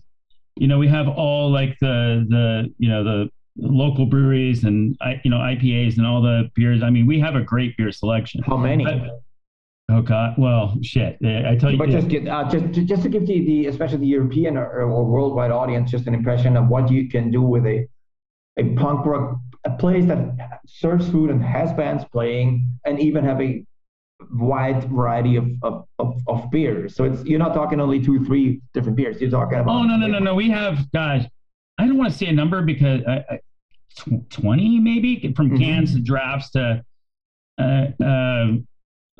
you 0.57 0.67
know, 0.67 0.79
we 0.79 0.89
have 0.89 1.07
all 1.07 1.49
like 1.49 1.77
the 1.81 2.27
the 2.29 2.75
you 2.79 2.89
know 2.89 3.05
the 3.05 3.31
local 3.57 4.07
breweries 4.07 4.65
and 4.65 4.97
you 5.23 5.31
know 5.31 5.39
IPAs 5.39 5.97
and 5.97 6.05
all 6.05 6.21
the 6.21 6.51
beers. 6.57 6.83
I 6.83 6.91
mean, 6.91 7.07
we 7.07 7.21
have 7.21 7.37
a 7.37 7.43
great 7.43 7.77
beer 7.77 7.93
selection. 7.93 8.43
How 8.43 8.57
many? 8.57 8.85
But, 8.85 9.23
oh 9.91 10.03
God! 10.03 10.35
Well, 10.39 10.77
shit. 10.83 11.19
I 11.25 11.57
tell 11.57 11.71
you. 11.71 11.79
But 11.79 11.91
just 11.91 12.09
get 12.09 12.29
uh, 12.29 12.49
just 12.49 12.73
just 12.87 13.03
to 13.03 13.09
give 13.09 13.27
the, 13.27 13.45
the 13.45 13.67
especially 13.67 13.99
the 13.99 14.07
European 14.07 14.57
or, 14.57 14.67
or 14.67 15.05
worldwide 15.05 15.51
audience 15.51 15.91
just 15.91 16.07
an 16.07 16.15
impression 16.15 16.57
of 16.57 16.69
what 16.69 16.91
you 16.91 17.09
can 17.09 17.31
do 17.31 17.43
with 17.43 17.67
a 17.67 17.87
a 18.59 18.75
punk 18.75 19.07
rock 19.07 19.39
a 19.65 19.71
place 19.71 20.07
that 20.07 20.61
serves 20.67 21.09
food 21.09 21.31
and 21.31 21.43
has 21.43 21.73
bands 21.73 22.05
playing 22.13 22.67
and 22.85 22.99
even 22.99 23.25
have 23.25 23.41
a 23.41 23.65
wide 24.33 24.85
variety 24.85 25.37
of, 25.37 25.51
of, 25.63 25.87
of, 25.99 26.21
of, 26.29 26.51
beers. 26.51 26.95
So 26.95 27.05
it's 27.05 27.25
you're 27.25 27.39
not 27.39 27.55
talking 27.55 27.81
only 27.81 28.03
two, 28.03 28.25
three 28.25 28.61
different 28.73 28.97
beers. 28.97 29.21
You're 29.21 29.31
talking 29.31 29.59
about. 29.59 29.73
Oh 29.73 29.83
no 29.83 29.97
no 29.97 30.07
no 30.07 30.19
no! 30.19 30.35
We 30.35 30.51
have 30.51 30.91
guys. 30.93 31.27
I 31.79 31.87
don't 31.87 31.97
want 31.97 32.13
to 32.13 32.19
say 32.19 32.27
a 32.27 32.33
number 32.33 32.63
because 32.63 33.03
uh, 33.05 33.37
20 34.31 34.81
maybe 34.81 35.33
from 35.35 35.51
mm-hmm. 35.51 35.59
cans 35.59 35.95
to 35.95 36.01
drafts 36.01 36.51
to. 36.51 36.85
Uh, 37.59 37.87
uh, 38.03 38.47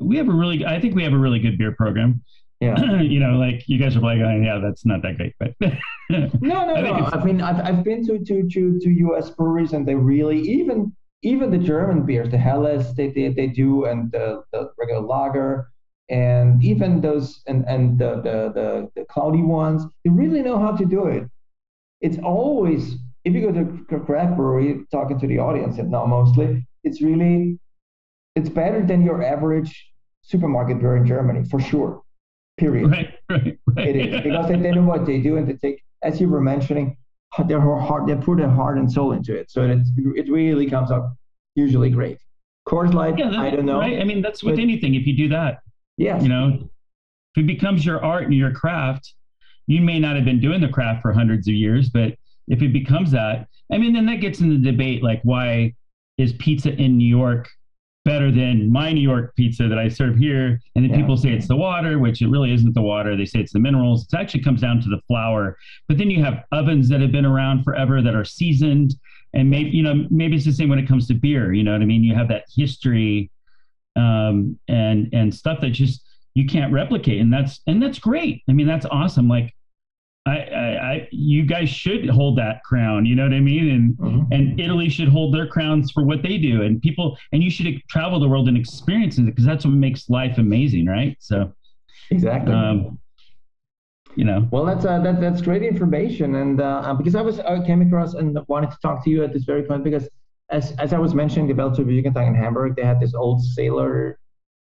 we 0.01 0.17
have 0.17 0.27
a 0.27 0.33
really, 0.33 0.65
I 0.65 0.79
think 0.79 0.95
we 0.95 1.03
have 1.03 1.13
a 1.13 1.17
really 1.17 1.39
good 1.39 1.57
beer 1.57 1.73
program. 1.73 2.23
Yeah. 2.59 3.01
you 3.01 3.19
know, 3.19 3.37
like 3.37 3.63
you 3.67 3.79
guys 3.79 3.95
are 3.95 4.01
like, 4.01 4.19
oh, 4.19 4.41
yeah, 4.41 4.59
that's 4.61 4.85
not 4.85 5.01
that 5.01 5.17
great, 5.17 5.33
but 5.39 5.55
no, 6.09 6.29
no, 6.41 6.75
I 6.75 6.81
no. 6.81 7.09
I 7.11 7.23
mean, 7.23 7.41
I've, 7.41 7.59
I've 7.59 7.83
been 7.83 8.05
to, 8.07 8.19
to, 8.19 8.47
to, 8.47 8.79
to 8.79 8.89
US 8.89 9.29
breweries 9.31 9.73
and 9.73 9.87
they 9.87 9.95
really, 9.95 10.39
even 10.41 10.93
even 11.23 11.51
the 11.51 11.57
German 11.57 12.03
beers, 12.03 12.31
the 12.31 12.37
Helles, 12.37 12.95
they, 12.95 13.09
they, 13.09 13.29
they 13.29 13.47
do, 13.47 13.85
and 13.85 14.11
the, 14.11 14.43
the 14.51 14.71
regular 14.77 15.01
lager, 15.01 15.69
and 16.09 16.63
even 16.63 16.99
those, 16.99 17.41
and, 17.47 17.63
and 17.67 17.97
the, 17.99 18.15
the, 18.15 18.51
the, 18.53 18.89
the 18.95 19.05
cloudy 19.05 19.41
ones, 19.41 19.83
they 20.03 20.09
really 20.09 20.41
know 20.41 20.57
how 20.57 20.75
to 20.75 20.85
do 20.85 21.07
it. 21.07 21.23
It's 22.01 22.17
always, 22.23 22.95
if 23.23 23.33
you 23.33 23.41
go 23.41 23.51
to 23.51 23.95
a 23.95 23.99
craft 23.99 24.35
brewery, 24.35 24.83
talking 24.91 25.19
to 25.19 25.27
the 25.27 25.37
audience 25.37 25.77
and 25.77 25.91
now 25.91 26.05
mostly, 26.05 26.67
it's 26.83 27.01
really, 27.01 27.59
it's 28.35 28.49
better 28.49 28.83
than 28.83 29.03
your 29.03 29.23
average 29.23 29.90
supermarket 30.31 30.79
beer 30.79 30.95
in 30.97 31.05
Germany, 31.05 31.43
for 31.51 31.59
sure. 31.59 32.01
Period. 32.57 32.89
Right, 32.89 33.09
right, 33.29 33.57
right. 33.75 33.87
It 33.87 33.95
is, 33.95 34.21
because 34.21 34.47
they, 34.47 34.57
they 34.57 34.71
know 34.71 34.83
what 34.83 35.05
they 35.05 35.19
do 35.19 35.37
and 35.37 35.47
they 35.47 35.53
take, 35.53 35.83
as 36.03 36.19
you 36.21 36.27
were 36.29 36.41
mentioning, 36.41 36.97
their 37.47 37.61
heart, 37.61 38.07
they 38.07 38.15
put 38.15 38.37
their 38.37 38.49
heart 38.49 38.77
and 38.77 38.91
soul 38.91 39.13
into 39.13 39.33
it. 39.35 39.49
So 39.49 39.63
it, 39.63 39.79
it 40.15 40.29
really 40.29 40.69
comes 40.69 40.91
up 40.91 41.15
usually 41.55 41.89
great. 41.89 42.17
Coors 42.67 42.93
Light, 42.93 43.17
yeah, 43.17 43.31
I 43.39 43.49
don't 43.49 43.65
know. 43.65 43.79
Right? 43.79 43.99
I 43.99 44.03
mean, 44.03 44.21
that's 44.21 44.43
with 44.43 44.55
but, 44.55 44.61
anything. 44.61 44.95
If 44.95 45.07
you 45.07 45.15
do 45.15 45.29
that, 45.29 45.59
yeah, 45.97 46.21
you 46.21 46.29
know, 46.29 46.59
if 47.35 47.43
it 47.43 47.47
becomes 47.47 47.85
your 47.85 48.03
art 48.03 48.23
and 48.23 48.33
your 48.33 48.51
craft, 48.51 49.13
you 49.67 49.81
may 49.81 49.99
not 49.99 50.15
have 50.15 50.25
been 50.25 50.41
doing 50.41 50.61
the 50.61 50.67
craft 50.67 51.01
for 51.01 51.13
hundreds 51.13 51.47
of 51.47 51.53
years, 51.53 51.89
but 51.89 52.13
if 52.47 52.61
it 52.61 52.73
becomes 52.73 53.11
that, 53.11 53.47
I 53.71 53.77
mean, 53.77 53.93
then 53.93 54.05
that 54.07 54.17
gets 54.17 54.41
in 54.41 54.49
the 54.49 54.71
debate 54.71 55.01
like, 55.01 55.21
why 55.23 55.73
is 56.17 56.33
pizza 56.33 56.73
in 56.73 56.97
New 56.97 57.07
York 57.07 57.49
better 58.03 58.31
than 58.31 58.71
my 58.71 58.91
New 58.91 59.01
York 59.01 59.35
pizza 59.35 59.67
that 59.67 59.77
I 59.77 59.87
serve 59.87 60.17
here. 60.17 60.59
And 60.75 60.83
then 60.83 60.91
yeah. 60.91 60.97
people 60.97 61.17
say 61.17 61.29
it's 61.29 61.47
the 61.47 61.55
water, 61.55 61.99
which 61.99 62.21
it 62.21 62.29
really 62.29 62.51
isn't 62.53 62.73
the 62.73 62.81
water. 62.81 63.15
They 63.15 63.25
say 63.25 63.39
it's 63.39 63.53
the 63.53 63.59
minerals. 63.59 64.07
It 64.11 64.17
actually 64.17 64.43
comes 64.43 64.61
down 64.61 64.81
to 64.81 64.89
the 64.89 64.99
flour. 65.07 65.57
But 65.87 65.97
then 65.97 66.09
you 66.09 66.23
have 66.23 66.43
ovens 66.51 66.89
that 66.89 67.01
have 67.01 67.11
been 67.11 67.25
around 67.25 67.63
forever 67.63 68.01
that 68.01 68.15
are 68.15 68.25
seasoned. 68.25 68.95
And 69.33 69.49
maybe, 69.49 69.69
you 69.69 69.83
know, 69.83 70.07
maybe 70.09 70.35
it's 70.35 70.45
the 70.45 70.51
same 70.51 70.69
when 70.69 70.79
it 70.79 70.87
comes 70.87 71.07
to 71.07 71.13
beer. 71.13 71.53
You 71.53 71.63
know 71.63 71.73
what 71.73 71.81
I 71.81 71.85
mean? 71.85 72.03
You 72.03 72.15
have 72.15 72.27
that 72.29 72.45
history 72.55 73.29
um, 73.95 74.57
and 74.67 75.09
and 75.13 75.33
stuff 75.33 75.61
that 75.61 75.69
just 75.69 76.03
you 76.33 76.45
can't 76.47 76.73
replicate. 76.73 77.21
And 77.21 77.31
that's 77.31 77.61
and 77.67 77.81
that's 77.81 77.99
great. 77.99 78.43
I 78.49 78.53
mean, 78.53 78.67
that's 78.67 78.85
awesome. 78.87 79.27
Like 79.27 79.53
I, 80.27 80.37
I, 80.37 80.91
I, 80.91 81.07
you 81.11 81.43
guys 81.45 81.67
should 81.67 82.07
hold 82.07 82.37
that 82.37 82.63
crown. 82.63 83.05
You 83.05 83.15
know 83.15 83.23
what 83.23 83.33
I 83.33 83.39
mean? 83.39 83.69
And 83.69 83.97
mm-hmm. 83.97 84.33
and 84.33 84.59
Italy 84.59 84.87
should 84.87 85.07
hold 85.07 85.33
their 85.33 85.47
crowns 85.47 85.91
for 85.91 86.03
what 86.03 86.21
they 86.21 86.37
do. 86.37 86.61
And 86.61 86.81
people, 86.81 87.17
and 87.31 87.43
you 87.43 87.49
should 87.49 87.81
travel 87.89 88.19
the 88.19 88.27
world 88.27 88.47
and 88.47 88.55
experience 88.55 89.17
it 89.17 89.25
because 89.25 89.45
that's 89.45 89.65
what 89.65 89.73
makes 89.73 90.09
life 90.09 90.37
amazing, 90.37 90.85
right? 90.85 91.17
So, 91.19 91.51
exactly. 92.11 92.53
Um, 92.53 92.99
you 94.15 94.25
know. 94.25 94.47
Well, 94.51 94.65
that's 94.65 94.85
uh, 94.85 94.99
that, 94.99 95.19
that's 95.19 95.41
great 95.41 95.63
information, 95.63 96.35
and 96.35 96.61
uh, 96.61 96.93
because 96.93 97.15
I 97.15 97.21
was 97.21 97.39
I 97.39 97.65
came 97.65 97.81
across 97.81 98.13
and 98.13 98.37
wanted 98.47 98.71
to 98.71 98.77
talk 98.81 99.03
to 99.05 99.09
you 99.09 99.23
at 99.23 99.33
this 99.33 99.43
very 99.43 99.63
point 99.63 99.83
because 99.83 100.07
as 100.49 100.73
as 100.73 100.93
I 100.93 100.99
was 100.99 101.15
mentioning 101.15 101.47
the 101.47 101.53
Bell 101.53 101.73
to 101.75 101.81
Jugendsang 101.81 102.27
in 102.27 102.35
Hamburg, 102.35 102.75
they 102.75 102.83
had 102.83 102.99
this 102.99 103.13
old 103.13 103.43
sailor 103.43 104.19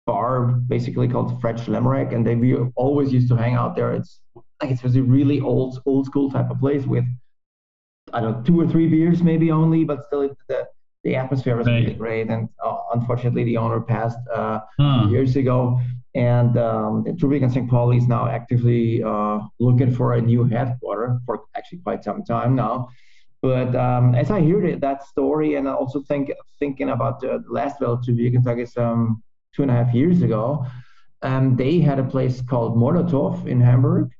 bar 0.06 0.48
basically 0.68 1.08
called 1.08 1.40
French 1.42 1.68
Limerick, 1.68 2.12
and 2.12 2.26
they 2.26 2.36
we 2.36 2.56
always 2.76 3.12
used 3.14 3.30
to 3.30 3.36
hang 3.36 3.56
out 3.56 3.76
there. 3.76 3.94
It's 3.94 4.20
like 4.62 4.72
it 4.72 4.84
was 4.84 4.96
a 4.96 5.04
really 5.04 5.40
old 5.40 5.82
old 5.86 6.06
school 6.06 6.32
type 6.32 6.50
of 6.50 6.60
place 6.60 6.86
with 6.86 7.06
I 8.14 8.22
don't 8.22 8.38
know 8.38 8.44
two 8.44 8.60
or 8.60 8.68
three 8.68 8.88
beers 8.88 9.22
maybe 9.22 9.52
only, 9.52 9.84
but 9.84 10.06
still 10.06 10.22
it, 10.22 10.38
the 10.48 10.68
the 11.04 11.16
atmosphere 11.16 11.56
was 11.56 11.68
right. 11.68 11.80
really 11.80 11.94
great. 11.94 12.30
And 12.30 12.50
uh, 12.64 12.78
unfortunately, 12.94 13.44
the 13.46 13.58
owner 13.58 13.80
passed 13.80 14.20
uh, 14.34 14.60
huh. 14.80 15.08
years 15.10 15.36
ago. 15.36 15.80
And 16.16 16.58
um, 16.58 17.06
Trubik 17.06 17.44
and 17.44 17.52
St. 17.52 17.70
Pauli 17.70 17.98
is 17.98 18.08
now 18.08 18.28
actively 18.28 19.04
uh, 19.04 19.40
looking 19.60 19.94
for 19.94 20.14
a 20.14 20.22
new 20.22 20.44
headquarter 20.44 21.20
for 21.26 21.44
actually 21.56 21.80
quite 21.80 22.04
some 22.04 22.24
time 22.24 22.56
now. 22.56 22.90
But 23.42 23.74
um, 23.76 24.16
as 24.16 24.32
I 24.32 24.42
hear 24.42 24.76
that 24.76 25.08
story, 25.08 25.56
and 25.56 25.68
also 25.68 26.02
think 26.02 26.32
thinking 26.58 26.90
about 26.90 27.22
the 27.22 27.44
last 27.48 27.80
Welt 27.80 28.04
to 28.04 28.32
Kentucky 28.32 28.66
some 28.66 29.24
two 29.56 29.62
and 29.62 29.72
a 29.72 29.74
half 29.74 29.94
years 29.94 30.22
ago, 30.22 30.66
um, 31.22 31.56
they 31.56 31.80
had 31.80 32.00
a 32.00 32.04
place 32.04 32.42
called 32.42 32.76
Molotov 32.76 33.48
in 33.48 33.62
Hamburg, 33.62 34.12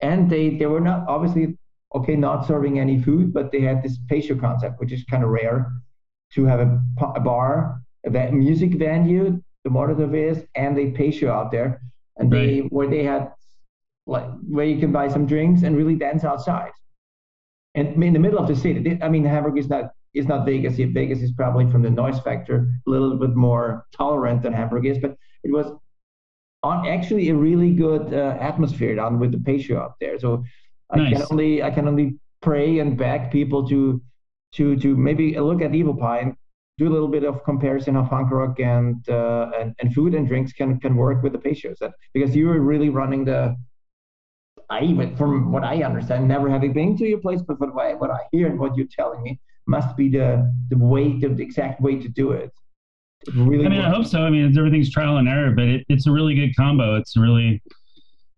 and 0.00 0.30
they 0.30 0.50
they 0.50 0.66
were 0.66 0.80
not 0.80 1.06
obviously 1.08 1.56
okay 1.94 2.16
not 2.16 2.46
serving 2.46 2.78
any 2.78 3.00
food 3.02 3.32
but 3.32 3.50
they 3.50 3.60
had 3.60 3.82
this 3.82 3.98
patio 4.08 4.36
concept 4.36 4.78
which 4.80 4.92
is 4.92 5.04
kind 5.04 5.24
of 5.24 5.30
rare 5.30 5.72
to 6.32 6.44
have 6.44 6.60
a, 6.60 6.80
a 7.16 7.20
bar 7.20 7.80
a 8.06 8.32
music 8.32 8.74
venue 8.74 9.40
the 9.64 9.70
Molotov 9.70 10.14
is 10.14 10.44
and 10.54 10.78
a 10.78 10.90
patio 10.92 11.32
out 11.32 11.50
there. 11.50 11.80
And 12.16 12.32
right. 12.32 12.46
they 12.46 12.58
where 12.70 12.88
they 12.88 13.04
had 13.04 13.32
like 14.06 14.28
where 14.48 14.64
you 14.64 14.78
can 14.78 14.92
buy 14.92 15.08
some 15.08 15.26
drinks 15.26 15.62
and 15.62 15.76
really 15.76 15.94
dance 15.94 16.24
outside. 16.24 16.72
And 17.74 18.02
in 18.02 18.12
the 18.12 18.18
middle 18.18 18.38
of 18.38 18.48
the 18.48 18.56
city 18.56 18.98
i 19.02 19.08
mean 19.08 19.24
hamburg 19.24 19.56
is 19.56 19.68
not 19.68 19.92
is 20.14 20.26
not 20.26 20.44
vegas 20.44 20.76
vegas 20.76 21.20
is 21.20 21.30
probably 21.32 21.70
from 21.70 21.82
the 21.82 21.90
noise 21.90 22.18
factor 22.20 22.66
a 22.86 22.90
little 22.90 23.16
bit 23.16 23.36
more 23.36 23.86
tolerant 23.92 24.42
than 24.42 24.52
hamburg 24.52 24.86
is 24.86 24.98
but 24.98 25.16
it 25.44 25.52
was 25.52 25.66
on 26.62 26.86
actually 26.86 27.30
a 27.30 27.34
really 27.34 27.72
good 27.72 28.12
uh, 28.12 28.36
atmosphere 28.40 28.96
down 28.96 29.18
with 29.18 29.32
the 29.32 29.38
patio 29.38 29.80
up 29.80 29.96
there. 30.00 30.18
So 30.18 30.44
I 30.90 31.10
can 31.10 31.22
only 31.30 31.62
I 31.62 31.70
can 31.70 31.86
only 31.86 32.18
pray 32.40 32.78
and 32.78 32.96
beg 32.96 33.30
people 33.30 33.68
to 33.68 34.00
to 34.54 34.76
to 34.76 34.96
maybe 34.96 35.38
look 35.38 35.62
at 35.62 35.72
Evel 35.72 35.98
Pie, 35.98 36.32
do 36.78 36.88
a 36.88 36.92
little 36.92 37.08
bit 37.08 37.24
of 37.24 37.44
comparison 37.44 37.96
of 37.96 38.08
punk 38.08 38.30
rock 38.30 38.58
and 38.60 39.08
uh, 39.08 39.50
and, 39.58 39.74
and 39.80 39.94
food 39.94 40.14
and 40.14 40.26
drinks 40.26 40.52
can 40.52 40.80
can 40.80 40.96
work 40.96 41.22
with 41.22 41.32
the 41.32 41.38
patios. 41.38 41.78
That 41.80 41.92
because 42.14 42.34
you 42.34 42.50
are 42.50 42.60
really 42.60 42.88
running 42.88 43.24
the. 43.24 43.56
I 44.70 44.82
even 44.82 45.16
from 45.16 45.50
what 45.50 45.64
I 45.64 45.82
understand, 45.82 46.28
never 46.28 46.50
having 46.50 46.74
been 46.74 46.96
to 46.98 47.06
your 47.06 47.20
place, 47.20 47.40
but 47.40 47.58
what 47.58 47.70
I, 47.82 47.94
what 47.94 48.10
I 48.10 48.18
hear 48.32 48.48
and 48.48 48.58
what 48.58 48.76
you're 48.76 48.86
telling 48.90 49.22
me 49.22 49.40
must 49.66 49.96
be 49.96 50.08
the 50.10 50.52
the 50.68 50.76
way 50.76 51.18
the 51.18 51.30
exact 51.40 51.80
way 51.80 51.98
to 51.98 52.08
do 52.08 52.32
it 52.32 52.52
really 53.34 53.66
I 53.66 53.68
mean, 53.68 53.80
I 53.80 53.90
hope 53.90 54.06
so. 54.06 54.22
I 54.22 54.30
mean, 54.30 54.56
everything's 54.56 54.90
trial 54.90 55.18
and 55.18 55.28
error, 55.28 55.52
but 55.52 55.64
it, 55.64 55.86
it's 55.88 56.06
a 56.06 56.12
really 56.12 56.34
good 56.34 56.54
combo. 56.56 56.96
It's 56.96 57.16
really, 57.16 57.62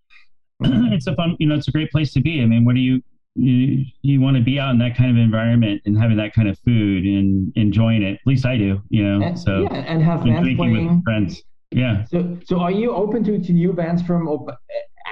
it's 0.61 1.07
a 1.07 1.15
fun, 1.15 1.37
you 1.39 1.49
know, 1.49 1.55
it's 1.55 1.69
a 1.69 1.73
great 1.73 1.91
place 1.91 2.13
to 2.15 2.21
be. 2.21 2.43
I 2.43 2.47
mean, 2.47 2.65
what 2.65 2.75
do 2.75 2.81
you, 2.81 3.01
you, 3.35 3.85
you 4.03 4.21
want 4.21 4.37
to 4.37 4.43
be 4.43 4.59
out 4.59 4.71
in 4.71 4.79
that 4.79 4.97
kind 4.97 5.11
of 5.11 5.17
environment 5.17 5.83
and 5.87 5.99
having 5.99 6.17
that 6.17 6.35
kind 6.35 6.49
of 6.49 6.59
food 6.61 7.05
and 7.05 7.53
enjoying 7.57 8.03
it. 8.03 8.15
At 8.15 8.27
least 8.27 8.45
I 8.45 8.57
do, 8.57 8.83
you 8.89 9.05
know. 9.05 9.25
And, 9.25 9.39
so 9.39 9.63
yeah, 9.63 9.75
and 9.75 10.03
have 10.03 10.25
bands 10.25 10.57
playing 10.57 10.89
with 10.89 11.05
friends. 11.05 11.43
Yeah. 11.71 12.05
So, 12.07 12.37
so 12.45 12.59
are 12.59 12.73
you 12.73 12.93
open 12.93 13.23
to, 13.25 13.39
to 13.39 13.53
new 13.53 13.73
bands 13.73 14.03
from 14.03 14.29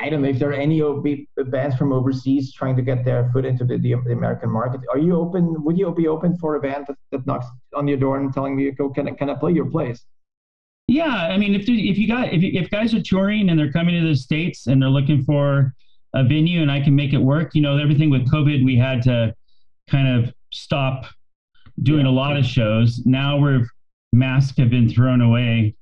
I 0.00 0.08
don't 0.08 0.22
know 0.22 0.28
if 0.28 0.38
there 0.38 0.50
are 0.50 0.54
any 0.54 0.82
bands 1.48 1.76
from 1.76 1.92
overseas 1.92 2.52
trying 2.52 2.76
to 2.76 2.82
get 2.82 3.04
their 3.04 3.30
foot 3.32 3.44
into 3.44 3.64
the, 3.64 3.78
the, 3.78 3.92
American 3.92 4.50
market. 4.50 4.80
Are 4.92 4.98
you 4.98 5.16
open? 5.16 5.62
Would 5.64 5.78
you 5.78 5.92
be 5.92 6.08
open 6.08 6.36
for 6.36 6.54
a 6.56 6.60
band 6.60 6.86
that, 6.88 6.96
that 7.10 7.26
knocks 7.26 7.46
on 7.74 7.88
your 7.88 7.96
door 7.96 8.18
and 8.18 8.32
telling 8.32 8.58
you, 8.58 8.72
"Go, 8.72 8.90
can 8.90 9.08
I, 9.08 9.12
can 9.12 9.30
I 9.30 9.34
play 9.34 9.52
your 9.52 9.66
place?" 9.66 10.04
Yeah, 10.86 11.06
I 11.06 11.36
mean, 11.36 11.54
if 11.54 11.68
if 11.68 11.98
you 11.98 12.08
got 12.08 12.32
if 12.32 12.42
if 12.42 12.70
guys 12.70 12.94
are 12.94 13.02
touring 13.02 13.50
and 13.50 13.58
they're 13.58 13.72
coming 13.72 14.00
to 14.00 14.08
the 14.08 14.16
states 14.16 14.66
and 14.66 14.80
they're 14.80 14.88
looking 14.88 15.24
for 15.24 15.74
a 16.14 16.24
venue 16.24 16.62
and 16.62 16.70
I 16.70 16.80
can 16.80 16.94
make 16.94 17.12
it 17.12 17.18
work, 17.18 17.54
you 17.54 17.60
know, 17.60 17.76
everything 17.76 18.08
with 18.08 18.30
COVID, 18.30 18.64
we 18.64 18.76
had 18.76 19.02
to 19.02 19.34
kind 19.90 20.08
of 20.24 20.32
stop 20.52 21.06
doing 21.82 22.06
yeah. 22.06 22.12
a 22.12 22.14
lot 22.14 22.36
of 22.36 22.44
shows. 22.44 23.02
Now 23.04 23.38
we're 23.38 23.66
masks 24.12 24.56
have 24.58 24.70
been 24.70 24.88
thrown 24.88 25.20
away. 25.20 25.74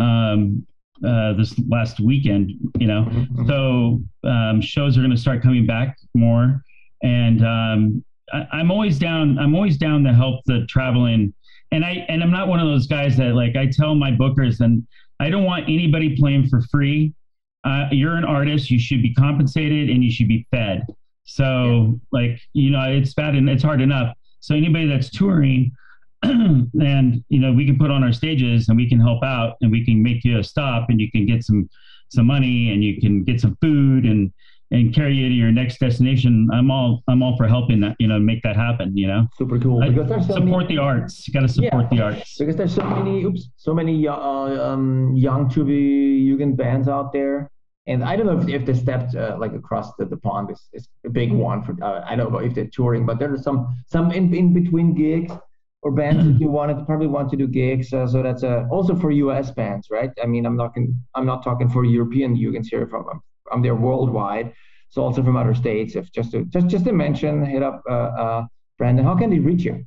Um, 0.00 0.66
uh, 1.06 1.32
this 1.34 1.58
last 1.68 2.00
weekend. 2.00 2.52
You 2.78 2.86
know, 2.86 3.04
mm-hmm. 3.04 3.48
so 3.48 4.02
um, 4.28 4.60
shows 4.60 4.96
are 4.96 5.00
going 5.00 5.10
to 5.10 5.16
start 5.16 5.42
coming 5.42 5.66
back 5.66 5.96
more, 6.14 6.62
and 7.02 7.44
um, 7.44 8.04
I, 8.32 8.60
am 8.60 8.70
always 8.70 8.98
down. 8.98 9.38
I'm 9.38 9.54
always 9.54 9.76
down 9.76 10.04
to 10.04 10.12
help 10.12 10.44
the 10.46 10.66
traveling, 10.68 11.32
and 11.72 11.84
I 11.84 12.04
and 12.08 12.22
I'm 12.22 12.30
not 12.30 12.48
one 12.48 12.60
of 12.60 12.66
those 12.66 12.86
guys 12.86 13.16
that 13.16 13.34
like 13.34 13.56
I 13.56 13.66
tell 13.66 13.94
my 13.94 14.10
bookers, 14.10 14.60
and 14.60 14.86
I 15.20 15.30
don't 15.30 15.44
want 15.44 15.64
anybody 15.64 16.16
playing 16.16 16.48
for 16.48 16.60
free. 16.62 17.14
Uh, 17.64 17.88
you're 17.90 18.16
an 18.16 18.24
artist. 18.24 18.70
You 18.70 18.78
should 18.78 19.02
be 19.02 19.14
compensated 19.14 19.88
and 19.88 20.04
you 20.04 20.10
should 20.10 20.28
be 20.28 20.46
fed. 20.50 20.86
So, 21.24 21.98
yeah. 22.12 22.20
like, 22.20 22.40
you 22.52 22.70
know, 22.70 22.82
it's 22.82 23.14
bad 23.14 23.34
and 23.34 23.48
it's 23.48 23.62
hard 23.62 23.80
enough. 23.80 24.14
So, 24.40 24.54
anybody 24.54 24.86
that's 24.86 25.10
touring, 25.10 25.72
and 26.80 27.24
you 27.28 27.38
know 27.38 27.52
we 27.52 27.66
can 27.66 27.78
put 27.78 27.90
on 27.90 28.02
our 28.02 28.12
stages 28.12 28.68
and 28.68 28.76
we 28.76 28.88
can 28.88 29.00
help 29.00 29.22
out 29.22 29.56
and 29.60 29.70
we 29.70 29.84
can 29.84 30.02
make 30.02 30.24
you 30.24 30.38
a 30.38 30.44
stop 30.44 30.86
and 30.88 31.00
you 31.00 31.10
can 31.10 31.26
get 31.26 31.44
some 31.44 31.68
some 32.08 32.26
money 32.26 32.72
and 32.72 32.82
you 32.84 33.00
can 33.00 33.24
get 33.24 33.40
some 33.40 33.56
food 33.60 34.04
and 34.04 34.32
and 34.70 34.94
carry 34.94 35.14
you 35.14 35.28
to 35.28 35.34
your 35.34 35.52
next 35.52 35.78
destination. 35.78 36.48
I'm 36.52 36.70
all 36.70 37.02
i'm 37.08 37.22
all 37.22 37.36
for 37.36 37.46
helping 37.46 37.80
that 37.80 37.96
you 37.98 38.08
know 38.08 38.18
make 38.18 38.42
that 38.42 38.56
happen 38.56 38.96
you 38.96 39.06
know. 39.06 39.26
Super 39.36 39.58
cool. 39.58 39.82
I, 39.82 39.90
because 39.90 40.08
there's 40.08 40.26
so 40.26 40.34
support 40.34 40.64
many, 40.64 40.76
the 40.76 40.82
arts. 40.82 41.26
You 41.28 41.34
got 41.34 41.40
to 41.40 41.48
support 41.48 41.86
yeah, 41.90 41.98
the 41.98 42.02
arts. 42.02 42.38
Because 42.38 42.56
there's 42.56 42.74
so 42.74 42.84
many 42.84 43.24
oops 43.24 43.50
so 43.56 43.74
many 43.74 44.06
uh, 44.08 44.14
um, 44.14 45.14
young 45.14 45.48
Turbojugend 45.48 46.56
bands 46.56 46.88
out 46.88 47.12
there. 47.12 47.50
And 47.86 48.02
I 48.02 48.16
don't 48.16 48.24
know 48.24 48.38
if, 48.40 48.48
if 48.48 48.64
the 48.64 48.74
step 48.74 49.14
uh, 49.14 49.36
like 49.38 49.52
across 49.52 49.94
the, 49.96 50.06
the 50.06 50.16
pond 50.16 50.50
is, 50.50 50.68
is 50.72 50.88
a 51.04 51.10
big 51.10 51.30
one 51.30 51.62
for 51.62 51.76
uh, 51.84 52.02
I 52.06 52.16
don't 52.16 52.32
know 52.32 52.38
if 52.38 52.54
they're 52.54 52.72
touring, 52.72 53.04
but 53.04 53.18
there 53.18 53.32
are 53.32 53.38
some 53.38 53.76
some 53.86 54.10
in, 54.10 54.34
in 54.34 54.54
between 54.54 54.94
gigs 54.94 55.34
or 55.84 55.90
bands 55.90 56.24
that 56.24 56.40
you 56.40 56.48
wanted 56.48 56.84
probably 56.86 57.06
want 57.06 57.30
to 57.30 57.36
do 57.36 57.46
gigs. 57.46 57.92
Uh, 57.92 58.06
so 58.06 58.22
that's 58.22 58.42
uh, 58.42 58.64
also 58.70 58.96
for 58.96 59.10
US 59.10 59.50
bands, 59.50 59.88
right? 59.90 60.10
I 60.20 60.26
mean, 60.26 60.46
I'm 60.46 60.56
not 60.56 60.74
I'm 61.14 61.26
not 61.26 61.44
talking 61.44 61.68
for 61.68 61.84
European 61.84 62.34
Jugends 62.34 62.66
here 62.70 62.86
from 62.86 63.20
I'm 63.52 63.62
there 63.62 63.76
worldwide. 63.76 64.52
So 64.88 65.02
also 65.02 65.22
from 65.22 65.36
other 65.36 65.54
states. 65.54 65.94
If 65.94 66.10
just 66.10 66.32
to 66.32 66.44
just 66.46 66.68
just 66.68 66.84
to 66.86 66.92
mention, 66.92 67.44
hit 67.44 67.62
up 67.62 67.82
uh, 67.88 67.92
uh, 67.92 68.46
Branden. 68.80 69.04
How 69.04 69.14
can 69.14 69.30
they 69.30 69.38
reach 69.38 69.64
you? 69.64 69.86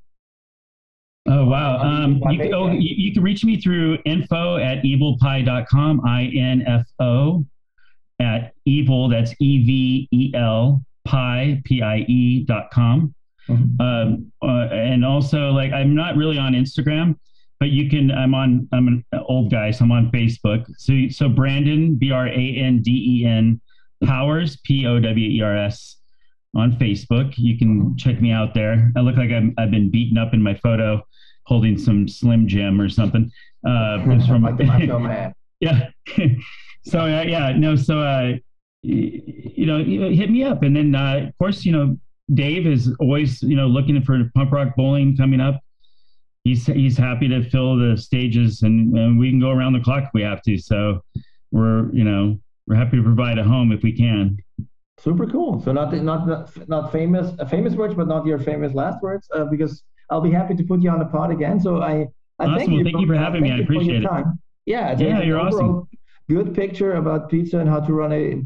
Oh 1.29 1.45
wow! 1.45 1.79
Um, 1.79 2.21
you, 2.29 2.39
can, 2.39 2.53
oh, 2.53 2.71
you, 2.71 2.95
you, 2.95 3.13
can 3.13 3.21
reach 3.23 3.43
me 3.43 3.59
through 3.59 3.97
info 4.05 4.57
at 4.57 4.83
evelpie.com. 4.83 6.05
I 6.05 6.31
N 6.35 6.63
F 6.67 6.85
O 6.99 7.45
at 8.21 8.53
evel. 8.67 9.09
That's 9.09 9.33
E 9.39 9.63
V 9.65 10.07
E 10.11 10.31
L 10.35 10.83
pie 11.05 11.61
p 11.65 11.81
i 11.81 11.97
e 12.07 12.43
dot 12.45 12.69
com. 12.71 13.13
Mm-hmm. 13.49 13.81
Um, 13.81 14.31
uh, 14.41 14.73
and 14.73 15.05
also, 15.05 15.51
like, 15.51 15.71
I'm 15.71 15.95
not 15.95 16.15
really 16.15 16.37
on 16.37 16.53
Instagram, 16.53 17.15
but 17.59 17.69
you 17.69 17.89
can. 17.89 18.11
I'm 18.11 18.35
on. 18.35 18.67
I'm 18.71 18.87
an 18.87 19.05
old 19.27 19.51
guy, 19.51 19.71
so 19.71 19.85
I'm 19.85 19.91
on 19.91 20.11
Facebook. 20.11 20.65
So, 20.77 20.93
so 21.09 21.29
Branden 21.29 21.97
B 21.97 22.11
R 22.11 22.27
A 22.27 22.55
N 22.57 22.81
D 22.81 23.21
E 23.21 23.25
N 23.25 23.59
Powers 24.03 24.57
P 24.57 24.85
O 24.85 24.99
W 24.99 25.29
E 25.29 25.41
R 25.41 25.57
S 25.57 25.97
on 26.55 26.73
Facebook. 26.73 27.33
You 27.37 27.57
can 27.57 27.97
check 27.97 28.21
me 28.21 28.31
out 28.31 28.53
there. 28.53 28.91
I 28.95 28.99
look 28.99 29.15
like 29.15 29.31
I'm, 29.31 29.53
I've 29.57 29.71
been 29.71 29.89
beaten 29.89 30.17
up 30.17 30.33
in 30.33 30.41
my 30.41 30.55
photo, 30.55 31.01
holding 31.43 31.77
some 31.77 32.07
Slim 32.07 32.47
Jim 32.47 32.79
or 32.79 32.89
something. 32.89 33.31
Uh, 33.65 34.03
from 34.03 34.43
like 34.43 34.57
the 34.57 35.33
yeah. 35.59 35.89
so 36.85 36.99
uh, 36.99 37.23
yeah, 37.23 37.53
no. 37.57 37.75
So 37.75 37.99
uh, 37.99 38.33
you 38.83 39.65
know, 39.65 39.83
hit 39.83 40.29
me 40.29 40.43
up, 40.43 40.63
and 40.63 40.75
then 40.75 40.95
uh, 40.95 41.27
of 41.27 41.37
course, 41.37 41.65
you 41.65 41.71
know, 41.71 41.97
Dave 42.33 42.67
is 42.67 42.93
always, 42.99 43.41
you 43.41 43.55
know, 43.55 43.67
looking 43.67 44.01
for 44.01 44.19
punk 44.35 44.51
rock 44.51 44.75
bowling 44.75 45.15
coming 45.15 45.39
up. 45.39 45.61
He's 46.43 46.65
he's 46.65 46.97
happy 46.97 47.27
to 47.27 47.49
fill 47.49 47.77
the 47.77 47.97
stages, 47.97 48.61
and, 48.61 48.97
and 48.97 49.19
we 49.19 49.29
can 49.29 49.39
go 49.39 49.49
around 49.49 49.73
the 49.73 49.79
clock 49.79 50.03
if 50.03 50.09
we 50.13 50.21
have 50.23 50.41
to. 50.43 50.57
So 50.57 51.01
we're, 51.51 51.91
you 51.93 52.03
know, 52.03 52.39
we're 52.67 52.75
happy 52.75 52.97
to 52.97 53.03
provide 53.03 53.37
a 53.37 53.43
home 53.43 53.71
if 53.71 53.83
we 53.83 53.91
can. 53.91 54.37
Super 54.99 55.27
cool. 55.27 55.61
So 55.61 55.71
not 55.71 55.93
not 55.93 56.49
not 56.67 56.91
famous 56.91 57.31
famous 57.49 57.75
words, 57.75 57.95
but 57.95 58.07
not 58.07 58.25
your 58.25 58.39
famous 58.39 58.73
last 58.73 59.01
words, 59.01 59.29
uh, 59.33 59.45
because 59.45 59.83
I'll 60.09 60.21
be 60.21 60.31
happy 60.31 60.55
to 60.55 60.63
put 60.63 60.81
you 60.81 60.89
on 60.89 60.99
the 60.99 61.05
pod 61.05 61.31
again. 61.31 61.59
So 61.59 61.81
I, 61.81 62.07
I 62.39 62.45
awesome. 62.45 62.57
thank 62.57 62.71
you. 62.71 62.83
Thank 62.83 62.95
for, 62.95 63.01
you 63.01 63.07
for 63.07 63.15
having 63.15 63.41
me. 63.43 63.51
I 63.51 63.59
appreciate 63.59 64.03
it. 64.03 64.09
Yeah, 64.65 64.97
yeah, 64.97 65.21
you're 65.21 65.39
awesome. 65.39 65.87
Good 66.29 66.53
picture 66.53 66.95
about 66.95 67.29
pizza 67.29 67.59
and 67.59 67.69
how 67.69 67.79
to 67.79 67.93
run 67.93 68.11
a. 68.11 68.43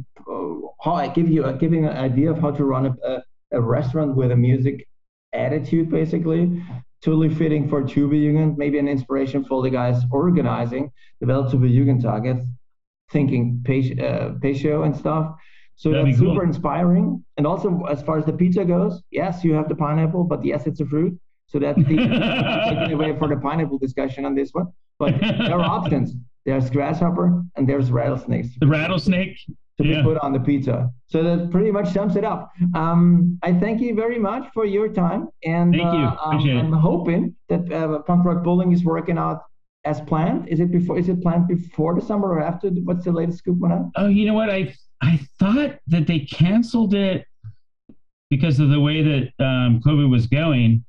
How 0.83 0.93
I 0.93 1.09
give 1.09 1.29
you 1.29 1.45
a, 1.45 1.53
giving 1.53 1.85
an 1.85 1.95
idea 1.95 2.31
of 2.31 2.39
how 2.39 2.49
to 2.49 2.63
run 2.63 2.87
a, 2.87 3.07
a 3.07 3.23
a 3.51 3.61
restaurant 3.61 4.15
with 4.15 4.31
a 4.31 4.35
music 4.35 4.87
attitude, 5.33 5.89
basically. 5.89 6.63
Totally 7.03 7.33
fitting 7.33 7.67
for 7.67 7.81
Jugend, 7.81 8.57
maybe 8.57 8.77
an 8.77 8.87
inspiration 8.87 9.43
for 9.43 9.63
the 9.63 9.69
guys 9.69 10.03
organizing 10.11 10.91
the 11.19 11.25
Jugend 11.25 12.03
targets, 12.03 12.45
thinking 13.11 13.61
patio 13.65 14.81
uh, 14.81 14.85
and 14.85 14.95
stuff. 14.95 15.35
So 15.75 15.89
That'd 15.89 16.07
that's 16.07 16.19
super 16.19 16.41
cool. 16.41 16.41
inspiring. 16.41 17.25
And 17.37 17.47
also, 17.47 17.83
as 17.89 18.03
far 18.03 18.19
as 18.19 18.25
the 18.25 18.33
pizza 18.33 18.63
goes, 18.63 19.01
yes, 19.09 19.43
you 19.43 19.53
have 19.53 19.67
the 19.67 19.75
pineapple, 19.75 20.23
but 20.25 20.45
yes, 20.45 20.67
it's 20.67 20.79
a 20.79 20.85
fruit. 20.85 21.19
So 21.47 21.57
that's 21.59 21.77
the 21.79 21.83
taking 22.69 22.93
away 22.93 23.17
for 23.17 23.27
the 23.27 23.37
pineapple 23.37 23.79
discussion 23.79 24.25
on 24.25 24.35
this 24.35 24.51
one. 24.51 24.67
But 24.99 25.19
there 25.19 25.59
are 25.59 25.61
options. 25.61 26.13
There's 26.45 26.69
grasshopper 26.69 27.43
and 27.55 27.67
there's 27.67 27.91
rattlesnakes. 27.91 28.49
The 28.59 28.67
rattlesnake, 28.67 29.37
to 29.81 29.87
yeah. 29.87 29.97
be 29.97 30.03
put 30.03 30.17
on 30.19 30.33
the 30.33 30.39
pizza. 30.39 30.89
So 31.07 31.23
that 31.23 31.51
pretty 31.51 31.71
much 31.71 31.91
sums 31.91 32.15
it 32.15 32.23
up. 32.23 32.51
Um, 32.75 33.39
I 33.43 33.53
thank 33.53 33.81
you 33.81 33.95
very 33.95 34.19
much 34.19 34.51
for 34.53 34.65
your 34.65 34.87
time, 34.89 35.29
and 35.43 35.73
thank 35.73 35.83
you. 35.83 36.05
Uh, 36.05 36.17
um, 36.23 36.49
I'm 36.49 36.73
hoping 36.73 37.35
that 37.49 37.71
uh, 37.71 37.99
Punk 37.99 38.25
Rock 38.25 38.43
Bowling 38.43 38.71
is 38.71 38.83
working 38.83 39.17
out 39.17 39.43
as 39.83 39.99
planned. 40.01 40.47
Is 40.47 40.59
it 40.59 40.71
before? 40.71 40.97
Is 40.97 41.09
it 41.09 41.21
planned 41.21 41.47
before 41.47 41.95
the 41.95 42.01
summer 42.01 42.29
or 42.29 42.41
after? 42.41 42.69
What's 42.69 43.05
the 43.05 43.11
latest 43.11 43.39
scoop 43.39 43.63
on 43.63 43.69
that? 43.69 43.91
Oh, 43.95 44.07
you 44.07 44.25
know 44.25 44.33
what? 44.33 44.49
I 44.49 44.73
I 45.01 45.19
thought 45.39 45.79
that 45.87 46.07
they 46.07 46.19
canceled 46.19 46.93
it 46.93 47.25
because 48.29 48.59
of 48.59 48.69
the 48.69 48.79
way 48.79 49.01
that 49.01 49.45
um, 49.45 49.81
COVID 49.85 50.09
was 50.09 50.27
going. 50.27 50.85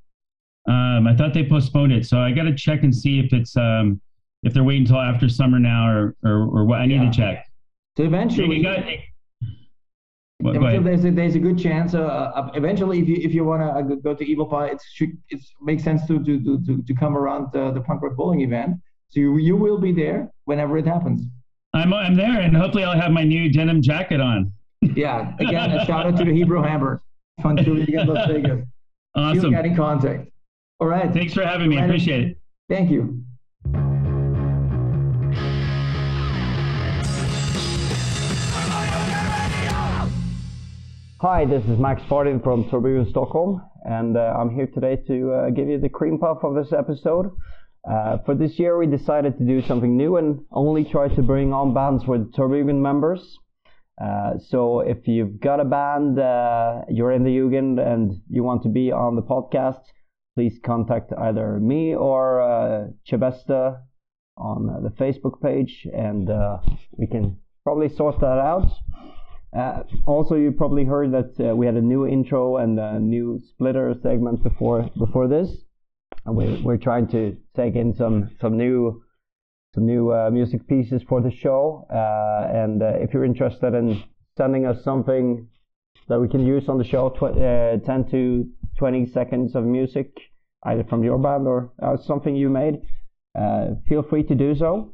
Um, 0.69 1.09
I 1.09 1.17
thought 1.17 1.35
they 1.35 1.49
postponed 1.49 1.93
it, 1.93 2.07
so 2.07 2.21
I 2.21 2.31
got 2.31 2.45
to 2.45 2.55
check 2.55 2.85
and 2.85 2.95
see 2.95 3.19
if 3.19 3.33
it's 3.33 3.57
um, 3.57 4.01
if 4.43 4.55
they're 4.55 4.65
waiting 4.65 4.83
until 4.83 5.01
after 5.01 5.29
summer 5.29 5.59
now 5.59 5.89
or 5.89 6.17
or, 6.25 6.61
or 6.61 6.65
what. 6.65 6.81
I 6.81 6.87
need 6.87 7.03
yeah. 7.03 7.11
to 7.11 7.17
check. 7.17 7.47
So 7.97 8.05
eventually, 8.05 8.63
got, 8.63 8.85
what, 10.39 10.57
eventually 10.57 10.85
there's 10.85 11.05
a, 11.05 11.11
there's 11.11 11.35
a 11.35 11.39
good 11.39 11.59
chance. 11.59 11.95
Uh, 11.95 12.03
uh 12.03 12.51
eventually, 12.55 13.01
if 13.01 13.09
you 13.09 13.17
if 13.17 13.35
you 13.35 13.45
want 13.45 13.63
to 13.63 13.69
uh, 13.69 13.83
go 13.83 14.15
to 14.15 14.25
Evel 14.25 14.49
Pie, 14.51 14.69
it 14.69 14.83
should 14.93 15.11
it 15.29 15.41
makes 15.61 15.83
sense 15.83 16.07
to 16.07 16.23
to 16.25 16.41
to 16.65 16.83
to 16.83 16.95
come 16.95 17.17
around 17.17 17.55
uh, 17.55 17.71
the 17.71 17.81
punk 17.81 18.03
rock 18.03 18.17
bowling 18.17 18.41
event. 18.41 18.77
So 19.11 19.21
you, 19.21 19.37
you 19.37 19.57
will 19.57 19.77
be 19.77 19.93
there 19.93 20.31
whenever 20.45 20.79
it 20.79 20.87
happens. 20.87 21.23
I'm 21.75 21.93
I'm 21.93 22.15
there, 22.15 22.41
and 22.41 22.57
hopefully 22.57 22.85
I'll 22.85 22.99
have 22.99 23.13
my 23.13 23.25
new 23.25 23.53
denim 23.53 23.83
jacket 23.83 24.21
on. 24.21 24.53
yeah. 24.97 25.35
Again, 25.39 25.71
a 25.73 25.85
shout 25.85 26.07
out 26.07 26.17
to 26.17 26.25
the 26.25 26.33
Hebrew 26.33 26.63
Hammer. 26.63 27.03
Fun 27.43 27.57
to 27.57 27.83
again, 27.83 28.07
Las 28.07 28.27
Vegas. 28.31 28.65
Awesome. 29.15 29.51
Getting 29.51 29.73
in 29.73 29.77
contact. 29.77 30.31
All 30.81 30.87
right. 30.87 31.13
Thanks 31.13 31.35
for 31.35 31.45
having 31.45 31.69
me. 31.69 31.79
I 31.79 31.85
appreciate 31.85 32.25
it. 32.25 32.39
Thank 32.69 32.91
you. 32.91 33.22
Hi, 41.23 41.45
this 41.45 41.63
is 41.67 41.79
Max 41.79 42.03
Fardin 42.09 42.43
from 42.43 42.65
Torbjörn 42.65 43.09
Stockholm, 43.09 43.63
and 43.85 44.17
uh, 44.17 44.35
I'm 44.37 44.53
here 44.53 44.67
today 44.67 44.97
to 45.07 45.31
uh, 45.31 45.51
give 45.51 45.69
you 45.69 45.79
the 45.79 45.89
cream 45.89 46.19
puff 46.19 46.39
of 46.43 46.57
this 46.57 46.73
episode. 46.73 47.31
Uh, 47.89 48.19
for 48.27 48.35
this 48.35 48.59
year, 48.59 48.77
we 48.77 48.89
decided 48.89 49.39
to 49.39 49.45
do 49.45 49.63
something 49.63 49.97
new 49.97 50.17
and 50.17 50.41
only 50.51 50.83
try 50.83 51.07
to 51.07 51.23
bring 51.23 51.53
on 51.53 51.75
bands 51.75 52.09
with 52.09 52.33
Torbjörn 52.35 52.75
members. 52.83 53.39
Uh, 54.05 54.33
so 54.49 54.81
if 54.81 55.07
you've 55.07 55.39
got 55.39 55.61
a 55.61 55.65
band, 55.65 56.19
uh, 56.19 56.81
you're 56.89 57.13
in 57.13 57.23
the 57.23 57.31
Jugend, 57.31 57.79
and 57.79 58.21
you 58.29 58.43
want 58.43 58.65
to 58.65 58.69
be 58.69 58.91
on 58.91 59.15
the 59.15 59.23
podcast, 59.23 59.85
please 60.35 60.59
contact 60.67 61.13
either 61.17 61.61
me 61.61 61.95
or 61.95 62.43
uh, 62.43 62.87
Chebesta 63.09 63.79
on 64.37 64.83
the 64.83 64.91
Facebook 65.01 65.41
page, 65.41 65.87
and 65.95 66.29
we 66.99 67.07
can 67.07 67.39
probably 67.63 67.95
sort 67.95 68.19
that 68.19 68.41
out. 68.41 68.67
Uh, 69.57 69.83
also, 70.07 70.35
you 70.35 70.51
probably 70.51 70.85
heard 70.85 71.13
that 71.13 71.35
uh, 71.39 71.55
we 71.55 71.67
had 71.67 71.75
a 71.75 71.81
new 71.81 72.07
intro 72.07 72.57
and 72.57 72.79
a 72.79 72.99
new 72.99 73.39
splitter 73.51 73.95
segment 74.03 74.43
before 74.43 74.89
before 74.99 75.29
this, 75.29 75.51
and 76.25 76.35
we're, 76.35 76.59
we're 76.63 76.79
trying 76.79 77.07
to 77.07 77.37
take 77.55 77.75
in 77.75 77.95
some 77.95 78.31
some 78.41 78.57
new 78.57 79.03
some 79.75 79.85
new 79.87 80.11
uh, 80.11 80.31
music 80.31 80.67
pieces 80.67 81.03
for 81.07 81.21
the 81.21 81.31
show. 81.31 81.87
Uh, 81.91 82.49
and 82.51 82.83
uh, 82.83 82.95
if 83.01 83.13
you're 83.13 83.25
interested 83.25 83.75
in 83.75 84.03
sending 84.39 84.65
us 84.67 84.83
something 84.83 85.47
that 86.09 86.19
we 86.19 86.29
can 86.29 86.47
use 86.47 86.69
on 86.69 86.79
the 86.79 86.85
show, 86.85 87.11
tw- 87.11 87.39
uh, 87.39 87.77
10 87.85 88.11
to 88.11 88.49
20 88.79 89.07
seconds 89.13 89.55
of 89.55 89.65
music, 89.65 90.17
either 90.65 90.85
from 90.85 91.05
your 91.05 91.19
band 91.19 91.47
or 91.47 91.71
something 92.07 92.35
you 92.35 92.49
made, 92.49 92.81
feel 93.87 94.03
free 94.03 94.23
to 94.23 94.35
do 94.35 94.55
so. 94.55 94.92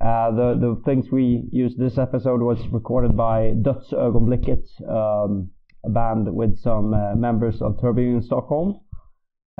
Uh, 0.00 0.30
the 0.30 0.54
the 0.60 0.82
things 0.84 1.10
we 1.10 1.48
used 1.50 1.78
this 1.78 1.98
episode 1.98 2.40
was 2.40 2.58
recorded 2.70 3.16
by 3.16 3.52
Dödsögonblicket, 3.62 4.64
um, 4.88 5.50
a 5.84 5.90
band 5.90 6.32
with 6.32 6.58
some 6.58 6.94
uh, 6.94 7.14
members 7.16 7.60
of 7.60 7.80
Turbine 7.80 8.16
in 8.16 8.22
Stockholm. 8.22 8.80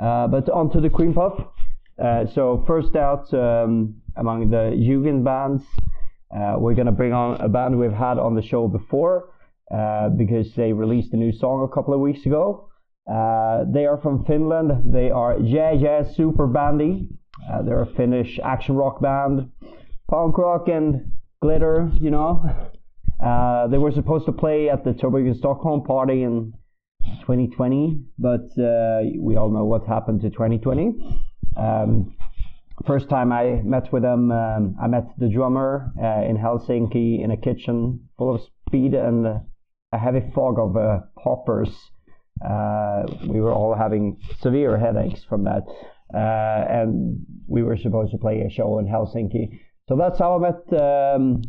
Uh, 0.01 0.27
but 0.27 0.49
on 0.49 0.69
to 0.71 0.79
the 0.79 0.89
Cream 0.89 1.13
Puff. 1.13 1.33
Uh, 2.01 2.25
so 2.33 2.63
first 2.65 2.95
out 2.95 3.33
um, 3.33 3.95
among 4.15 4.49
the 4.49 4.71
Jugend 4.85 5.23
bands, 5.23 5.63
Uh, 6.31 6.55
we're 6.61 6.75
going 6.75 6.85
to 6.85 6.97
bring 7.01 7.11
on 7.11 7.41
a 7.41 7.49
band 7.49 7.73
we've 7.73 7.91
had 8.07 8.19
on 8.19 8.35
the 8.35 8.41
show 8.51 8.67
before 8.67 9.33
uh, 9.73 10.07
because 10.09 10.53
they 10.53 10.71
released 10.73 11.11
a 11.13 11.17
new 11.17 11.31
song 11.31 11.63
a 11.63 11.73
couple 11.75 11.91
of 11.91 11.99
weeks 11.99 12.23
ago. 12.25 12.69
They 13.73 13.85
are 13.87 13.97
from 13.97 14.23
Finland. 14.25 14.69
They 14.93 15.09
are 15.09 15.39
Yeah 15.39 15.73
Yeah 15.73 16.03
Super 16.13 16.45
Bandy. 16.45 17.09
They're 17.65 17.81
a 17.81 17.93
Finnish 17.95 18.39
action 18.43 18.75
rock 18.75 19.01
band, 19.01 19.49
punk 20.09 20.37
rock 20.37 20.67
and 20.67 21.11
glitter, 21.41 21.89
you 22.01 22.09
know. 22.09 22.43
Uh, 23.23 23.67
they 23.67 23.77
were 23.77 23.91
supposed 23.91 24.25
to 24.25 24.31
play 24.31 24.69
at 24.69 24.83
the 24.83 24.93
Turbo 24.93 25.33
Stockholm 25.33 25.83
party 25.83 26.23
in 26.23 26.53
2020, 27.21 28.01
but 28.17 28.47
uh, 28.57 29.01
we 29.17 29.35
all 29.35 29.49
know 29.49 29.65
what 29.65 29.85
happened 29.85 30.21
to 30.21 30.29
2020. 30.29 30.95
Um, 31.55 32.15
first 32.87 33.09
time 33.09 33.31
I 33.31 33.61
met 33.63 33.91
with 33.91 34.03
them, 34.03 34.31
um, 34.31 34.75
I 34.81 34.87
met 34.87 35.07
the 35.17 35.29
drummer 35.29 35.91
uh, 36.01 36.23
in 36.27 36.37
Helsinki 36.37 37.23
in 37.23 37.31
a 37.31 37.37
kitchen 37.37 38.07
full 38.17 38.35
of 38.35 38.41
speed 38.67 38.93
and 38.93 39.27
a 39.91 39.97
heavy 39.97 40.31
fog 40.33 40.57
of 40.57 40.77
uh, 40.77 40.99
poppers. 41.21 41.69
Uh, 42.43 43.03
we 43.27 43.41
were 43.41 43.53
all 43.53 43.75
having 43.75 44.17
severe 44.41 44.77
headaches 44.77 45.23
from 45.27 45.43
that, 45.43 45.63
uh, 46.15 46.17
and 46.71 47.25
we 47.47 47.63
were 47.63 47.75
supposed 47.75 48.11
to 48.11 48.17
play 48.17 48.41
a 48.41 48.49
show 48.49 48.79
in 48.79 48.87
Helsinki. 48.87 49.59
So 49.89 49.95
that's 49.95 50.19
how 50.19 50.35
I 50.35 50.51
met 50.51 50.79
um, 50.79 51.41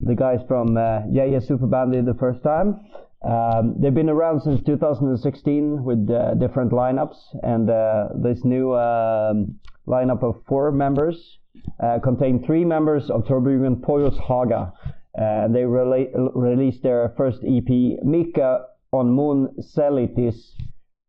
the 0.00 0.14
guys 0.14 0.40
from 0.48 0.78
uh, 0.78 1.00
Yeah 1.10 1.38
Super 1.40 1.66
Bandy 1.66 2.00
the 2.00 2.14
first 2.14 2.42
time. 2.42 2.80
Um, 3.22 3.74
they've 3.78 3.92
been 3.92 4.08
around 4.08 4.40
since 4.40 4.62
2016 4.64 5.84
with 5.84 6.08
uh, 6.10 6.32
different 6.36 6.72
lineups, 6.72 7.18
and 7.42 7.68
uh, 7.68 8.08
this 8.14 8.42
new 8.42 8.74
um, 8.74 9.60
lineup 9.86 10.22
of 10.22 10.42
four 10.48 10.72
members 10.72 11.38
uh, 11.84 11.98
contain 12.02 12.42
three 12.42 12.64
members 12.64 13.10
of 13.10 13.24
Torbjörn 13.24 13.82
Pohjoishaga. 13.82 14.72
Uh, 15.14 15.48
they 15.48 15.64
rela- 15.64 16.30
released 16.34 16.82
their 16.82 17.12
first 17.18 17.40
EP, 17.44 18.02
Mika 18.02 18.64
on 18.94 19.10
Moon 19.10 19.50
Celitis, 19.60 20.52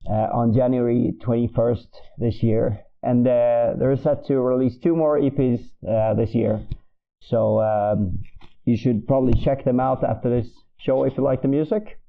uh, 0.09 0.27
on 0.33 0.53
January 0.53 1.13
21st 1.25 1.87
this 2.17 2.43
year, 2.43 2.81
and 3.03 3.27
uh, 3.27 3.73
they're 3.77 3.97
set 3.97 4.25
to 4.27 4.39
release 4.39 4.77
two 4.77 4.95
more 4.95 5.19
EPs 5.19 5.61
this 6.17 6.33
year. 6.35 6.61
So 7.21 7.61
um, 7.61 8.19
you 8.65 8.77
should 8.77 9.07
probably 9.07 9.33
check 9.43 9.63
them 9.63 9.79
out 9.79 10.03
after 10.03 10.29
this 10.29 10.47
show 10.77 11.03
if 11.03 11.17
you 11.17 11.23
like 11.23 11.41
the 11.41 11.47
music. 11.47 11.99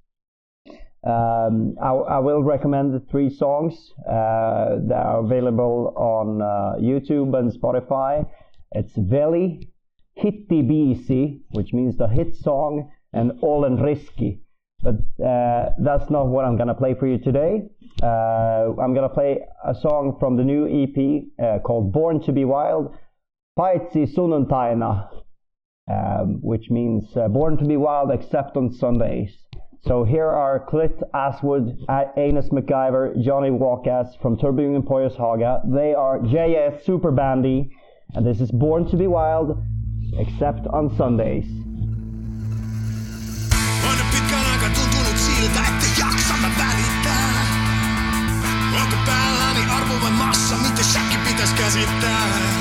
Um, 1.04 1.74
I, 1.82 1.90
I, 1.90 2.18
will 2.20 2.44
recommend 2.44 2.94
the 2.94 3.00
three 3.10 3.28
songs 3.28 3.74
uh, 4.08 4.76
that 4.86 5.02
are 5.04 5.18
available 5.24 5.92
on 5.96 6.40
uh, 6.40 6.80
YouTube 6.80 7.36
and 7.36 7.50
Spotify. 7.52 8.24
It's 8.70 8.92
Veli, 8.96 9.68
Hitti 10.14 10.62
Biisi, 10.62 11.40
which 11.50 11.72
means 11.72 11.96
the 11.96 12.06
hit 12.06 12.36
song, 12.36 12.92
and 13.12 13.32
Olen 13.42 13.78
Riski. 13.78 14.41
But 14.82 14.96
uh, 15.24 15.70
that's 15.78 16.10
not 16.10 16.26
what 16.26 16.44
I'm 16.44 16.56
gonna 16.56 16.74
play 16.74 16.94
for 16.94 17.06
you 17.06 17.18
today. 17.18 17.62
Uh, 18.02 18.74
I'm 18.80 18.94
gonna 18.94 19.08
play 19.08 19.38
a 19.64 19.74
song 19.74 20.16
from 20.18 20.36
the 20.36 20.42
new 20.42 20.66
EP 20.66 21.24
uh, 21.42 21.58
called 21.60 21.92
Born 21.92 22.20
to 22.22 22.32
Be 22.32 22.44
Wild, 22.44 22.92
Paitsi 23.56 24.12
Sunnuntaina, 24.12 25.08
um, 25.88 26.40
which 26.42 26.68
means 26.68 27.16
uh, 27.16 27.28
Born 27.28 27.56
to 27.58 27.64
Be 27.64 27.76
Wild 27.76 28.10
except 28.10 28.56
on 28.56 28.72
Sundays. 28.72 29.30
So 29.84 30.04
here 30.04 30.28
are 30.28 30.64
Clit 30.68 31.02
Aswood, 31.12 31.76
Anus 32.16 32.48
MacGyver, 32.50 33.20
Johnny 33.22 33.50
Walkas 33.50 34.20
from 34.20 34.36
Turbine 34.36 34.82
Pohjoishaga. 34.82 35.72
They 35.74 35.92
are 35.92 36.20
JS 36.20 36.84
Super 36.84 37.10
Bandy, 37.10 37.70
and 38.14 38.24
this 38.24 38.40
is 38.40 38.50
Born 38.50 38.88
to 38.90 38.96
Be 38.96 39.08
Wild, 39.08 39.60
except 40.18 40.66
on 40.68 40.96
Sundays. 40.96 41.46
siltä, 45.42 45.60
että 45.60 45.86
jaksamme 46.00 46.48
välittää. 46.58 47.32
Onko 48.80 48.96
päälläni 49.06 49.60
niin 49.60 49.70
arvovan 49.70 50.12
massa, 50.12 50.56
miten 50.56 50.84
säkin 50.84 51.20
pitäis 51.20 51.52
käsittää? 51.52 52.51